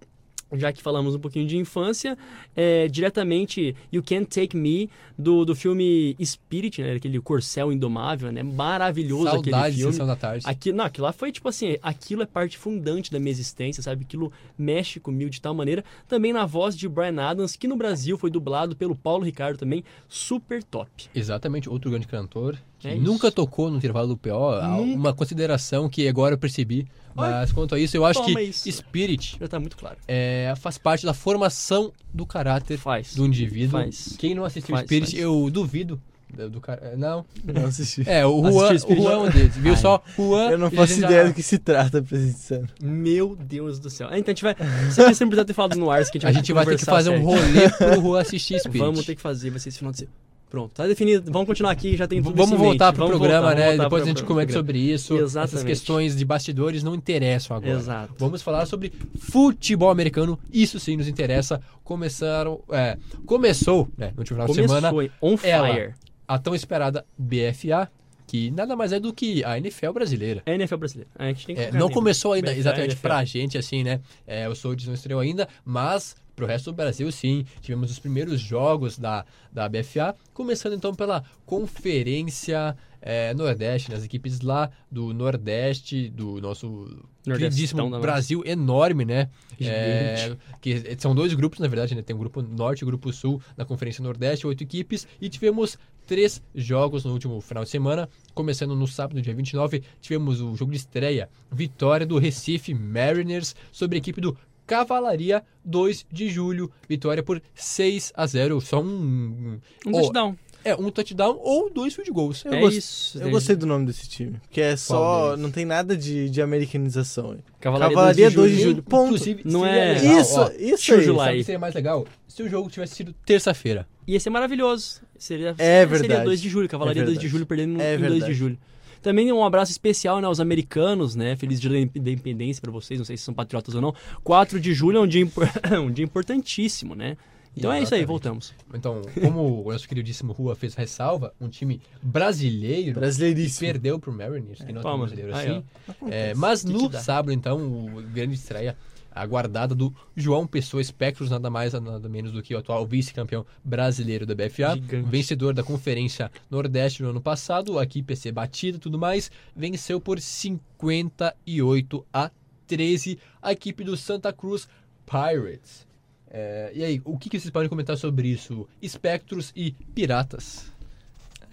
já 0.52 0.72
que 0.72 0.82
falamos 0.82 1.14
um 1.14 1.18
pouquinho 1.18 1.46
de 1.46 1.56
infância, 1.56 2.16
é 2.54 2.88
diretamente 2.88 3.74
You 3.92 4.02
Can't 4.02 4.26
Take 4.26 4.56
Me, 4.56 4.88
do, 5.18 5.44
do 5.44 5.54
filme 5.54 6.16
Spirit, 6.22 6.82
né? 6.82 6.94
Aquele 6.94 7.20
corcel 7.20 7.72
indomável, 7.72 8.30
né? 8.30 8.42
Maravilhoso 8.42 9.28
aquele 9.28 9.50
Saudade 9.50 9.74
de 9.74 9.80
filme. 9.80 9.92
Sessão 9.92 10.06
da 10.06 10.16
Tarde. 10.16 10.44
Aquilo, 10.46 10.76
não, 10.76 10.84
aquilo 10.84 11.06
lá 11.06 11.12
foi 11.12 11.32
tipo 11.32 11.48
assim, 11.48 11.76
aquilo 11.82 12.22
é 12.22 12.26
parte 12.26 12.56
fundante 12.58 13.10
da 13.10 13.18
minha 13.18 13.30
existência, 13.30 13.82
sabe? 13.82 14.04
Aquilo 14.04 14.32
mexe 14.56 15.00
comigo 15.00 15.30
de 15.30 15.40
tal 15.40 15.54
maneira. 15.54 15.84
Também 16.06 16.32
na 16.32 16.46
voz 16.46 16.76
de 16.76 16.88
Brian 16.88 17.20
Adams, 17.20 17.56
que 17.56 17.66
no 17.66 17.76
Brasil 17.76 18.16
foi 18.18 18.30
dublado 18.30 18.76
pelo 18.76 18.94
Paulo 18.94 19.24
Ricardo 19.24 19.58
também, 19.58 19.82
super 20.08 20.62
top. 20.62 20.90
Exatamente, 21.14 21.68
outro 21.68 21.90
grande 21.90 22.06
cantor 22.06 22.58
É 22.84 22.94
isso. 22.94 23.02
nunca 23.04 23.30
tocou 23.32 23.70
no 23.70 23.78
intervalo 23.78 24.06
do 24.08 24.16
PO. 24.16 24.28
Nunca. 24.28 24.68
Uma 24.98 25.12
consideração 25.14 25.88
que 25.88 26.06
agora 26.06 26.34
eu 26.34 26.38
percebi. 26.38 26.86
Mas 27.14 27.50
quanto 27.50 27.74
a 27.74 27.78
isso, 27.78 27.96
eu 27.96 28.04
acho 28.04 28.22
que 28.24 28.38
isso. 28.40 28.70
Spirit 28.70 29.38
Já 29.40 29.48
tá 29.48 29.58
muito 29.58 29.76
claro. 29.76 29.96
é, 30.06 30.52
faz 30.58 30.76
parte 30.76 31.06
da 31.06 31.14
formação 31.14 31.90
do 32.12 32.26
caráter 32.26 32.76
Faz. 32.76 33.14
do 33.14 33.24
indivíduo. 33.24 33.80
Faz. 33.80 34.14
Quem 34.18 34.34
não 34.34 34.44
assistiu 34.44 34.74
Faz, 34.74 34.84
Spirit, 34.86 35.12
faz. 35.12 35.22
eu 35.22 35.48
duvido. 35.50 36.00
Do, 36.34 36.50
do 36.50 36.60
cara, 36.60 36.94
não. 36.96 37.24
Não 37.42 37.66
assisti. 37.66 38.02
É, 38.04 38.26
o 38.26 38.42
Juan, 38.50 38.74
o? 38.74 38.94
Juan 38.96 39.12
é 39.12 39.16
um 39.16 39.30
deles. 39.30 39.56
Viu 39.56 39.72
Ai. 39.72 39.78
só? 39.80 40.02
Juan. 40.16 40.50
Eu 40.50 40.58
não 40.58 40.70
faço 40.70 40.92
ideia 40.98 41.22
já- 41.22 41.28
do 41.28 41.34
que 41.34 41.42
se 41.42 41.56
trata, 41.56 42.04
sincero. 42.06 42.66
Meu 42.82 43.34
Deus 43.36 43.78
do 43.78 43.88
céu. 43.88 44.08
Ah, 44.10 44.18
Então 44.18 44.32
a 44.32 44.34
gente 44.34 44.42
vai. 44.42 44.54
Você 44.90 45.02
sempre 45.14 45.28
precisa 45.28 45.44
ter 45.46 45.52
falado 45.54 45.76
no 45.78 45.88
ar, 45.90 46.04
que 46.04 46.18
a 46.18 46.20
gente 46.20 46.26
A 46.26 46.32
gente 46.32 46.52
vai 46.52 46.66
ter 46.66 46.76
que 46.76 46.84
fazer 46.84 47.10
um 47.10 47.12
certo. 47.12 47.24
rolê 47.24 47.70
pro 47.70 48.02
Juan 48.02 48.20
assistir 48.20 48.58
Spirit. 48.58 48.76
Vamos 48.78 49.06
ter 49.06 49.14
que 49.14 49.22
fazer, 49.22 49.48
vai 49.50 49.60
ser 49.60 49.68
esse 49.70 49.78
final 49.78 49.92
de 49.92 49.98
semana. 50.00 50.16
Pronto, 50.48 50.70
tá 50.72 50.86
definido. 50.86 51.30
Vamos 51.32 51.46
continuar 51.48 51.72
aqui, 51.72 51.96
já 51.96 52.06
tem 52.06 52.22
tudo 52.22 52.36
Vamos 52.36 52.56
voltar 52.58 52.92
pro 52.92 53.02
Vamos 53.04 53.18
programa, 53.18 53.48
voltar, 53.48 53.56
né? 53.60 53.66
voltar 53.70 53.82
Depois 53.84 54.02
a 54.02 54.04
pro- 54.04 54.08
gente 54.10 54.18
pro 54.18 54.26
comenta 54.26 54.52
sobre 54.52 54.78
isso. 54.78 55.14
Essas 55.14 55.30
Exatamente. 55.32 55.66
questões 55.66 56.16
de 56.16 56.24
bastidores 56.24 56.82
não 56.84 56.94
interessam 56.94 57.56
agora. 57.56 57.72
Exato. 57.72 58.14
Vamos 58.16 58.42
falar 58.42 58.64
sobre 58.66 58.92
futebol 59.18 59.90
americano. 59.90 60.38
Isso 60.52 60.78
sim 60.78 60.96
nos 60.96 61.08
interessa. 61.08 61.60
Começaram. 61.82 62.60
É, 62.70 62.96
começou, 63.26 63.88
né? 63.98 64.12
No 64.14 64.20
último 64.20 64.36
final 64.36 64.46
de 64.46 64.54
Começou 64.54 64.76
semana. 64.80 65.02
hein? 65.02 65.10
on 65.20 65.36
ela, 65.42 65.68
fire. 65.74 65.94
a 66.28 66.38
tão 66.38 66.54
esperada 66.54 67.04
BFA, 67.18 67.90
que 68.26 68.50
nada 68.50 68.74
mais 68.74 68.92
é 68.92 69.00
do 69.00 69.12
que 69.12 69.44
a 69.44 69.56
NFL 69.58 69.92
brasileira. 69.92 70.42
É 70.44 70.52
a 70.52 70.54
NFL 70.54 70.76
brasileira. 70.76 71.10
A 71.14 71.26
gente 71.26 71.46
tem 71.46 71.54
que 71.54 71.62
É, 71.62 71.72
não 71.72 71.88
começou 71.88 72.32
ainda 72.32 72.48
NFL, 72.48 72.60
exatamente 72.60 72.90
NFL. 72.92 73.02
pra 73.02 73.24
gente, 73.24 73.58
assim, 73.58 73.82
né? 73.82 74.00
É, 74.26 74.48
o 74.48 74.54
Soldiers 74.54 74.86
não 74.88 74.94
estreou 74.94 75.20
ainda, 75.20 75.48
mas 75.64 76.16
pro 76.34 76.46
resto 76.46 76.70
do 76.70 76.74
Brasil, 76.76 77.10
sim. 77.10 77.46
Tivemos 77.60 77.90
os 77.90 77.98
primeiros 77.98 78.40
jogos 78.40 78.98
da, 78.98 79.24
da 79.50 79.68
BFA, 79.68 80.14
começando 80.34 80.74
então 80.74 80.94
pela 80.94 81.24
Conferência 81.46 82.76
é, 83.00 83.32
Nordeste, 83.32 83.90
nas 83.90 84.04
equipes 84.04 84.40
lá 84.40 84.70
do 84.90 85.14
Nordeste, 85.14 86.10
do 86.10 86.40
nosso 86.40 87.06
queridíssimo 87.24 87.88
nossa. 87.88 88.02
Brasil 88.02 88.42
enorme, 88.44 89.04
né? 89.04 89.30
É, 89.60 90.36
que 90.60 90.96
são 90.98 91.14
dois 91.14 91.32
grupos, 91.32 91.58
na 91.58 91.68
verdade, 91.68 91.94
né? 91.94 92.02
Tem 92.02 92.14
o 92.14 92.18
grupo 92.18 92.42
Norte 92.42 92.80
e 92.80 92.84
o 92.84 92.86
grupo 92.86 93.12
Sul 93.12 93.40
na 93.56 93.64
Conferência 93.64 94.02
Nordeste, 94.02 94.46
oito 94.46 94.62
equipes, 94.62 95.06
e 95.20 95.28
tivemos 95.28 95.78
três 96.06 96.40
jogos 96.54 97.04
no 97.04 97.12
último 97.12 97.40
final 97.40 97.64
de 97.64 97.70
semana. 97.70 98.08
Começando 98.34 98.74
no 98.74 98.86
sábado, 98.86 99.20
dia 99.20 99.34
29, 99.34 99.82
tivemos 100.00 100.40
o 100.40 100.54
jogo 100.54 100.70
de 100.70 100.78
estreia, 100.78 101.28
vitória 101.50 102.06
do 102.06 102.18
Recife 102.18 102.72
Mariners 102.72 103.54
sobre 103.72 103.96
a 103.96 103.98
equipe 103.98 104.20
do 104.20 104.36
Cavalaria, 104.66 105.44
2 105.64 106.06
de 106.10 106.28
julho, 106.28 106.70
vitória 106.88 107.22
por 107.22 107.40
6 107.54 108.12
a 108.16 108.26
0 108.26 108.60
só 108.60 108.80
um... 108.82 109.58
Um 109.86 109.90
oh, 109.90 109.92
touchdown. 109.92 110.36
É, 110.64 110.74
um 110.74 110.90
touchdown 110.90 111.38
ou 111.40 111.70
dois 111.70 111.94
field 111.94 112.10
goals. 112.10 112.44
Eu 112.44 112.52
é 112.54 112.60
gost- 112.60 112.76
isso. 112.76 113.18
Eu 113.22 113.30
gostei 113.30 113.54
do 113.54 113.64
nome 113.66 113.86
desse 113.86 114.08
time. 114.08 114.40
Que 114.50 114.60
é 114.60 114.76
só. 114.76 115.28
deles? 115.28 115.42
Não 115.42 115.50
tem 115.52 115.64
nada 115.64 115.96
de, 115.96 116.28
de 116.28 116.42
americanização. 116.42 117.38
Cavalaria, 117.60 117.94
Cavalaria 117.94 118.30
2 118.30 118.32
de 118.32 118.36
2 118.36 118.50
de 118.50 118.56
julho. 118.56 118.70
julho. 118.70 118.82
Ponto. 118.82 119.04
Inclusive, 119.14 119.42
Não 119.44 119.64
é- 119.64 119.92
legal, 119.92 120.20
Isso, 120.20 120.40
ó, 120.40 120.50
isso 120.58 120.94
aí. 120.94 121.06
Sabe 121.14 121.36
que 121.38 121.44
seria 121.44 121.58
mais 121.60 121.72
legal? 121.72 122.04
Se 122.26 122.42
o 122.42 122.48
jogo 122.48 122.68
tivesse 122.68 122.96
sido 122.96 123.14
terça-feira. 123.24 123.86
Ia 124.06 124.20
ser 124.20 124.30
maravilhoso. 124.30 125.00
Seria, 125.18 125.50
É 125.50 125.54
Seria 125.54 125.86
verdade. 125.86 126.24
2 126.24 126.40
de 126.40 126.48
julho, 126.48 126.68
Cavalaria 126.68 127.02
É 127.02 127.04
2 127.04 127.18
de 127.18 127.28
julho, 127.28 127.46
perdendo 127.46 127.80
É 127.80 127.94
em 127.96 127.98
2 127.98 128.24
de 128.24 128.34
julho. 128.34 128.58
Também 129.02 129.30
um 129.32 129.44
abraço 129.44 129.70
especial 129.70 130.20
né, 130.20 130.26
aos 130.26 130.40
americanos, 130.40 131.14
né? 131.14 131.36
Feliz 131.36 131.60
dia 131.60 131.70
da 131.70 131.78
independência 131.78 132.60
pra 132.60 132.70
vocês, 132.72 132.98
não 132.98 133.04
sei 133.04 133.16
se 133.16 133.22
são 133.24 133.32
patriotas 133.34 133.74
ou 133.74 133.80
não. 133.80 133.94
4 134.24 134.58
de 134.58 134.72
julho 134.74 134.98
é 134.98 135.00
um 135.00 135.06
dia, 135.06 135.20
impor- 135.22 135.48
um 135.80 135.90
dia 135.90 136.04
importantíssimo, 136.04 136.94
né? 136.94 137.16
Então 137.56 137.72
é 137.72 137.76
isso 137.80 137.94
aí, 137.94 138.00
Exatamente. 138.02 138.06
voltamos. 138.06 138.54
Então, 138.74 139.00
como 139.18 139.64
o 139.64 139.72
nosso 139.72 139.88
queridíssimo 139.88 140.32
Rua 140.32 140.54
fez 140.54 140.74
ressalva, 140.74 141.32
um 141.40 141.48
time 141.48 141.80
brasileiro 142.02 142.92
que 142.92 143.00
Brasileiríssimo. 143.00 143.66
perdeu 143.70 143.98
pro 143.98 144.12
Mariners, 144.12 144.58
que 144.58 144.72
não 144.72 144.80
é 144.80 144.82
tão 144.82 144.92
Toma. 144.92 145.06
brasileiro 145.06 145.34
Aí, 145.34 145.48
assim. 145.48 145.64
É, 146.10 146.34
mas 146.34 146.62
Que 146.62 146.70
no 146.72 146.92
sábado, 146.92 147.32
então, 147.32 147.58
o 147.58 148.02
grande 148.12 148.34
estreia 148.34 148.76
aguardada 149.16 149.74
do 149.74 149.94
João 150.14 150.46
Pessoa 150.46 150.80
Espectros, 150.80 151.30
nada 151.30 151.48
mais, 151.50 151.72
nada 151.72 152.08
menos 152.08 152.30
do 152.32 152.42
que 152.42 152.54
o 152.54 152.58
atual 152.58 152.86
vice-campeão 152.86 153.44
brasileiro 153.64 154.26
da 154.26 154.34
BFA, 154.34 154.74
Gigante. 154.74 155.08
vencedor 155.08 155.54
da 155.54 155.62
Conferência 155.62 156.30
Nordeste 156.50 157.02
no 157.02 157.10
ano 157.10 157.20
passado, 157.20 157.78
aqui 157.78 158.02
PC 158.02 158.30
batida 158.30 158.76
e 158.76 158.80
tudo 158.80 158.98
mais, 158.98 159.30
venceu 159.54 160.00
por 160.00 160.20
58 160.20 162.06
a 162.12 162.30
13 162.66 163.18
a 163.40 163.52
equipe 163.52 163.82
do 163.84 163.96
Santa 163.96 164.32
Cruz 164.32 164.68
Pirates. 165.06 165.86
É, 166.28 166.72
e 166.74 166.84
aí, 166.84 167.00
o 167.04 167.16
que, 167.16 167.30
que 167.30 167.38
vocês 167.40 167.50
podem 167.50 167.68
comentar 167.68 167.96
sobre 167.96 168.28
isso? 168.28 168.68
Espectros 168.82 169.52
e 169.56 169.72
Piratas. 169.94 170.72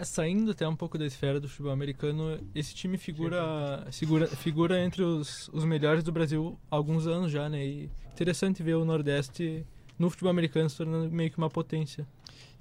Saindo 0.03 0.51
até 0.51 0.67
um 0.67 0.75
pouco 0.75 0.97
da 0.97 1.05
esfera 1.05 1.39
do 1.39 1.47
futebol 1.47 1.71
americano, 1.71 2.39
esse 2.53 2.73
time 2.73 2.97
figura, 2.97 3.87
figura, 3.91 4.27
figura 4.27 4.83
entre 4.83 5.03
os, 5.03 5.49
os 5.53 5.63
melhores 5.63 6.03
do 6.03 6.11
Brasil 6.11 6.59
há 6.69 6.75
alguns 6.75 7.07
anos 7.07 7.31
já, 7.31 7.49
né? 7.49 7.65
E 7.65 7.89
interessante 8.11 8.61
ver 8.61 8.75
o 8.75 8.85
Nordeste 8.85 9.65
no 9.97 10.09
futebol 10.09 10.31
americano 10.31 10.69
se 10.69 10.77
tornando 10.77 11.09
meio 11.11 11.31
que 11.31 11.37
uma 11.37 11.49
potência. 11.49 12.07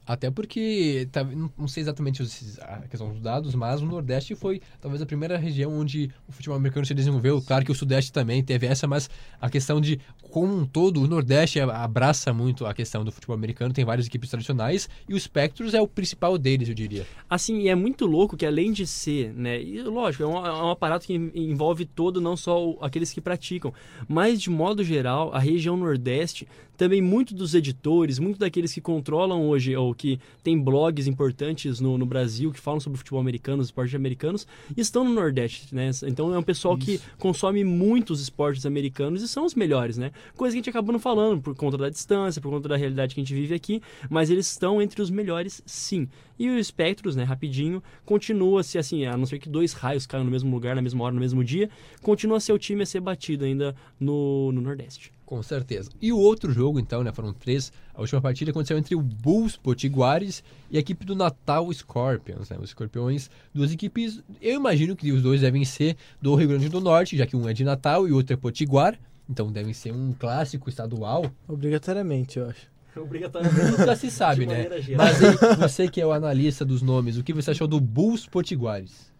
Até 0.04 0.30
porque, 0.30 1.08
tá, 1.12 1.22
não 1.24 1.68
sei 1.68 1.80
exatamente 1.82 2.22
os- 2.22 2.58
a 2.60 2.80
questão 2.88 3.10
dos 3.12 3.20
dados, 3.20 3.54
mas 3.54 3.80
o 3.80 3.86
Nordeste 3.86 4.34
foi 4.34 4.60
talvez 4.80 5.00
a 5.00 5.06
primeira 5.06 5.38
região 5.38 5.72
onde 5.78 6.10
o 6.28 6.32
futebol 6.32 6.56
americano 6.56 6.84
se 6.84 6.92
desenvolveu. 6.92 7.40
Claro 7.40 7.64
que 7.64 7.70
o 7.70 7.74
Sudeste 7.74 8.12
também 8.12 8.42
teve 8.42 8.66
essa, 8.66 8.86
mas 8.88 9.08
a 9.40 9.48
questão 9.48 9.80
de, 9.80 10.00
como 10.30 10.52
um 10.56 10.66
todo, 10.66 11.00
o 11.02 11.06
Nordeste 11.06 11.60
abraça 11.60 12.32
muito 12.32 12.66
a 12.66 12.74
questão 12.74 13.04
do 13.04 13.12
futebol 13.12 13.34
americano, 13.36 13.72
tem 13.72 13.84
várias 13.84 14.06
equipes 14.08 14.28
tradicionais, 14.28 14.88
e 15.08 15.14
o 15.14 15.20
Spectros 15.20 15.72
é 15.72 15.80
o 15.80 15.86
principal 15.86 16.36
deles, 16.36 16.68
eu 16.68 16.74
diria. 16.74 17.06
Assim, 17.30 17.60
e 17.60 17.68
é 17.68 17.74
muito 17.74 18.04
louco 18.04 18.36
que 18.36 18.44
além 18.44 18.72
de 18.72 18.86
ser, 18.86 19.32
né, 19.32 19.62
e 19.62 19.80
lógico, 19.82 20.24
é 20.24 20.26
um, 20.26 20.46
é 20.46 20.52
um 20.64 20.70
aparato 20.70 21.06
que 21.06 21.14
en- 21.14 21.30
envolve 21.34 21.84
todo, 21.84 22.20
não 22.20 22.36
só 22.36 22.76
aqueles 22.80 23.12
que 23.12 23.20
praticam, 23.20 23.72
mas 24.08 24.42
de 24.42 24.50
modo 24.50 24.82
geral, 24.82 25.32
a 25.32 25.38
região 25.38 25.76
Nordeste, 25.76 26.48
também 26.76 27.00
muito 27.00 27.34
dos 27.34 27.54
editores, 27.54 28.18
muito 28.18 28.38
daqueles 28.38 28.72
que 28.72 28.80
controlam 28.80 29.46
hoje, 29.48 29.76
ou 29.76 29.94
que 29.94 30.18
tem 30.42 30.58
blogs 30.58 31.06
importantes 31.06 31.80
no, 31.80 31.96
no 31.98 32.06
Brasil, 32.06 32.50
que 32.52 32.58
falam 32.58 32.80
sobre 32.80 32.98
futebol 32.98 33.20
americano, 33.20 33.62
esportes 33.62 33.94
americanos, 33.94 34.46
estão 34.76 35.04
no 35.04 35.12
Nordeste, 35.12 35.74
né? 35.74 35.90
Então 36.04 36.34
é 36.34 36.38
um 36.38 36.42
pessoal 36.42 36.76
que 36.76 37.00
consome 37.18 37.64
muitos 37.64 38.20
esportes 38.20 38.66
americanos 38.66 39.22
e 39.22 39.28
são 39.28 39.44
os 39.44 39.54
melhores, 39.54 39.98
né? 39.98 40.12
Coisa 40.36 40.54
que 40.54 40.58
a 40.58 40.60
gente 40.60 40.70
acaba 40.70 40.92
não 40.92 40.98
falando 40.98 41.40
por 41.40 41.54
conta 41.54 41.76
da 41.76 41.88
distância, 41.88 42.40
por 42.40 42.50
conta 42.50 42.68
da 42.68 42.76
realidade 42.76 43.14
que 43.14 43.20
a 43.20 43.24
gente 43.24 43.34
vive 43.34 43.54
aqui, 43.54 43.80
mas 44.08 44.30
eles 44.30 44.50
estão 44.50 44.80
entre 44.80 45.00
os 45.02 45.10
melhores, 45.10 45.62
sim. 45.66 46.08
E 46.38 46.48
o 46.48 46.64
Spectros, 46.64 47.14
né, 47.14 47.24
rapidinho, 47.24 47.82
continua 48.04 48.60
a 48.60 48.64
ser 48.64 48.78
assim, 48.78 49.04
a 49.04 49.16
não 49.16 49.26
ser 49.26 49.38
que 49.38 49.48
dois 49.48 49.72
raios 49.72 50.06
caiam 50.06 50.24
no 50.24 50.30
mesmo 50.30 50.52
lugar, 50.52 50.74
na 50.74 50.82
mesma 50.82 51.04
hora, 51.04 51.14
no 51.14 51.20
mesmo 51.20 51.44
dia, 51.44 51.70
continua 52.02 52.38
a 52.38 52.40
ser 52.40 52.52
o 52.52 52.58
time 52.58 52.82
a 52.82 52.86
ser 52.86 53.00
batido 53.00 53.44
ainda 53.44 53.74
no, 54.00 54.50
no 54.52 54.60
Nordeste. 54.60 55.12
Com 55.32 55.42
certeza. 55.42 55.88
E 55.98 56.12
o 56.12 56.18
outro 56.18 56.52
jogo, 56.52 56.78
então, 56.78 57.02
né? 57.02 57.10
Foram 57.10 57.32
três. 57.32 57.72
A 57.94 58.02
última 58.02 58.20
partida 58.20 58.50
aconteceu 58.50 58.76
entre 58.76 58.94
o 58.94 59.00
Bulls 59.00 59.56
Potiguares 59.56 60.44
e 60.70 60.76
a 60.76 60.80
equipe 60.80 61.06
do 61.06 61.16
Natal 61.16 61.72
Scorpions, 61.72 62.50
né? 62.50 62.58
Os 62.60 62.68
Escorpiões, 62.68 63.30
duas 63.54 63.72
equipes. 63.72 64.22
Eu 64.42 64.56
imagino 64.56 64.94
que 64.94 65.10
os 65.10 65.22
dois 65.22 65.40
devem 65.40 65.64
ser 65.64 65.96
do 66.20 66.34
Rio 66.34 66.48
Grande 66.48 66.68
do 66.68 66.82
Norte, 66.82 67.16
já 67.16 67.26
que 67.26 67.34
um 67.34 67.48
é 67.48 67.54
de 67.54 67.64
Natal 67.64 68.06
e 68.06 68.12
o 68.12 68.16
outro 68.16 68.34
é 68.34 68.36
Potiguar. 68.36 69.00
Então 69.26 69.50
devem 69.50 69.72
ser 69.72 69.90
um 69.94 70.12
clássico 70.12 70.68
estadual. 70.68 71.24
Obrigatoriamente, 71.48 72.38
eu 72.38 72.50
acho. 72.50 72.70
Obrigatoriamente. 72.94 73.86
Já 73.86 73.96
se 73.96 74.10
sabe, 74.10 74.44
né? 74.44 74.82
geral. 74.82 75.06
Mas 75.06 75.24
aí, 75.24 75.56
você 75.56 75.88
que 75.88 75.98
é 75.98 76.04
o 76.04 76.12
analista 76.12 76.62
dos 76.62 76.82
nomes, 76.82 77.16
o 77.16 77.22
que 77.22 77.32
você 77.32 77.52
achou 77.52 77.66
do 77.66 77.80
Bulls 77.80 78.26
Potiguares? 78.26 79.10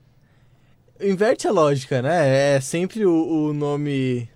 Inverte 1.00 1.48
a 1.48 1.50
lógica, 1.50 2.02
né? 2.02 2.56
É 2.56 2.60
sempre 2.60 3.06
o, 3.06 3.48
o 3.48 3.54
nome 3.54 4.28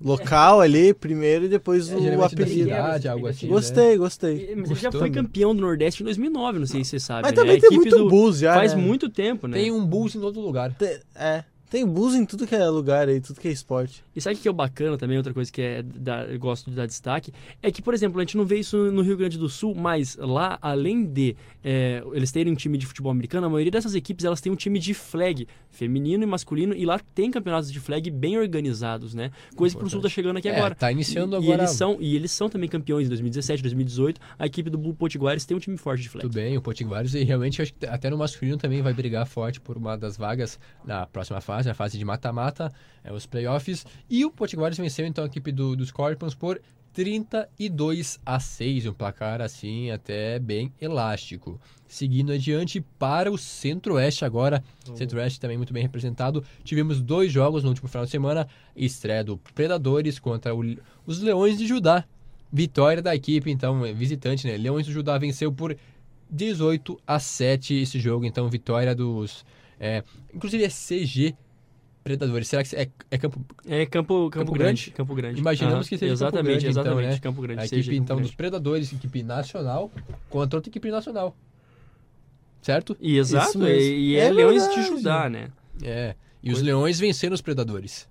local 0.00 0.60
ali 0.60 0.94
primeiro 0.94 1.44
e 1.44 1.48
depois 1.48 1.90
É, 1.90 2.16
o 2.16 2.24
apelido. 2.24 2.64
cidade, 2.70 3.08
algo 3.08 3.26
assim. 3.26 3.46
né? 3.46 3.52
Gostei, 3.52 3.96
gostei. 3.96 4.54
Mas 4.56 4.70
ele 4.70 4.80
já 4.80 4.90
foi 4.90 5.08
né? 5.10 5.14
campeão 5.14 5.54
do 5.54 5.60
Nordeste 5.60 6.02
em 6.02 6.04
2009, 6.04 6.58
não 6.58 6.66
sei 6.66 6.82
se 6.84 6.90
você 6.90 7.00
sabe. 7.00 7.22
Mas 7.22 7.32
né? 7.32 7.36
também 7.36 7.56
A 7.56 7.60
tem 7.60 7.66
equipe 7.68 7.76
muito 7.76 7.96
do- 7.98 8.08
Bulls 8.08 8.38
já, 8.38 8.54
Faz 8.54 8.74
né? 8.74 8.80
muito 8.80 9.08
tempo, 9.08 9.46
né? 9.46 9.58
Tem 9.58 9.70
um 9.70 9.84
Bulls 9.84 10.14
em 10.14 10.20
todo 10.20 10.40
lugar. 10.40 10.72
Tem- 10.74 10.98
é, 11.14 11.44
tem 11.70 11.86
bus 11.86 12.14
em 12.14 12.26
tudo 12.26 12.46
que 12.46 12.54
é 12.54 12.68
lugar 12.68 13.08
aí, 13.08 13.20
tudo 13.20 13.40
que 13.40 13.46
é 13.46 13.52
esporte. 13.52 14.04
E 14.14 14.20
sabe 14.20 14.34
o 14.36 14.38
que 14.40 14.48
é 14.48 14.52
bacana 14.52 14.98
também, 14.98 15.16
outra 15.16 15.32
coisa 15.32 15.50
que 15.50 15.62
é 15.62 15.82
da, 15.82 16.24
eu 16.24 16.38
gosto 16.38 16.68
de 16.68 16.76
dar 16.76 16.84
destaque, 16.86 17.32
é 17.62 17.70
que, 17.70 17.80
por 17.80 17.94
exemplo, 17.94 18.20
a 18.20 18.24
gente 18.24 18.36
não 18.36 18.44
vê 18.44 18.58
isso 18.58 18.90
no 18.90 19.02
Rio 19.02 19.16
Grande 19.16 19.38
do 19.38 19.48
Sul, 19.48 19.74
mas 19.74 20.16
lá, 20.16 20.58
além 20.60 21.04
de 21.06 21.36
é, 21.62 22.02
eles 22.12 22.32
terem 22.32 22.52
um 22.52 22.56
time 22.56 22.76
de 22.76 22.86
futebol 22.86 23.12
americano, 23.12 23.46
a 23.46 23.50
maioria 23.50 23.70
dessas 23.70 23.94
equipes 23.94 24.24
elas 24.24 24.40
têm 24.40 24.50
um 24.52 24.56
time 24.56 24.80
de 24.80 24.92
flag, 24.94 25.46
feminino 25.70 26.24
e 26.24 26.26
masculino, 26.26 26.74
e 26.74 26.84
lá 26.84 26.98
tem 27.14 27.30
campeonatos 27.30 27.70
de 27.70 27.78
flag 27.78 28.10
bem 28.10 28.36
organizados, 28.36 29.14
né? 29.14 29.30
Coisa 29.54 29.76
que 29.78 29.84
o 29.84 29.88
Sul 29.88 30.00
tá 30.00 30.08
chegando 30.08 30.38
aqui 30.38 30.48
É, 30.48 30.56
agora. 30.56 30.74
tá 30.74 30.90
iniciando 30.90 31.36
e, 31.36 31.38
agora. 31.38 31.50
E 31.50 31.60
eles, 31.60 31.70
são, 31.70 31.96
e 32.00 32.16
eles 32.16 32.32
são 32.32 32.48
também 32.48 32.68
campeões 32.68 33.06
em 33.06 33.08
2017, 33.10 33.62
2018. 33.62 34.20
A 34.36 34.46
equipe 34.46 34.68
do 34.68 34.76
Bull 34.76 34.94
Potiguares 34.94 35.44
tem 35.44 35.56
um 35.56 35.60
time 35.60 35.76
forte 35.76 36.02
de 36.02 36.08
flag. 36.08 36.26
Tudo 36.26 36.34
bem, 36.34 36.56
o 36.56 36.62
Potiguares 36.62 37.14
e 37.14 37.22
realmente 37.22 37.62
acho 37.62 37.72
que 37.74 37.86
até 37.86 38.10
no 38.10 38.18
masculino 38.18 38.56
também 38.56 38.82
vai 38.82 38.92
brigar 38.92 39.24
forte 39.26 39.60
por 39.60 39.76
uma 39.76 39.96
das 39.96 40.16
vagas 40.16 40.58
na 40.84 41.06
próxima 41.06 41.40
fase, 41.40 41.59
na 41.66 41.74
fase 41.74 41.98
de 41.98 42.04
mata-mata, 42.04 42.72
é, 43.04 43.12
os 43.12 43.26
playoffs. 43.26 43.84
E 44.08 44.24
o 44.24 44.30
Potiguares 44.30 44.78
venceu 44.78 45.06
então 45.06 45.24
a 45.24 45.26
equipe 45.26 45.50
do, 45.52 45.74
dos 45.76 45.88
Scorpions 45.88 46.34
por 46.34 46.60
32 46.92 48.18
a 48.26 48.40
6, 48.40 48.86
um 48.86 48.92
placar 48.92 49.40
assim 49.40 49.90
até 49.90 50.38
bem 50.38 50.72
elástico. 50.80 51.60
Seguindo 51.86 52.32
adiante 52.32 52.80
para 52.98 53.30
o 53.30 53.38
Centro-Oeste 53.38 54.24
agora, 54.24 54.62
Centro-Oeste 54.96 55.40
também 55.40 55.56
muito 55.56 55.72
bem 55.72 55.82
representado. 55.82 56.44
Tivemos 56.64 57.00
dois 57.00 57.32
jogos 57.32 57.62
no 57.62 57.68
último 57.70 57.88
final 57.88 58.04
de 58.04 58.10
semana, 58.10 58.46
estreia 58.76 59.24
do 59.24 59.36
Predadores 59.54 60.18
contra 60.18 60.54
o- 60.54 60.76
os 61.06 61.20
Leões 61.20 61.58
de 61.58 61.66
Judá. 61.66 62.04
Vitória 62.52 63.00
da 63.02 63.14
equipe, 63.14 63.50
então, 63.50 63.80
visitante, 63.94 64.46
né? 64.46 64.56
Leões 64.56 64.86
do 64.86 64.92
Judá 64.92 65.16
venceu 65.18 65.52
por 65.52 65.76
18 66.28 67.00
a 67.06 67.18
7 67.18 67.74
esse 67.74 67.98
jogo, 68.00 68.24
então 68.24 68.48
vitória 68.48 68.94
dos. 68.94 69.44
é, 69.82 70.04
inclusive 70.34 70.62
é 70.64 70.68
CG 70.68 71.34
Predadores. 72.02 72.48
Será 72.48 72.64
que 72.64 72.74
é, 72.74 72.88
é 73.10 73.18
campo. 73.18 73.44
É 73.66 73.84
Campo, 73.86 74.30
Campo, 74.30 74.30
Campo 74.30 74.52
Grande. 74.52 74.82
Grande? 74.84 74.90
Campo 74.92 75.14
Grande. 75.14 75.40
Imaginamos 75.40 75.86
Aham, 75.86 75.88
que 75.88 75.98
seja 75.98 76.12
Campo 76.12 76.12
Exatamente, 76.12 76.44
Grande, 76.60 76.68
então, 76.68 76.82
exatamente. 76.82 77.12
né? 77.12 77.18
Campo 77.20 77.42
Grande. 77.42 77.60
A 77.60 77.68
seja 77.68 77.80
equipe 77.80 77.96
Campo 77.96 78.04
então 78.04 78.22
dos. 78.22 78.34
Predadores, 78.34 78.92
equipe 78.92 79.22
nacional, 79.22 79.90
contra 80.30 80.56
outra 80.56 80.70
equipe 80.70 80.90
nacional. 80.90 81.36
Certo? 82.62 82.96
E 83.00 83.18
exato, 83.18 83.66
e, 83.66 84.12
e 84.12 84.16
é, 84.16 84.26
É 84.26 84.30
Leões 84.30 84.68
de. 84.74 84.82
Judá, 84.82 85.28
né? 85.28 85.48
É. 85.82 86.14
E 86.42 86.52
os 86.52 86.62
Leões 86.62 86.98
venceram 86.98 87.34
os 87.34 87.40
Predadores. 87.40 88.08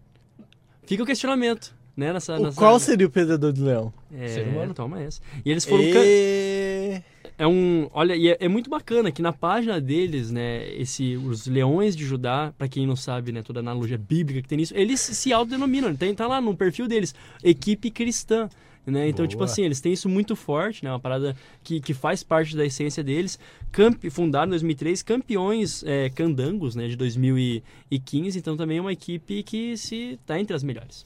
Fica 0.85 1.03
o 1.03 1.05
questionamento, 1.05 1.75
né? 1.95 2.13
Nessa, 2.13 2.35
O 2.35 2.43
nessa... 2.43 2.57
qual 2.57 2.79
seria 2.79 3.05
o 3.05 3.09
predador 3.11 3.53
do 3.53 3.63
leão? 3.63 3.93
É, 4.11 4.27
Ser 4.27 4.47
humano. 4.47 4.73
Toma 4.73 4.99
essa. 5.01 5.21
E 5.45 5.51
eles 5.51 5.65
foram... 5.65 5.83
E... 5.83 7.01
É 7.39 7.47
um, 7.47 7.89
olha, 7.93 8.17
e 8.17 8.27
é, 8.27 8.37
é 8.37 8.49
muito 8.49 8.69
bacana 8.69 9.13
que 9.13 9.21
na 9.21 9.31
página 9.31 9.79
deles, 9.79 10.29
né, 10.29 10.69
esse 10.73 11.15
os 11.15 11.47
Leões 11.47 11.95
de 11.95 12.05
Judá, 12.05 12.53
pra 12.57 12.67
quem 12.67 12.85
não 12.85 12.97
sabe, 12.97 13.31
né, 13.31 13.41
toda 13.41 13.59
a 13.59 13.61
analogia 13.61 13.97
bíblica 13.97 14.41
que 14.41 14.47
tem 14.49 14.57
nisso, 14.57 14.73
eles 14.75 14.99
se 14.99 15.31
autodenominam, 15.31 15.95
tem 15.95 16.13
tá 16.13 16.27
lá 16.27 16.41
no 16.41 16.53
perfil 16.53 16.85
deles, 16.85 17.15
equipe 17.41 17.89
cristã. 17.91 18.49
Né? 18.85 19.07
Então, 19.07 19.25
tipo 19.25 19.39
Boa. 19.39 19.45
assim, 19.45 19.63
eles 19.63 19.79
têm 19.79 19.93
isso 19.93 20.09
muito 20.09 20.35
forte, 20.35 20.83
né? 20.83 20.91
Uma 20.91 20.99
parada 20.99 21.35
que, 21.63 21.79
que 21.79 21.93
faz 21.93 22.23
parte 22.23 22.57
da 22.57 22.65
essência 22.65 23.03
deles. 23.03 23.37
Camp, 23.71 24.03
fundado 24.09 24.47
em 24.47 24.51
2003, 24.51 25.03
campeões 25.03 25.83
é, 25.85 26.09
candangos, 26.09 26.75
né? 26.75 26.87
De 26.87 26.95
2015. 26.95 28.39
Então, 28.39 28.57
também 28.57 28.79
é 28.79 28.81
uma 28.81 28.91
equipe 28.91 29.43
que 29.43 29.77
se 29.77 30.19
tá 30.25 30.39
entre 30.39 30.55
as 30.55 30.63
melhores. 30.63 31.05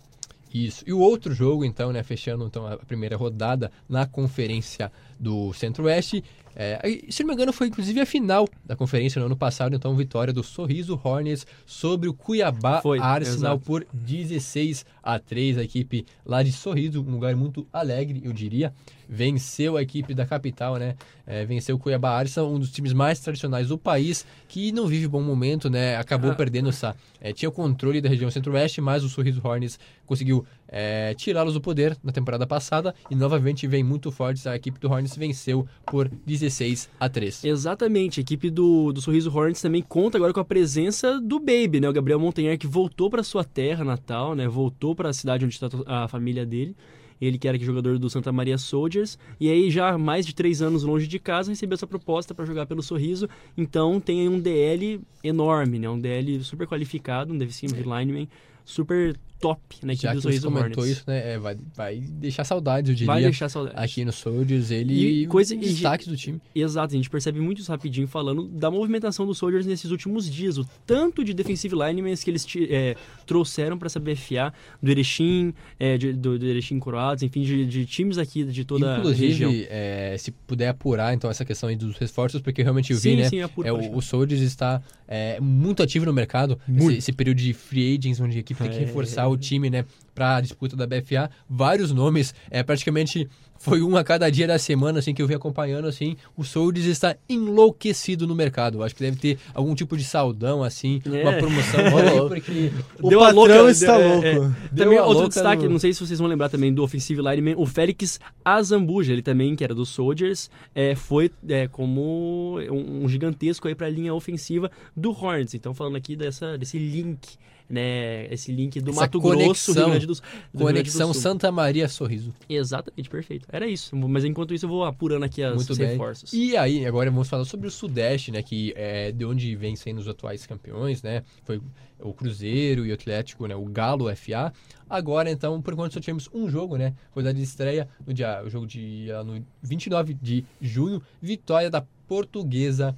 Isso. 0.53 0.83
E 0.85 0.93
o 0.93 0.99
outro 0.99 1.33
jogo, 1.33 1.65
então, 1.65 1.91
né, 1.91 2.03
fechando 2.03 2.45
então, 2.45 2.67
a 2.67 2.77
primeira 2.77 3.17
rodada 3.17 3.71
na 3.89 4.05
conferência 4.05 4.91
do 5.19 5.51
Centro-Oeste, 5.53 6.23
é, 6.55 6.79
se 7.09 7.23
não 7.23 7.27
me 7.29 7.33
engano, 7.33 7.51
foi 7.53 7.67
inclusive 7.67 7.99
a 7.99 8.05
final 8.05 8.47
da 8.65 8.75
conferência 8.75 9.19
no 9.19 9.25
ano 9.25 9.35
passado, 9.35 9.75
então, 9.75 9.95
vitória 9.95 10.31
do 10.33 10.43
Sorriso 10.43 10.99
Hornets 11.03 11.45
sobre 11.65 12.07
o 12.07 12.13
Cuiabá 12.13 12.81
Foi, 12.81 12.99
Arsenal 12.99 13.53
exato. 13.55 13.65
por 13.65 13.85
16 13.93 14.85
a 15.01 15.19
3. 15.19 15.57
A 15.57 15.63
equipe 15.63 16.05
lá 16.25 16.43
de 16.43 16.51
Sorriso, 16.51 17.01
um 17.01 17.11
lugar 17.11 17.35
muito 17.35 17.67
alegre, 17.73 18.21
eu 18.23 18.31
diria, 18.33 18.73
venceu 19.07 19.77
a 19.77 19.81
equipe 19.81 20.13
da 20.13 20.25
capital, 20.25 20.77
né? 20.77 20.95
É, 21.25 21.45
venceu 21.45 21.75
o 21.75 21.79
Cuiabá 21.79 22.11
Arsenal, 22.17 22.51
um 22.51 22.59
dos 22.59 22.71
times 22.71 22.93
mais 22.93 23.19
tradicionais 23.19 23.67
do 23.69 23.77
país, 23.77 24.25
que 24.47 24.71
não 24.71 24.87
vive 24.87 25.07
bom 25.07 25.21
momento, 25.21 25.69
né? 25.69 25.95
Acabou 25.97 26.31
Ah. 26.31 26.35
perdendo 26.35 26.69
essa. 26.69 26.95
é, 27.21 27.31
tinha 27.31 27.47
o 27.47 27.51
controle 27.53 28.01
da 28.01 28.09
região 28.09 28.29
centro-oeste, 28.29 28.81
mas 28.81 29.03
o 29.03 29.07
Sorriso 29.09 29.39
Hornets 29.43 29.79
conseguiu 30.05 30.45
é, 30.67 31.13
tirá-los 31.13 31.53
do 31.53 31.61
poder 31.61 31.97
na 32.03 32.11
temporada 32.11 32.47
passada 32.47 32.95
e 33.09 33.15
novamente 33.15 33.67
vem 33.67 33.83
muito 33.83 34.11
forte. 34.11 34.47
A 34.47 34.55
equipe 34.55 34.79
do 34.79 34.89
Hornets 34.89 35.15
venceu 35.15 35.67
por 35.85 36.09
16 36.25 36.89
a 36.99 37.09
3. 37.09 37.43
Exatamente, 37.43 38.19
a 38.19 38.21
equipe 38.21 38.49
do, 38.49 38.91
do 38.91 39.01
Sorriso 39.01 39.35
Hornets 39.35 39.61
também 39.61 39.81
conta 39.81 40.17
agora 40.17 40.33
com 40.33 40.39
a 40.39 40.45
presença 40.45 41.19
do 41.21 41.39
Baby, 41.39 41.79
né? 41.79 41.89
O 41.89 41.93
Gabriel 41.93 42.19
Montanher 42.19 42.57
que 42.57 42.67
voltou 42.67 43.09
para 43.09 43.23
sua 43.23 43.43
terra 43.43 43.83
natal, 43.83 44.35
né? 44.35 44.47
Voltou 44.47 44.95
para 44.95 45.09
a 45.09 45.13
cidade 45.13 45.45
onde 45.45 45.53
está 45.53 45.69
a 45.85 46.07
família 46.07 46.45
dele. 46.45 46.75
Ele 47.21 47.37
que 47.37 47.47
era 47.47 47.57
jogador 47.57 47.97
do 47.97 48.09
Santa 48.09 48.31
Maria 48.31 48.57
Soldiers. 48.57 49.17
E 49.39 49.49
aí, 49.49 49.71
já 49.71 49.97
mais 49.97 50.25
de 50.25 50.35
três 50.35 50.61
anos 50.61 50.83
longe 50.83 51.07
de 51.07 51.19
casa, 51.19 51.51
recebeu 51.51 51.75
essa 51.75 51.87
proposta 51.87 52.33
para 52.33 52.43
jogar 52.43 52.65
pelo 52.65 52.83
Sorriso. 52.83 53.29
Então, 53.55 53.99
tem 53.99 54.27
um 54.27 54.39
DL 54.39 54.99
enorme, 55.23 55.79
né? 55.79 55.89
Um 55.89 55.99
DL 55.99 56.43
super 56.43 56.67
qualificado, 56.67 57.33
um 57.33 57.37
defensive 57.37 57.81
lineman 57.81 58.27
super 58.65 59.15
top 59.43 59.61
na 59.83 59.93
equipe 59.93 60.03
Já 60.03 60.11
do 60.13 60.15
que 60.15 60.21
você 60.21 60.27
Sorriso 60.29 60.47
comentou 60.47 60.83
Hornets. 60.83 60.97
isso, 60.99 61.03
né? 61.07 61.33
é, 61.33 61.37
vai, 61.37 61.57
vai 61.75 61.99
deixar 61.99 62.43
saudades, 62.43 62.89
eu 62.89 62.95
diria. 62.95 63.07
Vai 63.13 63.21
deixar 63.21 63.49
saudade. 63.49 63.75
Aqui 63.77 64.05
no 64.05 64.11
Soldiers, 64.11 64.71
ele 64.71 64.93
E 65.23 65.27
coisa- 65.27 65.53
um 65.55 65.59
e- 65.61 65.97
do 66.09 66.15
time. 66.17 66.39
Exato, 66.55 66.93
a 66.93 66.97
gente 66.97 67.09
percebe 67.09 67.39
muito 67.39 67.59
isso 67.61 67.69
rapidinho 67.71 68.07
falando 68.07 68.47
da 68.47 68.71
movimentação 68.71 69.25
dos 69.27 69.37
Soldiers 69.37 69.65
nesses 69.65 69.91
últimos 69.91 70.29
dias. 70.29 70.57
O 70.57 70.65
tanto 70.85 71.23
de 71.23 71.33
defensive 71.33 71.75
linemen 71.75 72.15
que 72.15 72.29
eles 72.29 72.45
é, 72.69 72.95
trouxeram 73.25 73.77
para 73.77 73.87
essa 73.87 73.99
BFA, 73.99 74.53
do 74.81 74.89
Erechim, 74.91 75.53
é, 75.79 75.97
de- 75.97 76.13
do, 76.13 76.37
do 76.39 76.45
Erechim 76.45 76.79
Croados, 76.79 77.23
enfim, 77.23 77.41
de, 77.41 77.65
de 77.65 77.85
times 77.85 78.17
aqui 78.17 78.43
de 78.43 78.63
toda 78.63 78.95
a 78.95 78.97
região. 79.11 79.49
Inclusive, 79.51 79.67
é, 79.69 80.15
se 80.17 80.31
puder 80.31 80.69
apurar 80.69 81.13
então 81.13 81.29
essa 81.29 81.43
questão 81.43 81.69
aí 81.69 81.75
dos 81.75 81.97
reforços, 81.97 82.41
porque 82.41 82.61
realmente 82.61 82.91
eu 82.91 82.97
vi, 82.97 83.01
Sim, 83.01 83.15
né? 83.17 83.29
sim, 83.29 83.41
apura, 83.41 83.67
é, 83.67 83.71
o, 83.73 83.97
o 83.97 84.01
Soldiers 84.01 84.41
está 84.41 84.81
é, 85.07 85.39
muito 85.41 85.83
ativo 85.83 86.05
no 86.05 86.13
mercado. 86.13 86.57
Esse, 86.77 86.93
esse 86.97 87.11
período 87.11 87.37
de 87.37 87.53
free 87.53 87.97
agents, 87.97 88.19
onde 88.19 88.37
a 88.37 88.39
equipe 88.39 88.59
tem 88.61 88.69
que 88.71 88.77
É. 88.77 88.79
reforçar 88.79 89.27
o 89.33 89.37
time, 89.37 89.69
né? 89.69 89.85
Para 90.13 90.37
a 90.37 90.41
disputa 90.41 90.75
da 90.75 90.87
BFA. 90.87 91.29
Vários 91.49 91.91
nomes, 91.91 92.33
é, 92.49 92.63
praticamente 92.63 93.29
foi 93.63 93.81
um 93.81 93.95
a 93.95 94.03
cada 94.03 94.29
dia 94.29 94.45
da 94.45 94.59
semana, 94.59 94.99
assim, 94.99 95.13
que 95.13 95.21
eu 95.21 95.27
vim 95.27 95.35
acompanhando, 95.35 95.87
assim. 95.87 96.17
O 96.35 96.43
Soldiers 96.43 96.85
está 96.85 97.15
enlouquecido 97.29 98.27
no 98.27 98.35
mercado. 98.35 98.83
Acho 98.83 98.93
que 98.93 99.01
deve 99.03 99.17
ter 99.17 99.37
algum 99.53 99.73
tipo 99.73 99.95
de 99.95 100.03
saldão, 100.03 100.61
assim, 100.61 101.01
É. 101.05 101.21
uma 101.23 101.33
promoção. 101.33 101.79
Olha, 101.95 102.27
porque 102.27 102.71
O 103.01 103.09
Deu 103.09 103.21
a 103.21 103.27
patrão 103.27 103.45
louca, 103.45 103.71
está 103.71 103.97
deu- 103.97 104.05
é, 104.05 104.33
louco. 104.35 104.55
é. 104.55 104.75
Também 104.75 104.99
outro 104.99 105.13
louca 105.13 105.29
destaque, 105.29 105.63
no- 105.63 105.69
não 105.69 105.79
sei 105.79 105.93
se 105.93 106.05
vocês 106.05 106.19
vão 106.19 106.27
lembrar 106.27 106.49
também 106.49 106.73
do 106.73 106.83
offensive 106.83 107.21
lineman, 107.21 107.55
o 107.57 107.65
Félix 107.65 108.19
Azambuja, 108.43 109.13
ele 109.13 109.21
também, 109.21 109.55
que 109.55 109.63
era 109.63 109.73
do 109.73 109.85
Soldiers, 109.85 110.49
é, 110.75 110.93
foi 110.93 111.31
é, 111.47 111.67
como 111.69 112.57
um, 112.69 113.05
um 113.05 113.07
gigantesco 113.09 113.67
aí 113.69 113.75
para 113.75 113.87
a 113.87 113.89
linha 113.89 114.13
ofensiva 114.13 114.69
do 114.95 115.11
Hornets. 115.11 115.53
Então, 115.53 115.73
falando 115.73 115.95
aqui 115.95 116.15
dessa, 116.17 116.57
desse 116.57 116.77
link, 116.77 117.37
né, 117.69 118.27
esse 118.31 118.51
link 118.51 118.79
do 118.81 118.91
Essa 118.91 119.01
Mato 119.01 119.19
Grosso, 119.19 119.37
conexão- 119.37 119.73
Rio 119.75 119.85
Grande 119.91 120.05
do, 120.05 120.13
do 120.13 120.19
Rio 120.19 120.21
Grande 120.51 120.51
do 120.53 120.63
conexão 120.65 121.13
Sul. 121.13 121.21
Santa 121.21 121.51
Maria 121.51 121.87
Sorriso. 121.87 122.33
Exatamente, 122.47 123.09
perfeito. 123.09 123.47
Era 123.53 123.67
isso. 123.67 123.95
Mas 123.95 124.25
enquanto 124.25 124.51
isso, 124.51 124.65
eu 124.65 124.69
vou 124.69 124.83
apurando 124.83 125.23
aqui 125.25 125.43
as, 125.43 125.53
Muito 125.53 125.69
os 125.69 125.77
bem. 125.77 125.89
reforços. 125.89 126.33
E 126.33 126.57
aí, 126.57 126.87
agora 126.87 127.11
vamos 127.11 127.29
falar 127.29 127.45
sobre 127.45 127.67
o 127.67 127.71
Sudeste, 127.71 128.31
né? 128.31 128.41
Que 128.41 128.73
é 128.75 129.11
de 129.11 129.23
onde 129.23 129.55
vem 129.55 129.75
sendo 129.75 129.99
os 129.99 130.07
atuais 130.07 130.47
campeões, 130.47 131.03
né? 131.03 131.21
Foi 131.43 131.61
o 131.99 132.11
Cruzeiro 132.15 132.83
e 132.83 132.89
o 132.89 132.93
Atlético, 132.95 133.45
né? 133.45 133.55
O 133.55 133.65
Galo 133.65 134.05
FA. 134.15 134.51
Agora, 134.89 135.29
então, 135.29 135.61
por 135.61 135.71
enquanto 135.75 135.93
só 135.93 135.99
tivemos 135.99 136.27
um 136.33 136.49
jogo, 136.49 136.77
né? 136.77 136.95
Rodada 137.11 137.35
de 137.35 137.43
estreia 137.43 137.87
no 138.07 138.11
dia, 138.11 138.41
o 138.43 138.49
jogo 138.49 138.65
de 138.65 139.09
no 139.23 139.45
29 139.61 140.15
de 140.15 140.43
junho, 140.59 140.99
vitória 141.21 141.69
da 141.69 141.85
Portuguesa 142.07 142.97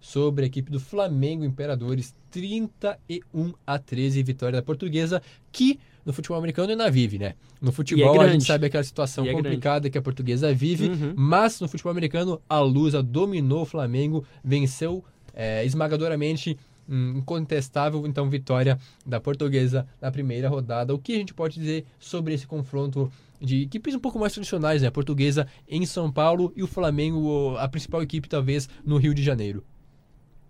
sobre 0.00 0.44
a 0.44 0.46
equipe 0.46 0.70
do 0.70 0.78
Flamengo 0.78 1.44
Imperadores, 1.44 2.14
31 2.30 3.52
a 3.66 3.78
13, 3.80 4.22
vitória 4.22 4.60
da 4.60 4.62
Portuguesa, 4.62 5.20
que 5.50 5.80
no 6.08 6.12
futebol 6.14 6.38
americano 6.38 6.70
ainda 6.70 6.90
vive, 6.90 7.18
né? 7.18 7.34
No 7.60 7.70
futebol 7.70 8.14
a 8.14 8.24
grande. 8.24 8.32
gente 8.32 8.44
sabe 8.46 8.64
aquela 8.64 8.82
situação 8.82 9.26
é 9.26 9.32
complicada 9.32 9.90
que 9.90 9.98
a 9.98 10.00
Portuguesa 10.02 10.54
vive, 10.54 10.88
Uhum. 10.88 11.12
mas 11.14 11.60
no 11.60 11.68
futebol 11.68 11.90
americano 11.90 12.40
a 12.48 12.58
Lusa 12.60 13.02
dominou 13.02 13.60
o 13.60 13.66
Flamengo, 13.66 14.24
venceu 14.42 15.04
é, 15.34 15.62
esmagadoramente, 15.66 16.56
incontestável, 16.90 18.06
então 18.06 18.30
vitória 18.30 18.78
da 19.04 19.20
Portuguesa 19.20 19.86
na 20.00 20.10
primeira 20.10 20.48
rodada. 20.48 20.94
O 20.94 20.98
que 20.98 21.12
a 21.14 21.18
gente 21.18 21.34
pode 21.34 21.60
dizer 21.60 21.84
sobre 21.98 22.32
esse 22.32 22.46
confronto 22.46 23.12
de 23.40 23.62
equipes 23.64 23.94
um 23.94 23.98
pouco 24.00 24.18
mais 24.18 24.32
tradicionais, 24.32 24.80
né? 24.80 24.88
A 24.88 24.90
Portuguesa 24.90 25.46
em 25.68 25.84
São 25.84 26.10
Paulo 26.10 26.52
e 26.56 26.62
o 26.62 26.66
Flamengo, 26.66 27.54
a 27.58 27.68
principal 27.68 28.02
equipe 28.02 28.28
talvez 28.30 28.66
no 28.84 28.96
Rio 28.96 29.12
de 29.14 29.22
Janeiro. 29.22 29.62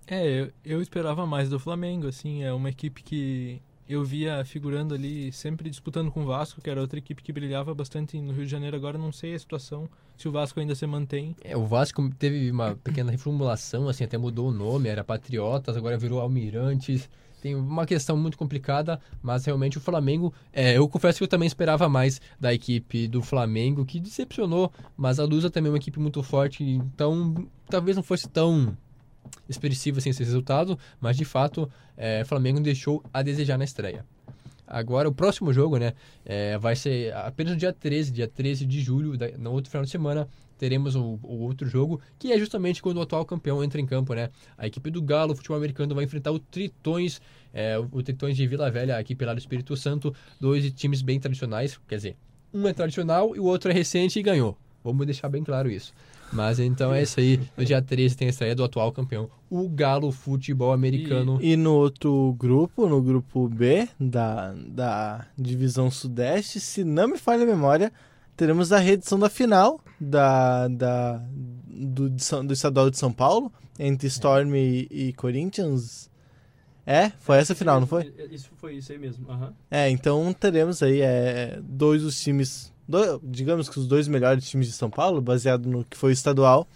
É, 0.06 0.24
eu, 0.42 0.50
eu 0.64 0.80
esperava 0.80 1.26
mais 1.26 1.50
do 1.50 1.58
Flamengo, 1.58 2.06
assim, 2.06 2.42
é 2.44 2.52
uma 2.52 2.70
equipe 2.70 3.02
que 3.02 3.60
eu 3.88 4.04
via 4.04 4.44
figurando 4.44 4.94
ali, 4.94 5.32
sempre 5.32 5.70
disputando 5.70 6.10
com 6.10 6.22
o 6.22 6.26
Vasco, 6.26 6.60
que 6.60 6.68
era 6.68 6.80
outra 6.80 6.98
equipe 6.98 7.22
que 7.22 7.32
brilhava 7.32 7.74
bastante 7.74 8.20
no 8.20 8.32
Rio 8.32 8.44
de 8.44 8.50
Janeiro. 8.50 8.76
Agora 8.76 8.98
não 8.98 9.10
sei 9.10 9.34
a 9.34 9.38
situação, 9.38 9.88
se 10.16 10.28
o 10.28 10.32
Vasco 10.32 10.60
ainda 10.60 10.74
se 10.74 10.86
mantém. 10.86 11.34
É, 11.42 11.56
o 11.56 11.66
Vasco 11.66 12.06
teve 12.18 12.50
uma 12.50 12.74
pequena 12.74 13.10
reformulação, 13.10 13.88
assim, 13.88 14.04
até 14.04 14.18
mudou 14.18 14.48
o 14.48 14.52
nome, 14.52 14.88
era 14.88 15.02
Patriotas, 15.02 15.76
agora 15.76 15.96
virou 15.96 16.20
Almirantes. 16.20 17.08
Tem 17.40 17.54
uma 17.54 17.86
questão 17.86 18.16
muito 18.16 18.36
complicada, 18.36 19.00
mas 19.22 19.44
realmente 19.44 19.78
o 19.78 19.80
Flamengo, 19.80 20.34
é, 20.52 20.76
eu 20.76 20.88
confesso 20.88 21.18
que 21.18 21.24
eu 21.24 21.28
também 21.28 21.46
esperava 21.46 21.88
mais 21.88 22.20
da 22.38 22.52
equipe 22.52 23.06
do 23.06 23.22
Flamengo, 23.22 23.86
que 23.86 24.00
decepcionou, 24.00 24.72
mas 24.96 25.20
a 25.20 25.24
Lusa 25.24 25.48
também 25.48 25.68
é 25.68 25.72
uma 25.72 25.78
equipe 25.78 26.00
muito 26.00 26.20
forte, 26.22 26.64
então 26.64 27.48
talvez 27.70 27.96
não 27.96 28.02
fosse 28.02 28.28
tão 28.28 28.76
expressivo 29.48 29.98
assim 29.98 30.10
esse 30.10 30.22
resultado, 30.22 30.78
mas 31.00 31.16
de 31.16 31.24
fato 31.24 31.68
é, 31.96 32.22
o 32.22 32.26
Flamengo 32.26 32.60
deixou 32.60 33.02
a 33.12 33.22
desejar 33.22 33.58
na 33.58 33.64
estreia. 33.64 34.04
Agora, 34.66 35.08
o 35.08 35.12
próximo 35.12 35.50
jogo, 35.52 35.78
né, 35.78 35.94
é, 36.26 36.58
vai 36.58 36.76
ser 36.76 37.14
apenas 37.14 37.54
no 37.54 37.58
dia 37.58 37.72
13, 37.72 38.12
dia 38.12 38.28
13 38.28 38.66
de 38.66 38.80
julho, 38.82 39.16
da- 39.16 39.30
no 39.38 39.52
outro 39.52 39.70
final 39.70 39.82
de 39.82 39.90
semana, 39.90 40.28
teremos 40.58 40.94
o, 40.94 41.18
o 41.22 41.38
outro 41.44 41.66
jogo, 41.66 42.00
que 42.18 42.32
é 42.32 42.38
justamente 42.38 42.82
quando 42.82 42.98
o 42.98 43.00
atual 43.00 43.24
campeão 43.24 43.64
entra 43.64 43.80
em 43.80 43.86
campo, 43.86 44.12
né? 44.12 44.28
A 44.58 44.66
equipe 44.66 44.90
do 44.90 45.00
Galo, 45.00 45.32
o 45.32 45.36
futebol 45.36 45.56
americano, 45.56 45.94
vai 45.94 46.04
enfrentar 46.04 46.32
o 46.32 46.38
Tritões, 46.38 47.18
é, 47.54 47.78
o, 47.78 47.88
o 47.92 48.02
Tritões 48.02 48.36
de 48.36 48.46
Vila 48.46 48.70
Velha, 48.70 48.96
a 48.96 49.00
equipe 49.00 49.24
lá 49.24 49.32
do 49.32 49.38
Espírito 49.38 49.74
Santo, 49.74 50.14
dois 50.38 50.70
times 50.72 51.00
bem 51.00 51.18
tradicionais, 51.18 51.80
quer 51.88 51.96
dizer, 51.96 52.16
um 52.52 52.68
é 52.68 52.72
tradicional 52.74 53.34
e 53.34 53.40
o 53.40 53.44
outro 53.44 53.70
é 53.70 53.74
recente 53.74 54.18
e 54.18 54.22
ganhou. 54.22 54.54
Vamos 54.84 55.06
deixar 55.06 55.28
bem 55.30 55.42
claro 55.42 55.70
isso. 55.70 55.94
Mas 56.32 56.58
então 56.58 56.92
é 56.92 57.02
isso 57.02 57.18
aí. 57.20 57.40
No 57.56 57.64
dia 57.64 57.80
13 57.80 58.16
tem 58.16 58.26
a 58.26 58.30
estreia 58.30 58.54
do 58.54 58.64
atual 58.64 58.92
campeão, 58.92 59.30
o 59.50 59.68
Galo 59.68 60.12
Futebol 60.12 60.72
Americano. 60.72 61.38
E 61.40 61.56
no 61.56 61.74
outro 61.74 62.34
grupo, 62.38 62.86
no 62.86 63.00
grupo 63.02 63.48
B 63.48 63.88
da, 63.98 64.52
da 64.52 65.26
divisão 65.36 65.90
Sudeste, 65.90 66.60
se 66.60 66.84
não 66.84 67.08
me 67.08 67.18
falha 67.18 67.44
a 67.44 67.46
memória, 67.46 67.92
teremos 68.36 68.72
a 68.72 68.78
reedição 68.78 69.18
da 69.18 69.28
final 69.28 69.80
da, 70.00 70.68
da, 70.68 71.22
do, 71.66 72.08
do 72.08 72.52
estadual 72.52 72.90
de 72.90 72.98
São 72.98 73.12
Paulo, 73.12 73.52
entre 73.78 74.06
Storm 74.08 74.54
e, 74.54 74.86
e 74.90 75.12
Corinthians. 75.14 76.08
É, 76.86 77.10
foi 77.18 77.36
essa 77.36 77.52
a 77.52 77.56
final, 77.56 77.80
não 77.80 77.86
foi? 77.86 78.10
Isso 78.30 78.48
foi 78.56 78.76
isso 78.76 78.90
aí 78.92 78.98
mesmo. 78.98 79.30
aham. 79.30 79.52
É, 79.70 79.90
então 79.90 80.32
teremos 80.32 80.82
aí 80.82 81.02
é, 81.02 81.58
dois 81.62 82.02
dos 82.02 82.18
times, 82.18 82.72
do- 82.88 83.20
digamos 83.22 83.68
que 83.68 83.78
os 83.78 83.86
dois 83.86 84.08
melhores 84.08 84.48
times 84.48 84.66
de 84.66 84.72
São 84.72 84.88
Paulo, 84.90 85.20
baseado 85.20 85.66
no 85.68 85.84
que 85.84 85.96
foi 85.96 86.10
o 86.10 86.12
estadual, 86.12 86.66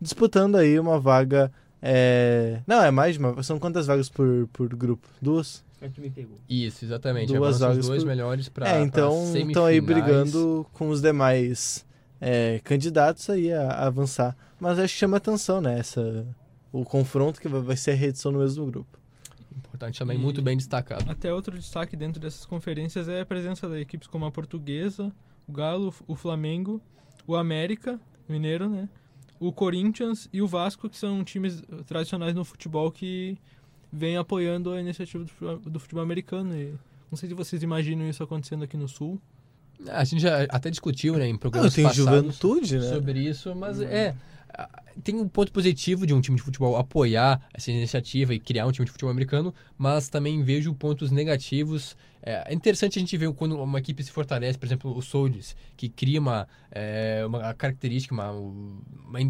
disputando 0.00 0.56
aí 0.56 0.78
uma 0.78 0.98
vaga. 0.98 1.52
é, 1.82 2.60
Não, 2.66 2.82
é 2.82 2.90
mais 2.90 3.14
de 3.14 3.18
uma. 3.20 3.42
São 3.42 3.58
quantas 3.58 3.86
vagas 3.86 4.08
por, 4.08 4.48
por 4.52 4.74
grupo? 4.74 5.06
Duas? 5.20 5.62
É. 5.80 5.90
Isso, 6.48 6.84
exatamente. 6.84 7.32
Duas 7.32 7.58
vagas 7.60 7.78
os 7.78 7.86
dois 7.88 8.02
por- 8.02 8.08
melhores 8.08 8.48
para 8.48 8.68
é, 8.68 8.80
então 8.80 9.22
estão 9.36 9.66
aí 9.66 9.80
brigando 9.82 10.66
com 10.72 10.88
os 10.88 11.02
demais 11.02 11.84
é, 12.20 12.58
candidatos 12.64 13.28
aí 13.28 13.52
a, 13.52 13.68
a 13.70 13.86
avançar. 13.86 14.34
Mas 14.58 14.78
acho 14.78 14.94
que 14.94 14.98
chama 15.00 15.18
atenção, 15.18 15.60
né? 15.60 15.78
Essa, 15.78 16.26
o 16.72 16.84
confronto 16.84 17.38
que 17.38 17.48
vai, 17.48 17.60
vai 17.60 17.76
ser 17.76 17.90
a 17.90 17.94
reedição 17.94 18.32
no 18.32 18.38
mesmo 18.38 18.64
grupo. 18.64 18.98
Importante 19.54 19.98
também, 19.98 20.16
E- 20.16 20.20
muito 20.20 20.40
bem 20.40 20.56
destacado. 20.56 21.04
Até 21.10 21.32
outro 21.34 21.58
destaque 21.58 21.96
dentro 21.96 22.18
dessas 22.18 22.46
conferências 22.46 23.06
é 23.06 23.20
a 23.20 23.26
presença 23.26 23.68
de 23.68 23.78
equipes 23.80 24.08
como 24.08 24.24
a 24.24 24.30
Portuguesa, 24.30 25.12
o 25.48 25.52
Galo, 25.52 25.94
o 26.06 26.14
Flamengo, 26.14 26.80
o 27.26 27.36
América 27.36 28.00
Mineiro, 28.28 28.68
né? 28.68 28.88
O 29.38 29.52
Corinthians 29.52 30.28
e 30.32 30.40
o 30.40 30.46
Vasco, 30.46 30.88
que 30.88 30.96
são 30.96 31.22
times 31.24 31.62
tradicionais 31.86 32.34
no 32.34 32.44
futebol 32.44 32.90
que 32.90 33.36
vêm 33.92 34.16
apoiando 34.16 34.72
a 34.72 34.80
iniciativa 34.80 35.24
do 35.24 35.78
futebol, 35.78 36.02
americano. 36.02 36.56
E 36.56 36.74
não 37.10 37.16
sei 37.16 37.28
se 37.28 37.34
vocês 37.34 37.62
imaginam 37.62 38.08
isso 38.08 38.22
acontecendo 38.22 38.64
aqui 38.64 38.76
no 38.76 38.88
Sul. 38.88 39.20
A 39.88 40.04
gente 40.04 40.22
já 40.22 40.44
até 40.44 40.70
discutiu, 40.70 41.16
né, 41.16 41.28
em 41.28 41.32
Não, 41.32 41.38
programas 41.38 41.74
tem 41.74 41.84
passados 41.84 42.12
juventude, 42.12 42.78
né? 42.78 42.88
sobre 42.88 43.20
isso, 43.20 43.54
mas 43.54 43.80
é... 43.80 44.14
ah, 44.50 44.68
Tem 45.02 45.16
um 45.16 45.28
ponto 45.28 45.52
positivo 45.52 46.06
de 46.06 46.14
um 46.14 46.20
time 46.20 46.36
de 46.36 46.42
futebol 46.42 46.76
apoiar 46.76 47.40
essa 47.52 47.70
iniciativa 47.70 48.32
e 48.32 48.38
criar 48.38 48.66
um 48.66 48.72
time 48.72 48.86
de 48.86 48.92
futebol 48.92 49.10
americano, 49.10 49.52
mas 49.76 50.08
também 50.08 50.42
vejo 50.42 50.72
pontos 50.74 51.10
negativos. 51.10 51.96
É 52.26 52.44
é 52.52 52.54
interessante 52.54 52.98
a 52.98 53.00
gente 53.00 53.16
ver 53.16 53.30
quando 53.34 53.60
uma 53.60 53.78
equipe 53.78 54.02
se 54.02 54.10
fortalece, 54.10 54.58
por 54.58 54.64
exemplo, 54.66 54.96
o 54.96 55.02
Soldiers, 55.02 55.54
que 55.76 55.88
cria 55.88 56.18
uma, 56.20 56.48
é, 56.70 57.22
uma 57.26 57.52
característica, 57.54 58.14
uma, 58.14 58.30
uma 58.30 59.20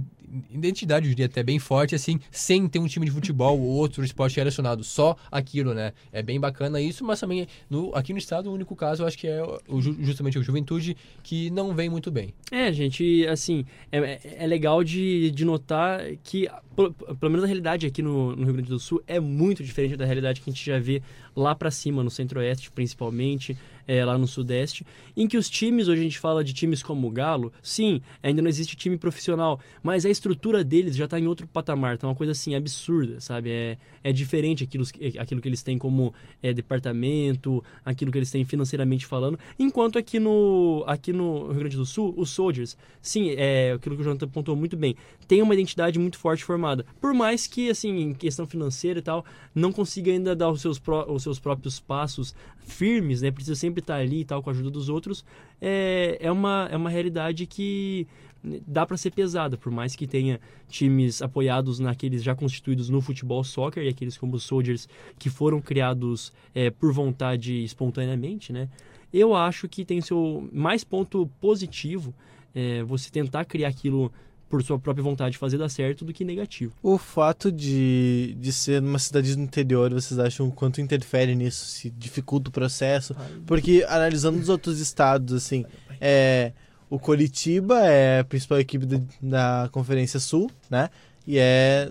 identidade, 0.51 1.07
eu 1.07 1.11
diria 1.11 1.27
até 1.27 1.43
bem 1.43 1.59
forte, 1.59 1.95
assim, 1.95 2.19
sem 2.31 2.67
ter 2.69 2.79
um 2.79 2.87
time 2.87 3.07
de 3.07 3.13
futebol 3.13 3.59
ou 3.61 3.67
outro 3.69 4.05
esporte 4.05 4.37
relacionado, 4.37 4.83
só 4.83 5.17
aquilo, 5.31 5.75
né? 5.75 5.93
É 6.13 6.23
bem 6.23 6.41
bacana 6.41 6.81
isso, 6.81 7.05
mas 7.05 7.21
também 7.21 7.47
no, 7.69 7.95
aqui 7.95 8.13
no 8.13 8.19
estado 8.19 8.51
o 8.51 8.53
único 8.53 8.75
caso 8.75 9.03
eu 9.03 9.07
acho 9.07 9.19
que 9.19 9.27
é 9.29 9.43
o 9.69 9.81
Ju- 9.81 9.97
justamente 10.01 10.39
o 10.39 10.43
Juventude, 10.43 10.97
que 11.23 11.51
não 11.51 11.75
vem 11.75 11.89
muito 11.89 12.11
bem. 12.11 12.33
É, 12.51 12.73
gente, 12.73 13.27
assim, 13.29 13.65
é, 13.93 13.99
é- 13.99 14.21
é 14.41 14.47
legal 14.47 14.83
de, 14.83 15.31
de 15.31 15.45
notar 15.45 16.01
que, 16.23 16.49
pelo, 16.75 16.93
pelo 16.93 17.31
menos 17.31 17.45
a 17.45 17.47
realidade 17.47 17.87
aqui 17.87 18.03
no, 18.03 18.35
no 18.35 18.45
Rio 18.45 18.55
Grande 18.55 18.69
do 18.71 18.79
Sul 18.79 19.03
é 19.07 19.21
muito 19.21 19.63
diferente 19.63 19.97
da 19.97 20.05
realidade 20.05 20.41
que 20.41 20.51
a 20.51 20.53
gente 20.53 20.65
já 20.65 20.79
vê 20.79 21.01
lá 21.37 21.55
pra 21.55 21.71
cima, 21.71 22.03
no 22.03 22.11
Centro-Oeste, 22.11 22.71
principalmente, 22.71 23.57
é, 23.87 24.05
lá 24.05 24.17
no 24.19 24.27
Sudeste, 24.27 24.87
em 25.17 25.27
que 25.27 25.37
os 25.37 25.49
times, 25.49 25.89
hoje 25.89 26.01
a 26.01 26.05
gente 26.05 26.19
fala 26.19 26.43
de 26.43 26.53
times 26.53 26.83
como 26.83 27.07
o 27.07 27.11
Galo, 27.11 27.53
sim, 27.63 28.01
ainda 28.23 28.41
não 28.43 28.49
existe 28.49 28.77
time 28.77 28.97
profissional, 28.97 29.61
mas 29.83 30.05
a 30.05 30.11
estrutura 30.11 30.65
deles 30.65 30.97
já 30.97 31.07
tá 31.07 31.19
em 31.19 31.27
outro 31.27 31.47
patamar, 31.47 31.99
tá 31.99 32.07
uma 32.07 32.15
coisa 32.15 32.33
assim 32.33 32.55
absurda, 32.55 33.21
sabe? 33.21 33.51
É, 33.51 33.79
é 34.03 34.13
diferente 34.13 34.65
aquilo, 34.65 34.85
aquilo 35.19 35.41
que 35.41 35.49
eles 35.49 35.63
têm 35.63 35.79
como 35.79 36.13
é, 36.43 36.53
departamento, 36.53 37.63
aquilo 37.85 38.11
que 38.13 38.19
eles 38.19 38.31
têm 38.31 38.45
financeiramente 38.45 39.07
falando, 39.07 39.39
enquanto 39.59 39.99
aqui 39.99 40.19
no, 40.19 40.85
aqui 40.87 41.13
no 41.13 41.49
Rio 41.49 41.61
Grande 41.61 41.77
do 41.77 41.87
Sul, 41.87 42.15
os 42.17 42.31
Soldiers, 42.31 42.77
sim, 43.01 43.31
é 43.37 43.73
aquilo 43.73 43.97
que 43.97 44.03
o 44.03 44.05
Jonathan 44.05 44.29
pontuou 44.29 44.57
muito 44.57 44.77
bem, 44.77 44.97
tem 45.27 45.43
uma 45.43 45.55
identidade 45.55 45.99
muito 45.99 46.19
forte 46.19 46.45
formada, 46.45 46.85
por 47.01 47.15
mais 47.15 47.47
que, 47.47 47.71
assim, 47.71 47.97
em 47.99 48.15
questão 48.15 48.47
financeira 48.47 48.99
e 48.99 49.03
tal, 49.03 49.25
não 49.55 49.73
consiga 49.73 50.11
ainda 50.13 50.35
dar 50.35 50.51
os 50.51 50.61
seus, 50.61 50.79
pró- 50.79 51.07
os 51.11 51.23
seus 51.23 51.39
próprios 51.39 51.81
passos 51.81 52.35
firmes, 52.67 53.23
né, 53.23 53.31
precisa 53.31 53.55
sempre 53.55 53.74
estar 53.81 53.97
ali 53.97 54.21
e 54.21 54.25
tal, 54.25 54.43
com 54.43 54.51
a 54.51 54.53
ajuda 54.53 54.71
dos 54.71 54.89
outros, 54.89 55.25
é, 55.61 56.19
é, 56.21 56.31
uma, 56.31 56.69
é 56.71 56.77
uma 56.77 56.91
realidade 56.91 57.47
que 57.47 58.07
dá 58.67 58.85
para 58.85 58.97
ser 58.97 59.11
pesada, 59.11 59.57
por 59.57 59.73
mais 59.73 59.97
que 59.97 60.07
tenha 60.07 60.39
times 60.69 61.23
apoiados 61.23 61.79
naqueles 61.79 62.23
já 62.23 62.35
constituídos 62.35 62.89
no 62.91 63.01
futebol 63.01 63.43
soccer 63.43 63.85
e 63.85 63.89
aqueles 63.89 64.19
como 64.19 64.37
os 64.37 64.43
Soldiers 64.43 64.89
que 65.19 65.31
foram 65.31 65.61
criados 65.61 66.33
é, 66.55 66.71
por 66.71 66.93
vontade 66.93 67.65
espontaneamente, 67.65 68.53
né? 68.53 68.69
Eu 69.13 69.35
acho 69.35 69.69
que 69.69 69.85
tem 69.85 70.01
seu 70.01 70.49
mais 70.53 70.83
ponto 70.83 71.31
positivo 71.41 72.13
é, 72.55 72.83
você 72.83 73.11
tentar 73.11 73.45
criar 73.45 73.69
aquilo 73.69 74.13
por 74.55 74.63
sua 74.63 74.79
própria 74.79 75.03
vontade 75.03 75.37
fazer 75.37 75.59
dar 75.59 75.69
certo 75.69 76.05
do 76.05 76.13
que 76.13 76.25
negativo. 76.25 76.73
O 76.81 76.97
fato 76.97 77.51
de, 77.51 78.37
de 78.39 78.53
ser 78.53 78.81
numa 78.81 79.01
cidade 79.01 79.35
do 79.35 79.43
interior, 79.43 79.93
vocês 79.93 80.17
acham 80.21 80.47
o 80.47 80.53
quanto 80.53 80.81
interfere 80.81 81.35
nisso? 81.35 81.67
Se 81.67 81.91
dificulta 81.91 82.51
o 82.51 82.53
processo? 82.53 83.17
Porque 83.47 83.85
analisando 83.89 84.39
os 84.39 84.49
outros 84.49 84.79
estados, 84.79 85.35
assim, 85.35 85.65
é, 86.01 86.53
o 86.89 87.01
Coritiba 87.01 87.81
é 87.81 88.21
a 88.21 88.25
principal 88.25 88.61
equipe 88.61 88.87
da, 88.87 89.01
da 89.21 89.69
Conferência 89.73 90.21
Sul, 90.21 90.49
né? 90.71 90.89
E 91.27 91.37
é. 91.37 91.91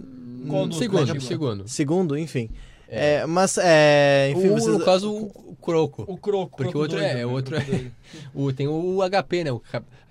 Segundo, 0.78 1.22
segundo. 1.22 1.68
Segundo, 1.68 2.18
enfim. 2.18 2.50
É, 2.88 3.26
mas, 3.26 3.58
é, 3.58 4.32
enfim, 4.32 4.50
o, 4.50 4.54
vocês. 4.54 4.78
No 4.78 4.86
caso, 4.86 5.12
o, 5.12 5.52
o 5.52 5.56
Croco. 5.56 6.04
O 6.08 6.18
Croco. 6.18 6.58
Porque 6.58 6.78
o 6.78 6.82
outro 6.82 7.00
é, 7.00 7.22
é 7.22 7.26
outro 7.26 7.56
é, 7.56 7.92
o, 8.34 8.52
tem 8.54 8.68
o 8.68 9.00
HP, 9.10 9.44
né? 9.46 9.52
O, 9.52 9.62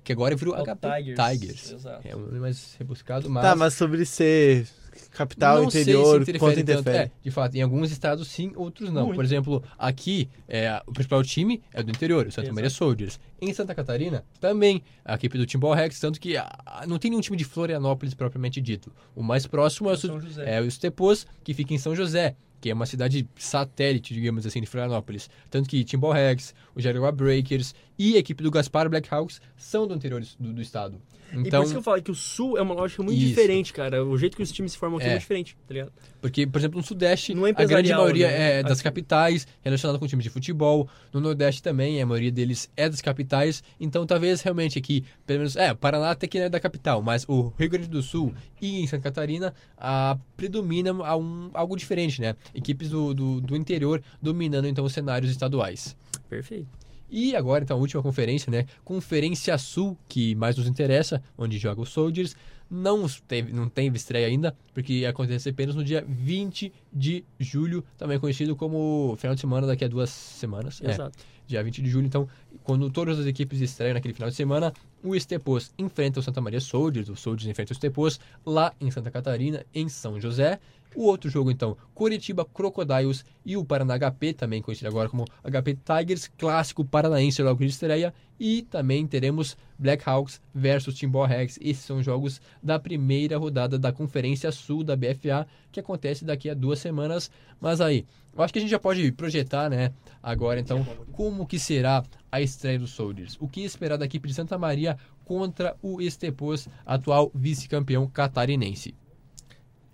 que 0.02 0.12
agora 0.12 0.34
virou 0.34 0.56
É 0.56 0.60
o 0.60 0.64
HP 0.64 0.88
Tigers. 0.96 1.30
Tigers. 1.30 1.72
Exato. 1.72 2.08
É 2.08 2.16
um 2.16 2.20
nome 2.20 2.40
mais 2.40 2.74
rebuscado, 2.78 3.30
mas... 3.30 3.44
Tá, 3.44 3.54
mas 3.54 3.74
sobre 3.74 4.04
ser 4.04 4.66
capital, 5.12 5.62
não 5.62 5.70
sei 5.70 5.84
se 5.84 5.90
interior, 5.90 6.16
interfere 6.16 6.38
quanto 6.38 6.54
tanto. 6.56 6.70
interfere? 6.70 6.98
É, 6.98 7.10
de 7.22 7.30
fato, 7.30 7.54
em 7.54 7.62
alguns 7.62 7.90
estados 7.90 8.28
sim, 8.28 8.52
outros 8.56 8.90
não. 8.90 9.06
Muito. 9.06 9.16
Por 9.16 9.24
exemplo, 9.24 9.62
aqui, 9.78 10.28
é, 10.48 10.82
o 10.86 10.92
principal 10.92 11.22
time 11.22 11.62
é 11.72 11.82
do 11.82 11.90
interior, 11.90 12.26
o 12.26 12.30
Santa 12.30 12.46
Exato. 12.46 12.54
Maria 12.54 12.70
Soldiers. 12.70 13.20
Em 13.40 13.52
Santa 13.52 13.74
Catarina, 13.74 14.24
também, 14.40 14.82
a 15.04 15.14
equipe 15.14 15.36
do 15.36 15.46
Timbal 15.46 15.74
Rex, 15.74 16.00
tanto 16.00 16.20
que 16.20 16.36
ah, 16.36 16.84
não 16.88 16.98
tem 16.98 17.10
nenhum 17.10 17.20
time 17.20 17.36
de 17.36 17.44
Florianópolis 17.44 18.14
propriamente 18.14 18.60
dito. 18.60 18.92
O 19.14 19.22
mais 19.22 19.46
próximo 19.46 19.90
é 19.90 19.94
o, 19.94 19.96
José. 19.96 20.56
é 20.56 20.60
o 20.60 20.64
Estepos, 20.64 21.26
que 21.44 21.52
fica 21.52 21.74
em 21.74 21.78
São 21.78 21.94
José, 21.94 22.34
que 22.62 22.70
é 22.70 22.74
uma 22.74 22.86
cidade 22.86 23.28
satélite, 23.36 24.14
digamos 24.14 24.46
assim, 24.46 24.60
de 24.60 24.68
Florianópolis. 24.68 25.28
Tanto 25.50 25.68
que 25.68 25.82
Timbal 25.82 26.12
Rex, 26.12 26.54
o 26.76 26.80
Jaraguá 26.80 27.10
Breakers 27.10 27.74
e 27.98 28.16
a 28.16 28.18
equipe 28.18 28.42
do 28.42 28.50
Gaspar 28.50 28.88
Blackhawks 28.88 29.40
são 29.56 29.86
do 29.86 29.94
interior 29.94 30.22
do, 30.38 30.52
do 30.52 30.60
estado. 30.62 31.00
e 31.30 31.34
por 31.36 31.46
Então, 31.46 31.62
isso 31.62 31.72
que 31.72 31.78
eu 31.78 31.82
falo 31.82 32.02
que 32.02 32.10
o 32.10 32.14
Sul 32.14 32.58
é 32.58 32.62
uma 32.62 32.74
lógica 32.74 33.02
muito 33.02 33.18
Isso. 33.18 33.28
diferente, 33.28 33.72
cara. 33.72 34.04
O 34.04 34.16
jeito 34.18 34.36
que 34.36 34.42
os 34.42 34.50
times 34.52 34.72
se 34.72 34.78
formam 34.78 34.98
aqui 34.98 35.06
é, 35.06 35.10
É. 35.10 35.12
muito 35.12 35.20
diferente, 35.22 35.56
tá 35.66 35.72
ligado? 35.74 35.92
Porque, 36.20 36.46
por 36.46 36.58
exemplo, 36.58 36.78
no 36.78 36.84
Sudeste, 36.86 37.32
é 37.32 37.62
a 37.62 37.64
grande 37.66 37.90
maioria 37.92 38.28
né? 38.28 38.58
é 38.58 38.62
das 38.62 38.72
Aqui- 38.72 38.84
capitais, 38.84 39.46
relacionada 39.62 39.98
com 39.98 40.06
times 40.06 40.24
de 40.24 40.30
futebol. 40.30 40.88
No 41.12 41.20
Nordeste 41.20 41.62
também, 41.62 42.00
a 42.02 42.06
maioria 42.06 42.30
deles 42.32 42.70
é 42.76 42.88
das 42.88 43.00
capitais. 43.00 43.62
Então, 43.80 44.04
talvez 44.06 44.40
realmente 44.42 44.78
aqui, 44.78 45.04
pelo 45.26 45.40
menos, 45.40 45.56
é, 45.56 45.72
Paraná 45.74 46.10
até 46.10 46.26
que 46.26 46.38
não 46.38 46.46
é 46.46 46.48
da 46.48 46.60
capital, 46.60 47.02
mas 47.02 47.24
o 47.28 47.52
Rio 47.58 47.70
Grande 47.70 47.88
do 47.88 48.02
Sul 48.02 48.34
e 48.60 48.80
em 48.80 48.86
Santa 48.86 49.02
Catarina 49.04 49.54
a, 49.76 50.18
predomina 50.36 50.90
a 51.04 51.16
um, 51.16 51.50
algo 51.54 51.76
diferente, 51.76 52.20
né? 52.20 52.36
Equipes 52.54 52.90
do, 52.90 53.14
do, 53.14 53.40
do 53.40 53.56
interior 53.56 54.02
dominando, 54.20 54.66
então, 54.68 54.84
os 54.84 54.92
cenários 54.92 55.30
estaduais. 55.30 55.96
Perfeito. 56.28 56.68
E 57.12 57.36
agora, 57.36 57.62
então, 57.62 57.76
a 57.76 57.80
última 57.80 58.02
conferência, 58.02 58.50
né? 58.50 58.64
Conferência 58.82 59.58
Sul, 59.58 59.98
que 60.08 60.34
mais 60.34 60.56
nos 60.56 60.66
interessa, 60.66 61.22
onde 61.36 61.58
joga 61.58 61.82
os 61.82 61.90
Soldiers. 61.90 62.34
Não 62.70 63.06
teve, 63.28 63.52
não 63.52 63.68
teve 63.68 63.98
estreia 63.98 64.26
ainda, 64.26 64.56
porque 64.72 65.04
acontece 65.04 65.50
apenas 65.50 65.74
no 65.74 65.84
dia 65.84 66.02
20 66.08 66.72
de 66.90 67.22
julho, 67.38 67.84
também 67.98 68.18
conhecido 68.18 68.56
como 68.56 69.14
final 69.18 69.34
de 69.34 69.42
semana 69.42 69.66
daqui 69.66 69.84
a 69.84 69.88
duas 69.88 70.08
semanas. 70.08 70.80
É, 70.82 70.92
Exato. 70.92 71.18
dia 71.46 71.62
20 71.62 71.82
de 71.82 71.90
julho. 71.90 72.06
Então, 72.06 72.26
quando 72.64 72.88
todas 72.88 73.18
as 73.18 73.26
equipes 73.26 73.60
estreiam 73.60 73.92
naquele 73.92 74.14
final 74.14 74.30
de 74.30 74.34
semana, 74.34 74.72
o 75.04 75.14
Estepos 75.14 75.70
enfrenta 75.76 76.18
o 76.18 76.22
Santa 76.22 76.40
Maria 76.40 76.60
Soldiers, 76.60 77.10
o 77.10 77.14
Soldiers 77.14 77.50
enfrenta 77.50 77.72
o 77.72 77.74
Estepos 77.74 78.18
lá 78.46 78.72
em 78.80 78.90
Santa 78.90 79.10
Catarina, 79.10 79.66
em 79.74 79.86
São 79.86 80.18
José. 80.18 80.58
O 80.94 81.04
outro 81.04 81.30
jogo, 81.30 81.50
então, 81.50 81.76
Curitiba 81.94 82.44
Crocodiles 82.44 83.24
e 83.44 83.56
o 83.56 83.64
Paraná 83.64 83.98
HP, 83.98 84.34
também 84.34 84.60
conhecido 84.60 84.88
agora 84.88 85.08
como 85.08 85.24
HP 85.42 85.76
Tigers, 85.76 86.30
clássico 86.36 86.84
paranaense 86.84 87.42
logo 87.42 87.60
de 87.60 87.66
estreia. 87.66 88.12
E 88.38 88.62
também 88.62 89.06
teremos 89.06 89.56
Blackhawks 89.78 90.40
versus 90.54 90.96
Timbó 90.96 91.24
Rex. 91.24 91.58
Esses 91.60 91.84
são 91.84 92.02
jogos 92.02 92.40
da 92.62 92.78
primeira 92.78 93.38
rodada 93.38 93.78
da 93.78 93.92
Conferência 93.92 94.50
Sul 94.50 94.82
da 94.82 94.96
BFA, 94.96 95.46
que 95.70 95.80
acontece 95.80 96.24
daqui 96.24 96.50
a 96.50 96.54
duas 96.54 96.80
semanas. 96.80 97.30
Mas 97.60 97.80
aí, 97.80 98.04
eu 98.34 98.42
acho 98.42 98.52
que 98.52 98.58
a 98.58 98.62
gente 98.62 98.70
já 98.70 98.78
pode 98.78 99.12
projetar, 99.12 99.70
né, 99.70 99.92
agora 100.22 100.58
então, 100.58 100.84
como 101.12 101.46
que 101.46 101.58
será 101.58 102.02
a 102.30 102.40
estreia 102.40 102.78
dos 102.78 102.90
Soldiers. 102.90 103.36
O 103.40 103.46
que 103.46 103.62
esperar 103.62 103.96
da 103.96 104.06
equipe 104.06 104.26
de 104.26 104.34
Santa 104.34 104.58
Maria 104.58 104.96
contra 105.24 105.76
o 105.82 106.00
Estepos, 106.00 106.68
atual 106.84 107.30
vice-campeão 107.34 108.06
catarinense. 108.06 108.94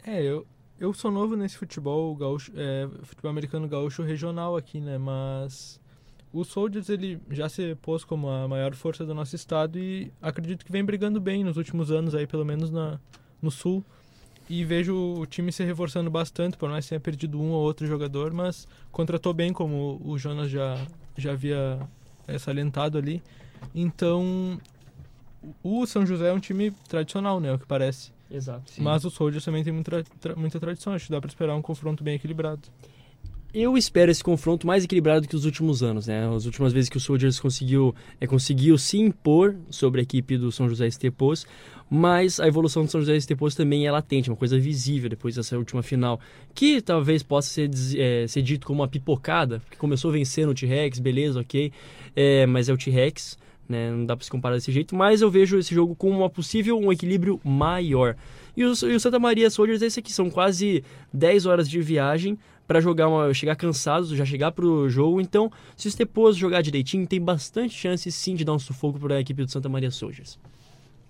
É, 0.04 0.22
eu, 0.22 0.46
eu 0.80 0.92
sou 0.92 1.10
novo 1.10 1.36
nesse 1.36 1.56
futebol 1.56 2.14
gaúcho, 2.14 2.52
é, 2.54 2.88
futebol 3.02 3.30
americano 3.30 3.68
gaúcho 3.68 4.02
regional 4.02 4.56
aqui, 4.56 4.80
né? 4.80 4.96
Mas 4.96 5.80
o 6.32 6.44
Soldiers 6.44 6.88
ele 6.88 7.20
já 7.30 7.48
se 7.48 7.74
pôs 7.76 8.04
como 8.04 8.28
a 8.28 8.46
maior 8.46 8.74
força 8.74 9.04
do 9.04 9.14
nosso 9.14 9.34
estado 9.34 9.78
e 9.78 10.12
acredito 10.22 10.64
que 10.64 10.70
vem 10.70 10.84
brigando 10.84 11.20
bem 11.20 11.42
nos 11.42 11.56
últimos 11.56 11.90
anos 11.90 12.14
aí, 12.14 12.26
pelo 12.26 12.44
menos 12.44 12.70
na, 12.70 13.00
no 13.42 13.50
sul. 13.50 13.84
E 14.48 14.64
vejo 14.64 14.94
o 14.94 15.26
time 15.26 15.52
se 15.52 15.62
reforçando 15.62 16.10
bastante, 16.10 16.56
por 16.56 16.70
mais 16.70 16.84
que 16.84 16.90
tenha 16.90 17.00
perdido 17.00 17.38
um 17.38 17.50
ou 17.50 17.62
outro 17.62 17.86
jogador, 17.86 18.32
mas 18.32 18.66
contratou 18.90 19.34
bem, 19.34 19.52
como 19.52 20.00
o 20.02 20.16
Jonas 20.16 20.50
já, 20.50 20.86
já 21.18 21.32
havia 21.32 21.78
é, 22.26 22.38
salientado 22.38 22.96
ali. 22.96 23.22
Então, 23.74 24.58
o 25.62 25.84
São 25.86 26.06
José 26.06 26.30
é 26.30 26.32
um 26.32 26.40
time 26.40 26.70
tradicional, 26.88 27.40
né? 27.40 27.52
O 27.52 27.58
que 27.58 27.66
parece. 27.66 28.10
Exato. 28.30 28.72
Mas 28.78 29.04
o 29.04 29.10
Soldiers 29.10 29.44
também 29.44 29.64
tem 29.64 29.72
muita, 29.72 30.04
tra- 30.20 30.36
muita 30.36 30.60
tradição. 30.60 30.92
Acho 30.92 31.06
que 31.06 31.10
dá 31.12 31.20
pra 31.20 31.28
esperar 31.28 31.56
um 31.56 31.62
confronto 31.62 32.04
bem 32.04 32.14
equilibrado. 32.16 32.60
eu 33.54 33.78
espero 33.78 34.10
esse 34.10 34.22
confronto 34.22 34.66
mais 34.66 34.84
equilibrado 34.84 35.26
que 35.26 35.34
os 35.34 35.46
últimos 35.46 35.82
anos, 35.82 36.06
né? 36.06 36.28
As 36.34 36.44
últimas 36.44 36.72
vezes 36.72 36.90
que 36.90 36.98
o 36.98 37.00
Soldiers 37.00 37.40
conseguiu, 37.40 37.94
é, 38.20 38.26
conseguiu 38.26 38.76
se 38.76 38.98
impor 38.98 39.56
sobre 39.70 40.00
a 40.00 40.02
equipe 40.02 40.36
do 40.36 40.52
São 40.52 40.68
José 40.68 40.86
Estepos, 40.86 41.46
mas 41.88 42.38
a 42.38 42.46
evolução 42.46 42.84
do 42.84 42.90
São 42.90 43.00
José 43.00 43.16
Estepos 43.16 43.54
também 43.54 43.86
é 43.86 43.90
latente, 43.90 44.28
uma 44.28 44.36
coisa 44.36 44.58
visível 44.60 45.08
depois 45.08 45.34
dessa 45.36 45.56
última 45.56 45.82
final, 45.82 46.20
que 46.54 46.82
talvez 46.82 47.22
possa 47.22 47.48
ser, 47.48 47.70
é, 47.96 48.26
ser 48.26 48.42
dito 48.42 48.66
como 48.66 48.82
uma 48.82 48.88
pipocada, 48.88 49.60
porque 49.60 49.78
começou 49.78 50.12
vencendo 50.12 50.50
o 50.50 50.54
T-Rex, 50.54 50.98
beleza, 50.98 51.40
ok, 51.40 51.72
é, 52.14 52.44
mas 52.44 52.68
é 52.68 52.72
o 52.74 52.76
T-Rex, 52.76 53.38
né? 53.68 53.90
Não 53.90 54.06
dá 54.06 54.16
para 54.16 54.24
se 54.24 54.30
comparar 54.30 54.54
desse 54.54 54.72
jeito, 54.72 54.94
mas 54.96 55.20
eu 55.20 55.30
vejo 55.30 55.58
esse 55.58 55.74
jogo 55.74 55.94
com 55.94 56.10
uma 56.10 56.30
possível 56.30 56.78
um 56.78 56.92
equilíbrio 56.92 57.40
maior. 57.44 58.16
E 58.56 58.64
o, 58.64 58.72
e 58.72 58.94
o 58.94 59.00
Santa 59.00 59.18
Maria 59.18 59.50
Soldiers 59.50 59.82
é 59.82 59.86
esse 59.86 60.00
aqui, 60.00 60.12
são 60.12 60.30
quase 60.30 60.82
10 61.12 61.46
horas 61.46 61.68
de 61.68 61.80
viagem 61.80 62.38
para 62.66 62.80
jogar 62.80 63.08
uma, 63.08 63.32
chegar 63.32 63.56
cansados, 63.56 64.10
já 64.10 64.24
chegar 64.24 64.52
pro 64.52 64.88
jogo. 64.90 65.20
Então, 65.20 65.50
se 65.76 65.88
o 65.88 65.90
Stepos 65.90 66.36
jogar 66.36 66.62
direitinho, 66.62 67.06
tem 67.06 67.20
bastante 67.20 67.74
chance 67.74 68.10
sim 68.12 68.34
de 68.34 68.44
dar 68.44 68.52
um 68.52 68.58
sufoco 68.58 68.98
para 68.98 69.16
a 69.16 69.20
equipe 69.20 69.42
do 69.44 69.50
Santa 69.50 69.68
Maria 69.68 69.90
Soldiers. 69.90 70.38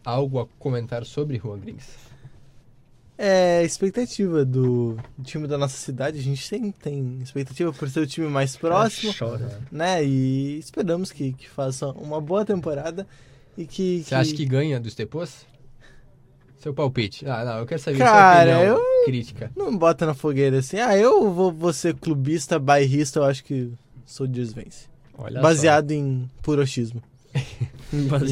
Algo 0.04 0.40
a 0.40 0.46
comentar 0.58 1.04
sobre 1.04 1.38
Juan 1.38 1.58
Grings? 1.58 2.07
É, 3.20 3.64
expectativa 3.64 4.44
do 4.44 4.96
time 5.24 5.48
da 5.48 5.58
nossa 5.58 5.76
cidade, 5.76 6.20
a 6.20 6.22
gente 6.22 6.48
tem, 6.48 6.70
tem 6.70 7.18
expectativa 7.20 7.72
por 7.72 7.90
ser 7.90 7.98
o 7.98 8.06
time 8.06 8.28
mais 8.28 8.56
próximo, 8.56 9.12
Chora. 9.18 9.60
né? 9.72 10.04
E 10.04 10.56
esperamos 10.60 11.10
que, 11.10 11.32
que 11.32 11.48
faça 11.50 11.88
uma 11.88 12.20
boa 12.20 12.44
temporada 12.44 13.04
e 13.56 13.66
que. 13.66 14.04
Você 14.04 14.14
acha 14.14 14.32
que 14.32 14.44
ganha 14.44 14.78
do 14.78 14.88
Stepos? 14.88 15.44
Seu 16.58 16.72
palpite. 16.72 17.26
Ah, 17.28 17.44
não, 17.44 17.58
eu 17.58 17.66
quero 17.66 17.80
saber 17.80 17.98
Cara, 17.98 18.50
sua 18.52 18.58
opinião 18.60 18.76
eu- 18.76 19.04
crítica. 19.04 19.50
Não 19.56 19.76
bota 19.76 20.06
na 20.06 20.14
fogueira 20.14 20.58
assim, 20.58 20.78
ah, 20.78 20.96
eu 20.96 21.32
vou, 21.32 21.52
vou 21.52 21.72
ser 21.72 21.94
clubista, 21.96 22.58
bairrista, 22.58 23.18
eu 23.20 23.24
acho 23.24 23.42
que 23.44 23.72
Soldiers 24.06 24.52
vence. 24.52 24.86
Olha 25.16 25.36
só. 25.36 25.42
Baseado 25.42 25.90
em 25.90 26.30
purochismo. 26.42 27.02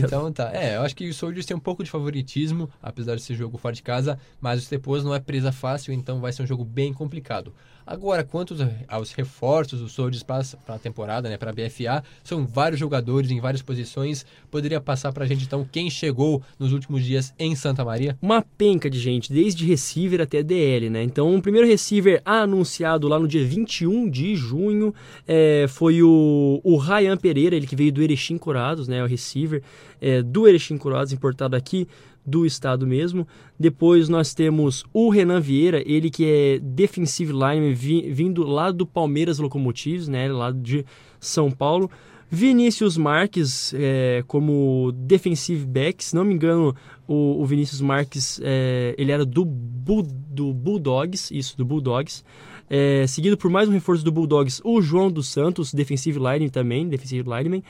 Então 0.07 0.31
tá. 0.33 0.51
É, 0.55 0.77
eu 0.77 0.83
acho 0.83 0.95
que 0.95 1.09
o 1.09 1.15
Soldiers 1.15 1.47
tem 1.47 1.57
um 1.57 1.61
pouco 1.61 1.83
de 1.83 1.91
favoritismo, 1.91 2.69
apesar 2.83 3.17
de 3.17 3.23
ser 3.23 3.35
jogo 3.35 3.57
fora 3.57 3.75
de 3.75 3.83
casa, 3.83 4.19
mas 4.41 4.61
o 4.61 4.65
Stepos 4.65 5.03
não 5.03 5.15
é 5.15 5.19
presa 5.21 5.51
fácil, 5.51 5.95
então 5.95 6.21
vai 6.21 6.33
ser 6.33 6.43
um 6.43 6.47
jogo 6.47 6.65
bem 6.65 6.93
complicado. 6.93 7.53
Agora, 7.87 8.25
quanto 8.25 8.57
aos- 8.89 9.13
reforços 9.13 9.79
do 9.81 9.89
Soldiers 9.89 10.25
para 10.25 10.43
a 10.67 10.79
temporada, 10.79 11.29
né, 11.29 11.37
para 11.37 11.51
a 11.51 11.55
BFA, 11.55 12.03
são 12.25 12.45
vários 12.45 12.81
jogadores 12.81 13.31
em 13.31 13.39
várias 13.39 13.63
posições. 13.63 14.27
Poderia 14.51 14.81
passar 14.81 15.13
pra 15.13 15.25
gente 15.25 15.45
então 15.45 15.65
quem 15.71 15.89
chegou 15.89 16.43
nos 16.59 16.73
últimos 16.73 17.05
dias 17.05 17.33
em 17.39 17.55
Santa 17.55 17.85
Maria? 17.85 18.19
uma 18.21 18.43
penca 18.43 18.91
de 18.91 18.99
gente, 18.99 19.33
desde 19.33 19.65
receiver 19.65 20.21
até 20.21 20.43
DL, 20.43 20.91
né? 20.91 21.03
Então, 21.05 21.33
o 21.37 21.41
primeiro 21.41 21.67
receiver 21.67 22.21
anunciado 22.25 23.07
lá 23.07 23.21
no 23.21 23.29
dia 23.29 23.45
21 23.47 24.11
de 24.11 24.35
junho 24.35 24.93
é, 25.27 25.67
foi 25.69 26.03
o, 26.03 26.61
o 26.65 26.77
Ryan 26.77 27.17
Pereira, 27.17 27.55
ele 27.55 27.69
que 27.69 27.77
veio 27.77 27.93
do 27.93 28.03
Erechim 28.03 28.37
Curados, 28.37 28.89
né? 28.89 28.96
O 29.03 29.07
receiver 29.07 29.63
é, 30.01 30.23
do 30.23 30.47
Erechim 30.47 30.77
Curados, 30.77 31.13
importado 31.13 31.57
aqui 31.57 31.87
do 32.25 32.45
estado 32.45 32.87
mesmo. 32.87 33.27
Depois 33.59 34.09
nós 34.09 34.35
temos 34.35 34.85
o 34.93 35.09
Renan 35.11 35.41
Vieira, 35.41 35.83
ele 35.87 36.11
que 36.11 36.25
é 36.25 36.59
defensive 36.59 37.33
lineman, 37.33 37.73
vi- 37.73 38.11
vindo 38.11 38.43
lá 38.45 38.73
do 38.73 38.85
Palmeiras 38.85 39.39
Locomotives, 39.39 40.09
né? 40.09 40.31
Lá 40.33 40.51
de 40.51 40.85
São 41.21 41.51
Paulo. 41.51 41.91
Vinícius 42.29 42.97
Marques 42.97 43.73
é, 43.77 44.25
como 44.27 44.91
defensive 44.93 45.65
back, 45.65 46.05
se 46.05 46.17
não 46.17 46.25
me 46.25 46.35
engano, 46.35 46.75
o, 47.07 47.41
o 47.41 47.47
Vinícius 47.47 47.81
Marques 47.81 48.41
é, 48.43 48.97
ele 48.99 49.13
era 49.13 49.25
do, 49.25 49.45
Bull, 49.45 50.03
do 50.03 50.53
Bulldogs, 50.53 51.31
isso, 51.31 51.57
do 51.57 51.65
Bulldogs. 51.65 52.25
É, 52.69 53.07
seguido 53.07 53.37
por 53.37 53.49
mais 53.49 53.69
um 53.69 53.73
reforço 53.73 54.05
do 54.05 54.11
Bulldogs, 54.11 54.61
o 54.65 54.83
João 54.83 55.09
dos 55.09 55.29
Santos, 55.29 55.73
defensive 55.73 56.19
lineman 56.19 56.49
também, 56.49 56.89
defensive 56.89 57.23
lineman. 57.23 57.63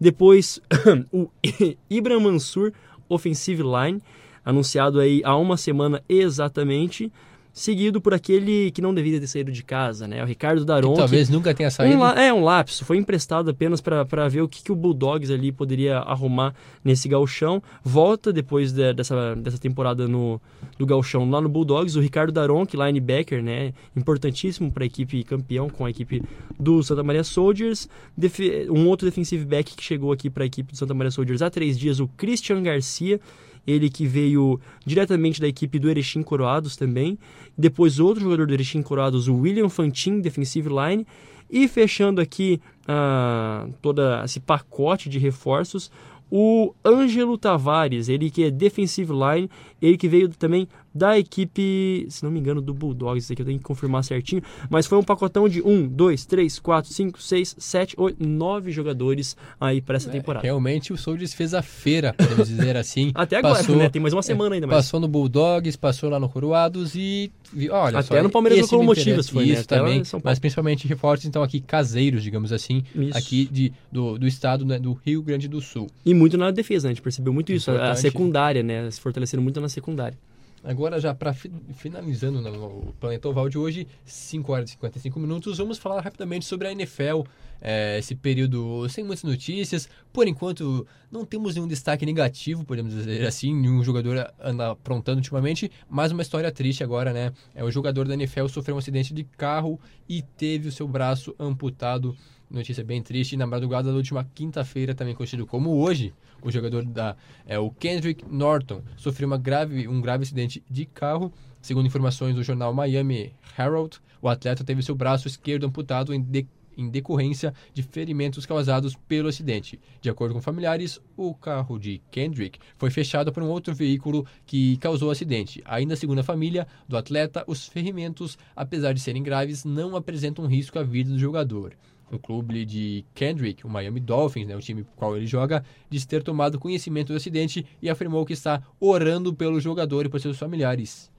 Depois 0.00 0.60
o 1.12 1.28
Ibram 1.90 2.20
Mansur, 2.20 2.72
offensive 3.08 3.62
line, 3.62 4.02
anunciado 4.44 5.00
aí 5.00 5.22
há 5.24 5.36
uma 5.36 5.56
semana 5.56 6.02
exatamente. 6.08 7.12
Seguido 7.56 8.00
por 8.00 8.12
aquele 8.12 8.72
que 8.72 8.82
não 8.82 8.92
deveria 8.92 9.20
ter 9.20 9.28
saído 9.28 9.52
de 9.52 9.62
casa, 9.62 10.08
né? 10.08 10.20
O 10.24 10.26
Ricardo 10.26 10.64
Daron. 10.64 10.90
Que 10.94 10.98
talvez 10.98 11.28
nunca 11.30 11.54
tenha 11.54 11.68
Um 11.68 11.70
saído. 11.70 11.98
la- 12.00 12.20
é, 12.20 12.32
um 12.32 12.42
lapso. 12.42 12.84
Foi 12.84 12.96
emprestado 12.96 13.48
apenas 13.48 13.80
para 13.80 14.28
ver 14.28 14.42
o 14.42 14.48
que, 14.48 14.60
que 14.60 14.72
o 14.72 14.74
Bulldogs 14.74 15.30
ali 15.32 15.52
poderia 15.52 15.98
arrumar 16.00 16.52
nesse 16.84 17.08
gauchão. 17.08 17.62
Volta 17.84 18.32
depois 18.32 18.72
de- 18.72 18.92
dessa, 18.92 19.36
dessa 19.36 19.56
temporada 19.56 20.08
no, 20.08 20.40
do 20.76 20.84
gauchão 20.84 21.30
lá 21.30 21.40
no 21.40 21.48
Bulldogs. 21.48 21.96
O 21.96 22.00
Ricardo 22.00 22.32
Daron, 22.32 22.66
que 22.66 22.76
linebacker, 22.76 23.40
né? 23.40 23.72
Importantíssimo 23.94 24.72
para 24.72 24.82
a 24.82 24.86
equipe 24.86 25.22
campeão 25.22 25.70
com 25.70 25.86
a 25.86 25.90
equipe 25.90 26.22
do 26.58 26.82
Santa 26.82 27.04
Maria 27.04 27.22
Soldiers. 27.22 27.88
Defe- 28.16 28.66
um 28.68 28.88
outro 28.88 29.06
defensive 29.06 29.44
back 29.44 29.76
que 29.76 29.82
chegou 29.84 30.10
aqui 30.10 30.28
para 30.28 30.42
a 30.42 30.46
equipe 30.46 30.72
do 30.72 30.76
Santa 30.76 30.92
Maria 30.92 31.12
Soldiers 31.12 31.40
há 31.40 31.48
três 31.48 31.78
dias, 31.78 32.00
o 32.00 32.08
Christian 32.16 32.60
Garcia. 32.64 33.20
Ele 33.66 33.88
que 33.88 34.06
veio 34.06 34.60
diretamente 34.84 35.40
da 35.40 35.48
equipe 35.48 35.78
do 35.78 35.88
Erechim 35.88 36.22
Coroados 36.22 36.76
também. 36.76 37.18
Depois 37.56 37.98
outro 37.98 38.22
jogador 38.22 38.46
do 38.46 38.54
Erechim 38.54 38.82
Coroados, 38.82 39.28
o 39.28 39.36
William 39.36 39.68
Fantin, 39.68 40.20
defensive 40.20 40.68
line. 40.68 41.06
E 41.50 41.68
fechando 41.68 42.20
aqui 42.20 42.60
ah, 42.88 43.66
todo 43.80 44.02
esse 44.24 44.40
pacote 44.40 45.08
de 45.08 45.18
reforços, 45.18 45.90
o 46.30 46.74
Ângelo 46.84 47.38
Tavares, 47.38 48.08
ele 48.08 48.30
que 48.30 48.44
é 48.44 48.50
defensive 48.50 49.12
line, 49.12 49.48
ele 49.86 49.96
que 49.96 50.08
veio 50.08 50.28
também 50.28 50.66
da 50.94 51.18
equipe, 51.18 52.06
se 52.08 52.22
não 52.22 52.30
me 52.30 52.38
engano, 52.38 52.60
do 52.62 52.72
Bulldogs, 52.72 53.30
aqui 53.30 53.42
eu 53.42 53.46
tenho 53.46 53.58
que 53.58 53.64
confirmar 53.64 54.04
certinho, 54.04 54.40
mas 54.70 54.86
foi 54.86 54.96
um 54.96 55.02
pacotão 55.02 55.48
de 55.48 55.60
1, 55.60 55.88
2, 55.88 56.24
3, 56.24 56.58
4, 56.60 56.92
5, 56.92 57.20
6, 57.20 57.56
7, 57.58 57.94
8, 57.98 58.24
9 58.24 58.70
jogadores 58.70 59.36
aí 59.60 59.80
para 59.80 59.96
essa 59.96 60.08
É, 60.08 60.12
temporada. 60.12 60.44
Realmente 60.44 60.92
o 60.92 60.96
Soldiers 60.96 61.34
fez 61.34 61.52
a 61.52 61.62
feira, 61.62 62.14
podemos 62.16 62.46
dizer 62.48 62.76
assim. 62.76 63.10
Até 63.14 63.36
agora, 63.36 63.56
Passou- 63.56 63.74
né? 63.76 63.88
Tem 63.88 64.00
mais 64.00 64.14
uma 64.14 64.22
semana 64.22 64.54
ainda, 64.54 64.66
mas... 64.68 64.76
Passou 64.76 65.00
no 65.00 65.08
Bulldogs, 65.08 65.76
passou 65.76 66.08
lá 66.08 66.20
no 66.20 66.28
Coroados 66.28 66.94
e. 66.94 67.30
Olha 67.70 67.98
Até 68.00 68.16
só, 68.16 68.22
no 68.22 68.30
Palmeiras 68.30 68.58
me 68.58 68.62
Locomotivas 68.62 69.28
foi, 69.28 69.46
né? 69.46 69.52
Isso 69.52 69.66
lá 69.70 69.78
também, 69.78 70.02
mas 70.24 70.38
principalmente 70.38 70.88
reforços, 70.88 71.26
então, 71.26 71.42
aqui 71.42 71.60
caseiros, 71.60 72.22
digamos 72.22 72.52
assim, 72.52 72.82
Isso. 72.94 73.16
aqui 73.16 73.48
de, 73.50 73.72
do, 73.92 74.18
do 74.18 74.26
estado 74.26 74.64
né, 74.64 74.78
do 74.78 74.92
Rio 75.06 75.22
Grande 75.22 75.46
do 75.48 75.60
Sul. 75.60 75.88
E 76.04 76.14
muito 76.14 76.36
na 76.38 76.50
defesa, 76.50 76.86
né? 76.88 76.92
A 76.92 76.94
gente 76.94 77.02
percebeu 77.02 77.32
muito 77.32 77.52
isso. 77.52 77.70
A- 77.70 77.90
A 77.90 77.96
secundária, 77.96 78.62
né? 78.62 78.90
Se 78.90 79.00
fortalecendo 79.00 79.42
muito 79.42 79.60
na 79.60 79.68
secundária. 79.74 80.18
Agora, 80.64 80.98
já 80.98 81.14
para 81.14 81.34
finalizando 81.34 82.40
né, 82.40 82.48
o 82.48 82.94
Planeta 82.98 83.28
Oval 83.28 83.50
de 83.50 83.58
hoje, 83.58 83.86
5 84.06 84.50
horas 84.50 84.70
e 84.70 84.72
55 84.72 85.20
minutos, 85.20 85.58
vamos 85.58 85.76
falar 85.76 86.00
rapidamente 86.00 86.46
sobre 86.46 86.66
a 86.66 86.72
NFL. 86.72 87.24
é, 87.60 87.98
esse 87.98 88.14
período 88.14 88.88
sem 88.88 89.04
muitas 89.04 89.24
notícias. 89.24 89.88
Por 90.10 90.26
enquanto, 90.26 90.86
não 91.10 91.24
temos 91.24 91.54
nenhum 91.54 91.68
destaque 91.68 92.06
negativo, 92.06 92.64
podemos 92.64 92.94
dizer 92.94 93.26
assim. 93.26 93.54
Nenhum 93.54 93.84
jogador 93.84 94.32
anda 94.40 94.70
aprontando 94.70 95.18
ultimamente. 95.18 95.70
Mas 95.88 96.12
uma 96.12 96.22
história 96.22 96.50
triste 96.50 96.82
agora, 96.82 97.12
né? 97.12 97.32
É, 97.54 97.62
o 97.62 97.70
jogador 97.70 98.08
da 98.08 98.14
NFL 98.14 98.48
sofreu 98.48 98.76
um 98.76 98.78
acidente 98.78 99.12
de 99.12 99.24
carro 99.24 99.78
e 100.08 100.22
teve 100.22 100.68
o 100.68 100.72
seu 100.72 100.88
braço 100.88 101.34
amputado. 101.38 102.16
Notícia 102.54 102.84
bem 102.84 103.02
triste. 103.02 103.36
Na 103.36 103.48
madrugada 103.48 103.90
da 103.90 103.96
última 103.96 104.22
quinta-feira, 104.32 104.94
também 104.94 105.12
conhecido 105.12 105.44
como 105.44 105.70
hoje, 105.70 106.14
o 106.40 106.52
jogador 106.52 106.84
da 106.84 107.16
é 107.44 107.58
o 107.58 107.68
Kendrick 107.68 108.24
Norton 108.30 108.80
sofreu 108.96 109.26
uma 109.26 109.36
grave, 109.36 109.88
um 109.88 110.00
grave 110.00 110.22
acidente 110.22 110.62
de 110.70 110.86
carro. 110.86 111.32
Segundo 111.60 111.86
informações 111.86 112.36
do 112.36 112.44
jornal 112.44 112.72
Miami 112.72 113.34
Herald, 113.58 113.98
o 114.22 114.28
atleta 114.28 114.62
teve 114.62 114.84
seu 114.84 114.94
braço 114.94 115.26
esquerdo 115.26 115.66
amputado 115.66 116.14
em, 116.14 116.22
de- 116.22 116.46
em 116.78 116.88
decorrência 116.88 117.52
de 117.72 117.82
ferimentos 117.82 118.46
causados 118.46 118.94
pelo 118.94 119.28
acidente. 119.28 119.80
De 120.00 120.08
acordo 120.08 120.32
com 120.32 120.40
familiares, 120.40 121.00
o 121.16 121.34
carro 121.34 121.76
de 121.76 122.00
Kendrick 122.12 122.60
foi 122.76 122.90
fechado 122.90 123.32
por 123.32 123.42
um 123.42 123.48
outro 123.48 123.74
veículo 123.74 124.24
que 124.46 124.76
causou 124.76 125.08
o 125.08 125.10
acidente. 125.10 125.60
Ainda 125.64 125.96
segundo 125.96 126.20
a 126.20 126.24
família 126.24 126.68
do 126.88 126.96
atleta, 126.96 127.42
os 127.48 127.66
ferimentos, 127.66 128.38
apesar 128.54 128.92
de 128.92 129.00
serem 129.00 129.24
graves, 129.24 129.64
não 129.64 129.96
apresentam 129.96 130.46
risco 130.46 130.78
à 130.78 130.84
vida 130.84 131.10
do 131.10 131.18
jogador. 131.18 131.74
O 132.14 132.18
clube 132.18 132.64
de 132.64 133.04
Kendrick, 133.14 133.66
o 133.66 133.68
Miami 133.68 134.00
Dolphins, 134.00 134.46
né, 134.46 134.56
o 134.56 134.60
time 134.60 134.84
com 134.84 134.92
o 134.92 134.94
qual 134.96 135.16
ele 135.16 135.26
joga, 135.26 135.64
disse 135.90 136.06
ter 136.06 136.22
tomado 136.22 136.58
conhecimento 136.58 137.12
do 137.12 137.16
acidente 137.16 137.66
e 137.82 137.90
afirmou 137.90 138.24
que 138.24 138.32
está 138.32 138.62
orando 138.78 139.34
pelo 139.34 139.60
jogador 139.60 140.06
e 140.06 140.08
por 140.08 140.20
seus 140.20 140.38
familiares. 140.38 141.10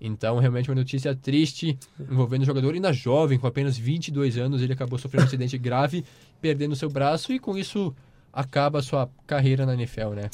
Então, 0.00 0.38
realmente 0.38 0.70
uma 0.70 0.76
notícia 0.76 1.14
triste 1.14 1.76
envolvendo 1.98 2.42
o 2.42 2.46
jogador 2.46 2.72
ainda 2.72 2.92
jovem, 2.92 3.38
com 3.38 3.46
apenas 3.46 3.76
22 3.76 4.38
anos, 4.38 4.62
ele 4.62 4.72
acabou 4.72 4.98
sofrendo 4.98 5.24
um 5.24 5.26
acidente 5.26 5.58
grave, 5.58 6.04
perdendo 6.40 6.76
seu 6.76 6.88
braço 6.88 7.32
e 7.32 7.38
com 7.38 7.58
isso 7.58 7.94
acaba 8.32 8.78
a 8.78 8.82
sua 8.82 9.10
carreira 9.26 9.66
na 9.66 9.74
NFL, 9.74 10.10
né? 10.14 10.30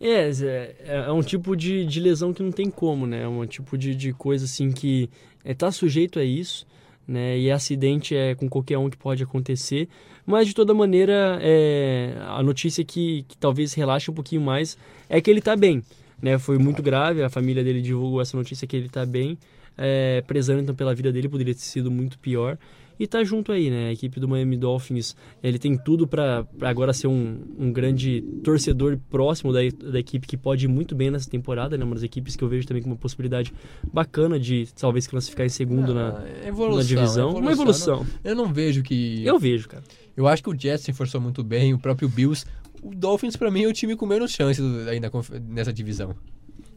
É, 0.00 0.30
é, 0.30 1.04
é 1.06 1.12
um 1.12 1.22
tipo 1.22 1.56
de, 1.56 1.86
de 1.86 2.00
lesão 2.00 2.34
que 2.34 2.42
não 2.42 2.50
tem 2.50 2.68
como, 2.68 3.06
né? 3.06 3.22
É 3.22 3.28
um 3.28 3.46
tipo 3.46 3.78
de, 3.78 3.94
de 3.94 4.12
coisa 4.12 4.44
assim 4.44 4.72
que 4.72 5.08
é, 5.44 5.54
tá 5.54 5.70
sujeito 5.70 6.18
a 6.18 6.24
isso, 6.24 6.66
né? 7.06 7.38
E 7.38 7.50
acidente 7.50 8.14
é 8.14 8.34
com 8.34 8.48
qualquer 8.48 8.78
um 8.78 8.88
que 8.88 8.96
pode 8.96 9.22
acontecer. 9.22 9.88
Mas 10.24 10.46
de 10.46 10.54
toda 10.54 10.72
maneira, 10.72 11.38
é, 11.42 12.14
a 12.28 12.42
notícia 12.42 12.84
que, 12.84 13.24
que 13.28 13.36
talvez 13.36 13.74
relaxe 13.74 14.10
um 14.10 14.14
pouquinho 14.14 14.40
mais 14.40 14.78
é 15.08 15.20
que 15.20 15.30
ele 15.30 15.40
tá 15.40 15.56
bem, 15.56 15.82
né? 16.20 16.38
Foi 16.38 16.58
muito 16.58 16.82
grave, 16.82 17.22
a 17.22 17.28
família 17.28 17.64
dele 17.64 17.82
divulgou 17.82 18.20
essa 18.20 18.36
notícia 18.36 18.66
que 18.66 18.76
ele 18.76 18.88
tá 18.88 19.04
bem, 19.04 19.36
é, 19.76 20.22
prezando 20.26 20.62
então 20.62 20.74
pela 20.74 20.94
vida 20.94 21.12
dele, 21.12 21.28
poderia 21.28 21.54
ter 21.54 21.60
sido 21.60 21.90
muito 21.90 22.18
pior. 22.18 22.56
E 22.98 23.06
tá 23.06 23.22
junto 23.24 23.50
aí, 23.52 23.70
né? 23.70 23.88
A 23.88 23.92
equipe 23.92 24.20
do 24.20 24.28
Miami 24.28 24.56
Dolphins, 24.56 25.16
ele 25.42 25.58
tem 25.58 25.76
tudo 25.76 26.06
para 26.06 26.46
agora 26.60 26.92
ser 26.92 27.06
um, 27.08 27.38
um 27.58 27.72
grande 27.72 28.22
torcedor 28.44 28.98
próximo 29.10 29.52
da, 29.52 29.60
da 29.90 29.98
equipe 29.98 30.26
que 30.26 30.36
pode 30.36 30.66
ir 30.66 30.68
muito 30.68 30.94
bem 30.94 31.10
nessa 31.10 31.28
temporada, 31.28 31.76
né? 31.76 31.84
Uma 31.84 31.94
das 31.94 32.04
equipes 32.04 32.36
que 32.36 32.44
eu 32.44 32.48
vejo 32.48 32.66
também 32.66 32.82
com 32.82 32.90
uma 32.90 32.96
possibilidade 32.96 33.52
bacana 33.92 34.38
de 34.38 34.68
talvez 34.78 35.06
classificar 35.06 35.44
em 35.46 35.48
segundo 35.48 35.92
na, 35.94 36.22
É 36.44 36.48
evolução, 36.48 36.76
na 36.76 36.82
divisão. 36.82 37.30
é 37.30 37.40
Uma 37.40 37.52
evolução. 37.52 38.06
Eu 38.22 38.34
não 38.36 38.52
vejo 38.52 38.82
que. 38.82 39.24
Eu 39.24 39.38
vejo, 39.38 39.68
cara. 39.68 39.82
Eu 40.16 40.26
acho 40.28 40.42
que 40.42 40.50
o 40.50 40.58
Jets 40.58 40.84
se 40.84 40.92
forçou 40.92 41.20
muito 41.20 41.42
bem, 41.42 41.72
o 41.74 41.78
próprio 41.78 42.08
Bills. 42.08 42.44
O 42.82 42.94
Dolphins, 42.94 43.36
pra 43.36 43.50
mim, 43.50 43.62
é 43.62 43.68
o 43.68 43.72
time 43.72 43.94
com 43.96 44.04
menos 44.06 44.32
chance 44.32 44.60
do- 44.60 44.88
aí 44.88 44.98
na 45.00 45.08
conf- 45.08 45.30
nessa 45.48 45.72
divisão. 45.72 46.14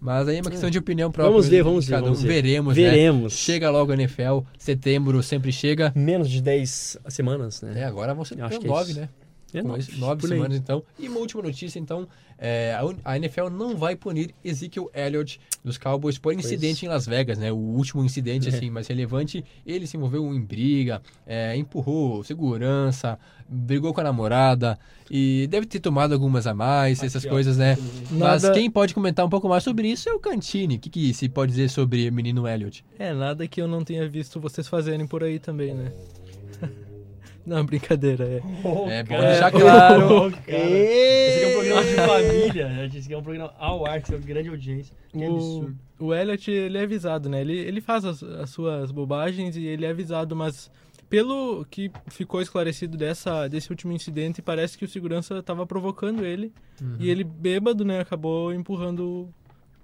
Mas 0.06 0.28
aí 0.28 0.38
é 0.38 0.42
uma 0.42 0.52
questão 0.52 0.70
de 0.70 0.78
opinião 0.78 1.12
própria. 1.12 1.32
Vamos 1.32 1.48
ver, 1.48 1.58
de 1.58 1.62
vamos 1.64 1.86
ver, 1.88 1.92
cada 1.94 2.04
um. 2.04 2.06
vamos 2.10 2.22
ver. 2.22 2.28
Veremos, 2.44 2.78
né? 2.78 2.84
Veremos. 2.84 3.34
Chega 3.34 3.72
logo 3.72 3.92
a 3.92 3.96
NFL, 3.96 4.40
setembro 4.60 5.24
sempre 5.24 5.52
chega. 5.52 5.92
Menos 5.96 6.30
de 6.30 6.42
10 6.44 6.98
semanas, 7.10 7.62
né? 7.64 7.82
É, 7.82 7.84
agora 7.86 8.14
vão 8.14 8.24
ser 8.24 8.38
Eu 8.38 8.46
acho 8.46 8.60
que 8.60 8.68
é 8.68 8.70
nove, 8.70 8.92
isso. 8.92 9.00
né? 9.00 9.10
É 9.58 9.62
Com 9.62 9.70
nove, 9.70 9.80
esse- 9.80 9.98
nove 9.98 10.22
por 10.22 10.32
aí. 10.32 10.38
semanas, 10.38 10.58
então. 10.58 10.84
E 11.00 11.08
uma 11.08 11.20
última 11.20 11.42
notícia, 11.44 11.80
então. 11.80 12.08
é, 12.38 12.78
a 13.06 13.16
NFL 13.16 13.48
não 13.50 13.78
vai 13.78 13.96
punir 13.96 14.36
Ezekiel 14.44 14.92
Elliott 14.94 15.40
dos 15.64 15.78
Cowboys 15.78 16.18
por 16.18 16.34
incidente 16.34 16.86
em 16.86 16.90
Las 16.90 17.06
Vegas, 17.08 17.38
né? 17.38 17.50
O 17.50 17.56
último 17.56 18.04
incidente, 18.04 18.50
É. 18.50 18.52
assim, 18.54 18.70
mais 18.70 18.88
relevante. 18.88 19.44
Ele 19.66 19.88
se 19.88 19.96
envolveu 19.96 20.26
em 20.34 20.42
briga, 20.42 21.02
é, 21.26 21.56
empurrou 21.56 22.22
segurança, 22.26 23.18
brigou 23.48 23.94
com 23.94 24.02
a 24.02 24.04
namorada 24.04 24.78
e 25.10 25.48
deve 25.50 25.66
ter 25.66 25.80
tomado 25.80 26.14
algumas 26.14 26.46
a 26.46 26.54
mais, 26.54 27.02
essas 27.02 27.26
coisas, 27.26 27.58
né? 27.58 27.78
Mas 28.12 28.44
Nada- 28.44 28.52
quem 28.54 28.70
pode 28.70 28.94
comentar 28.94 29.26
um 29.26 29.30
pouco 29.30 29.48
mais 29.48 29.64
sobre 29.64 29.88
isso 29.88 30.10
é 30.10 30.14
o 30.14 30.20
Cantini. 30.20 30.76
O 30.76 30.80
que, 30.80 30.90
que 30.90 31.14
se 31.14 31.30
pode 31.30 31.52
dizer 31.52 31.70
sobre 31.70 32.10
o 32.10 32.14
menino 32.14 32.46
Elliott? 32.46 32.84
É, 33.00 33.14
nada 33.14 33.48
que 33.48 33.62
eu 33.62 33.68
não 33.68 33.82
tenha 33.82 34.10
visto 34.10 34.42
vocês 34.42 34.68
fazerem 34.68 35.08
por 35.08 35.24
aí 35.24 35.40
também, 35.40 35.74
né? 35.74 35.92
não, 37.46 37.66
brincadeira, 37.66 38.26
é. 38.26 38.38
é 38.38 39.04
bom 39.04 39.20
deixar 39.20 39.52
claro. 39.52 40.34
Esse 40.48 41.36
aqui 41.36 41.44
é 41.44 41.48
um 41.48 41.54
programa 41.54 41.84
de 41.84 41.96
família, 41.96 42.70
né? 42.70 42.86
Esse 42.88 42.98
aqui 43.00 43.14
é 43.14 43.18
um 43.18 43.24
programa 43.24 43.54
ao 43.60 43.86
ar, 43.86 44.02
que 44.02 44.08
tem 44.08 44.18
uma 44.18 44.26
grande 44.26 44.50
audiência. 44.50 44.96
Que 45.10 45.18
O, 45.18 45.36
absurdo. 45.36 45.76
o 46.00 46.14
Elliot, 46.14 46.52
ele 46.52 46.78
é 46.78 46.82
avisado, 46.82 47.30
né? 47.30 47.42
Ele, 47.42 47.58
ele 47.58 47.82
faz 47.82 48.04
as, 48.04 48.24
as 48.24 48.50
suas 48.50 48.92
bobagens 48.92 49.56
e 49.56 49.66
ele 49.66 49.86
é 49.86 49.90
avisado, 49.90 50.36
mas 50.36 50.72
pelo 51.10 51.66
que 51.66 51.92
ficou 52.08 52.42
esclarecido 52.42 52.98
dessa, 52.98 53.48
desse 53.48 53.70
último 53.70 53.94
incidente, 53.94 54.42
parece 54.42 54.78
que 54.78 54.86
o 54.86 54.88
segurança 54.88 55.38
estava 55.38 55.66
provocando 55.66 56.26
ele 56.26 56.52
e 57.00 57.10
ele, 57.10 57.24
bêbado, 57.24 57.86
né, 57.86 58.00
acabou 58.00 58.52
empurrando 58.54 59.30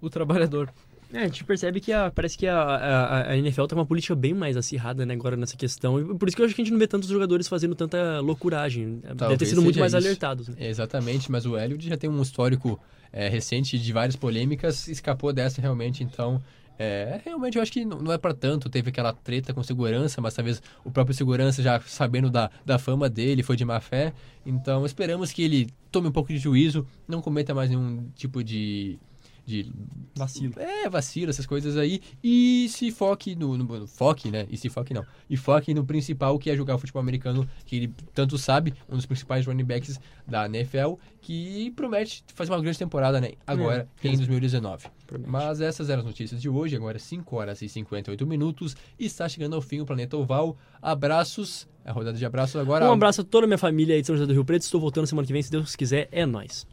o, 0.01 0.05
o 0.07 0.09
trabalhador. 0.09 0.73
É, 1.13 1.19
a 1.19 1.23
gente 1.25 1.43
percebe 1.43 1.79
que 1.79 1.91
a, 1.91 2.09
parece 2.09 2.37
que 2.37 2.47
a, 2.47 2.57
a, 2.57 3.31
a 3.31 3.37
NFL 3.37 3.65
tá 3.65 3.75
uma 3.75 3.85
política 3.85 4.15
bem 4.15 4.33
mais 4.33 4.55
acirrada 4.55 5.05
né, 5.05 5.13
agora 5.13 5.35
nessa 5.35 5.57
questão. 5.57 6.15
Por 6.17 6.27
isso 6.27 6.35
que 6.35 6.41
eu 6.41 6.45
acho 6.45 6.55
que 6.55 6.61
a 6.61 6.63
gente 6.63 6.71
não 6.71 6.79
vê 6.79 6.87
tantos 6.87 7.09
jogadores 7.09 7.47
fazendo 7.47 7.75
tanta 7.75 8.19
loucuragem. 8.19 8.99
Deve 8.99 9.07
ter 9.07 9.15
Talvez 9.15 9.49
sido 9.49 9.61
muito 9.61 9.79
mais 9.79 9.93
isso. 9.93 10.03
alertados. 10.03 10.47
Né? 10.47 10.55
Exatamente, 10.59 11.31
mas 11.31 11.45
o 11.45 11.57
Elliot 11.57 11.87
já 11.87 11.97
tem 11.97 12.09
um 12.09 12.21
histórico 12.21 12.79
é, 13.11 13.27
recente 13.27 13.77
de 13.77 13.93
várias 13.93 14.15
polêmicas, 14.15 14.87
escapou 14.87 15.33
dessa 15.33 15.61
realmente, 15.61 16.03
então. 16.03 16.41
É, 16.83 17.21
realmente 17.23 17.57
eu 17.57 17.61
acho 17.61 17.71
que 17.71 17.85
não 17.85 18.11
é 18.11 18.17
pra 18.17 18.33
tanto. 18.33 18.67
Teve 18.67 18.89
aquela 18.89 19.13
treta 19.13 19.53
com 19.53 19.61
segurança, 19.61 20.19
mas 20.19 20.33
talvez 20.33 20.63
o 20.83 20.89
próprio 20.89 21.13
segurança 21.13 21.61
já 21.61 21.79
sabendo 21.81 22.27
da, 22.27 22.49
da 22.65 22.79
fama 22.79 23.07
dele, 23.07 23.43
foi 23.43 23.55
de 23.55 23.63
má 23.63 23.79
fé. 23.79 24.11
Então 24.43 24.83
esperamos 24.83 25.31
que 25.31 25.43
ele 25.43 25.69
tome 25.91 26.07
um 26.07 26.11
pouco 26.11 26.33
de 26.33 26.39
juízo, 26.39 26.87
não 27.07 27.21
cometa 27.21 27.53
mais 27.53 27.69
nenhum 27.69 28.09
tipo 28.15 28.43
de. 28.43 28.97
De 29.45 29.71
Vacilo. 30.15 30.53
é, 30.57 30.87
vacilo, 30.89 31.29
essas 31.29 31.45
coisas 31.45 31.75
aí. 31.77 31.99
E 32.23 32.67
se 32.69 32.91
foque 32.91 33.35
no, 33.35 33.57
no- 33.57 33.63
no- 33.79 33.87
Foque, 33.87 34.29
né? 34.29 34.45
E 34.49 34.57
se 34.57 34.69
foque 34.69 34.93
não. 34.93 35.05
E 35.29 35.35
foque 35.35 35.73
no 35.73 35.83
principal, 35.85 36.37
que 36.37 36.49
é 36.49 36.55
jogar 36.55 36.75
o 36.75 36.77
futebol 36.77 37.01
americano, 37.01 37.47
que 37.65 37.75
ele 37.75 37.93
tanto 38.13 38.37
sabe, 38.37 38.73
um 38.89 38.95
dos 38.95 39.05
principais 39.05 39.45
running 39.45 39.63
backs 39.63 39.99
da 40.27 40.45
NFL, 40.45 40.93
que 41.21 41.71
promete 41.75 42.23
fazer 42.33 42.51
uma 42.51 42.61
grande 42.61 42.77
temporada, 42.77 43.19
né? 43.19 43.31
Agora, 43.47 43.87
em 44.03 44.17
2019. 44.17 44.87
Mas 45.27 45.59
essas 45.59 45.89
eram 45.89 46.01
as 46.01 46.05
notícias 46.07 46.41
de 46.41 46.47
hoje, 46.47 46.75
agora 46.75 46.97
5 46.99 47.35
horas 47.35 47.61
e 47.61 47.67
58 47.69 48.25
minutos. 48.27 48.75
E 48.99 49.05
está 49.05 49.27
chegando 49.27 49.55
ao 49.55 49.61
fim 49.61 49.79
o 49.81 49.85
Planeta 49.85 50.15
Oval. 50.17 50.55
Abraços. 50.81 51.67
A 51.83 51.91
rodada 51.91 52.15
de 52.17 52.23
abraços 52.25 52.57
agora. 52.57 52.85
Um 52.87 52.93
abraço 52.93 53.21
a 53.21 53.23
toda 53.23 53.45
a 53.45 53.47
minha 53.47 53.57
família 53.57 53.95
aí 53.95 54.01
de 54.01 54.07
São 54.07 54.15
José 54.15 54.27
do 54.27 54.33
Rio 54.33 54.45
Preto. 54.45 54.61
Estou 54.61 54.79
voltando 54.79 55.07
semana 55.07 55.25
que 55.25 55.33
vem, 55.33 55.41
se 55.41 55.49
Deus 55.49 55.75
quiser, 55.75 56.07
é 56.11 56.25
nóis. 56.27 56.67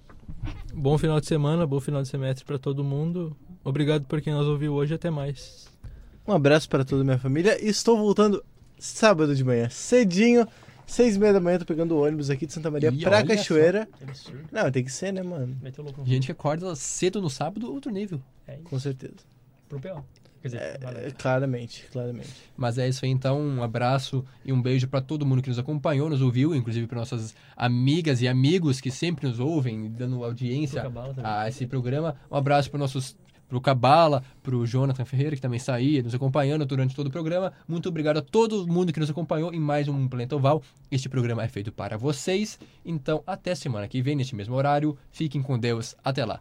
Bom 0.75 0.97
final 0.97 1.21
de 1.21 1.27
semana, 1.27 1.67
bom 1.67 1.81
final 1.81 2.03
de 2.03 2.09
semestre 2.09 2.45
para 2.45 2.59
todo 2.59 2.85
mundo. 2.85 3.37
Obrigado 3.65 4.05
por 4.05 4.21
quem 4.21 4.33
nos 4.33 4.47
ouviu 4.47 4.75
hoje, 4.75 4.95
até 4.95 5.11
mais. 5.11 5.69
Um 6.27 6.33
abraço 6.33 6.69
para 6.69 6.85
toda 6.85 7.03
a 7.03 7.05
minha 7.05 7.19
família. 7.19 7.59
Estou 7.65 7.97
voltando 7.97 8.45
sábado 8.79 9.35
de 9.35 9.43
manhã, 9.43 9.69
cedinho, 9.69 10.47
seis 10.87 11.17
e 11.17 11.19
meia 11.19 11.33
da 11.33 11.41
manhã, 11.41 11.59
tô 11.59 11.65
pegando 11.65 11.97
o 11.97 12.05
ônibus 12.05 12.31
aqui 12.31 12.47
de 12.47 12.53
Santa 12.53 12.71
Maria 12.71 12.91
Ih, 12.91 13.01
pra 13.03 13.25
Cachoeira. 13.27 13.89
Não, 14.53 14.71
tem 14.71 14.85
que 14.85 14.93
ser, 14.93 15.13
né, 15.13 15.23
mano? 15.23 15.57
Louco. 15.79 16.05
Gente 16.07 16.27
que 16.27 16.33
acorda 16.33 16.75
cedo 16.77 17.21
no 17.21 17.29
sábado, 17.29 17.73
outro 17.73 17.91
nível. 17.91 18.21
É 18.47 18.55
isso. 18.55 18.65
Com 18.65 18.79
certeza. 18.79 19.17
Pro 19.69 19.81
PO. 19.81 20.05
Quer 20.41 20.49
dizer, 20.49 20.61
É, 20.61 21.11
claramente, 21.11 21.87
claramente. 21.91 22.29
Mas 22.57 22.79
é 22.79 22.89
isso 22.89 23.05
aí, 23.05 23.11
então. 23.11 23.41
Um 23.41 23.63
abraço 23.63 24.25
e 24.45 24.53
um 24.53 24.61
beijo 24.61 24.87
para 24.89 25.01
todo 25.01 25.27
mundo 25.27 25.43
que 25.43 25.49
nos 25.49 25.59
acompanhou, 25.59 26.09
nos 26.09 26.23
ouviu, 26.23 26.55
inclusive 26.55 26.87
para 26.87 26.99
nossas 26.99 27.35
amigas 27.57 28.23
e 28.23 28.29
amigos 28.29 28.81
que 28.81 28.91
sempre 28.91 29.27
nos 29.27 29.41
ouvem, 29.41 29.91
dando 29.91 30.23
audiência 30.25 30.85
a 31.23 31.49
esse 31.49 31.67
programa. 31.67 32.17
Um 32.31 32.37
abraço 32.37 32.71
para 32.71 32.79
nossos 32.79 33.17
pro 33.49 33.61
Cabala, 33.61 34.23
pro 34.43 34.67
Jonathan 34.67 35.05
Ferreira, 35.05 35.35
que 35.35 35.43
também 35.43 35.57
está 35.57 35.75
aí 35.75 36.03
nos 36.03 36.15
acompanhando 36.15 36.67
durante 36.67 36.95
todo 36.95 37.07
o 37.07 37.11
programa. 37.11 37.53
Muito 37.67 37.89
obrigado 37.89 38.19
a 38.19 38.23
todo 38.23 38.67
mundo 38.67 38.93
que 38.93 39.01
nos 39.01 39.11
acompanhou 39.11 39.53
em 39.53 39.59
mais 39.61 39.89
um 39.89 40.07
Planeta 40.07 40.37
Oval. 40.37 40.63
Este 40.91 41.09
programa 41.09 41.43
é 41.43 41.49
feito 41.49 41.73
para 41.73 41.97
vocês. 41.97 42.59
Então, 42.85 43.23
até 43.27 43.55
semana 43.55 43.89
que 43.89 44.03
vem, 44.03 44.15
neste 44.15 44.37
mesmo 44.37 44.55
horário. 44.55 44.97
Fiquem 45.11 45.43
com 45.43 45.59
Deus. 45.59 45.97
Até 46.05 46.25
lá. 46.25 46.41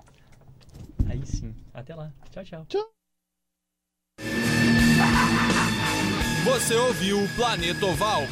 Aí 1.08 1.26
sim. 1.26 1.56
Até 1.74 1.96
lá. 1.96 2.12
Tchau, 2.30 2.44
tchau. 2.44 2.97
Você 6.44 6.76
ouviu 6.76 7.24
o 7.24 7.30
Planeta 7.36 7.86
Oval. 7.86 8.28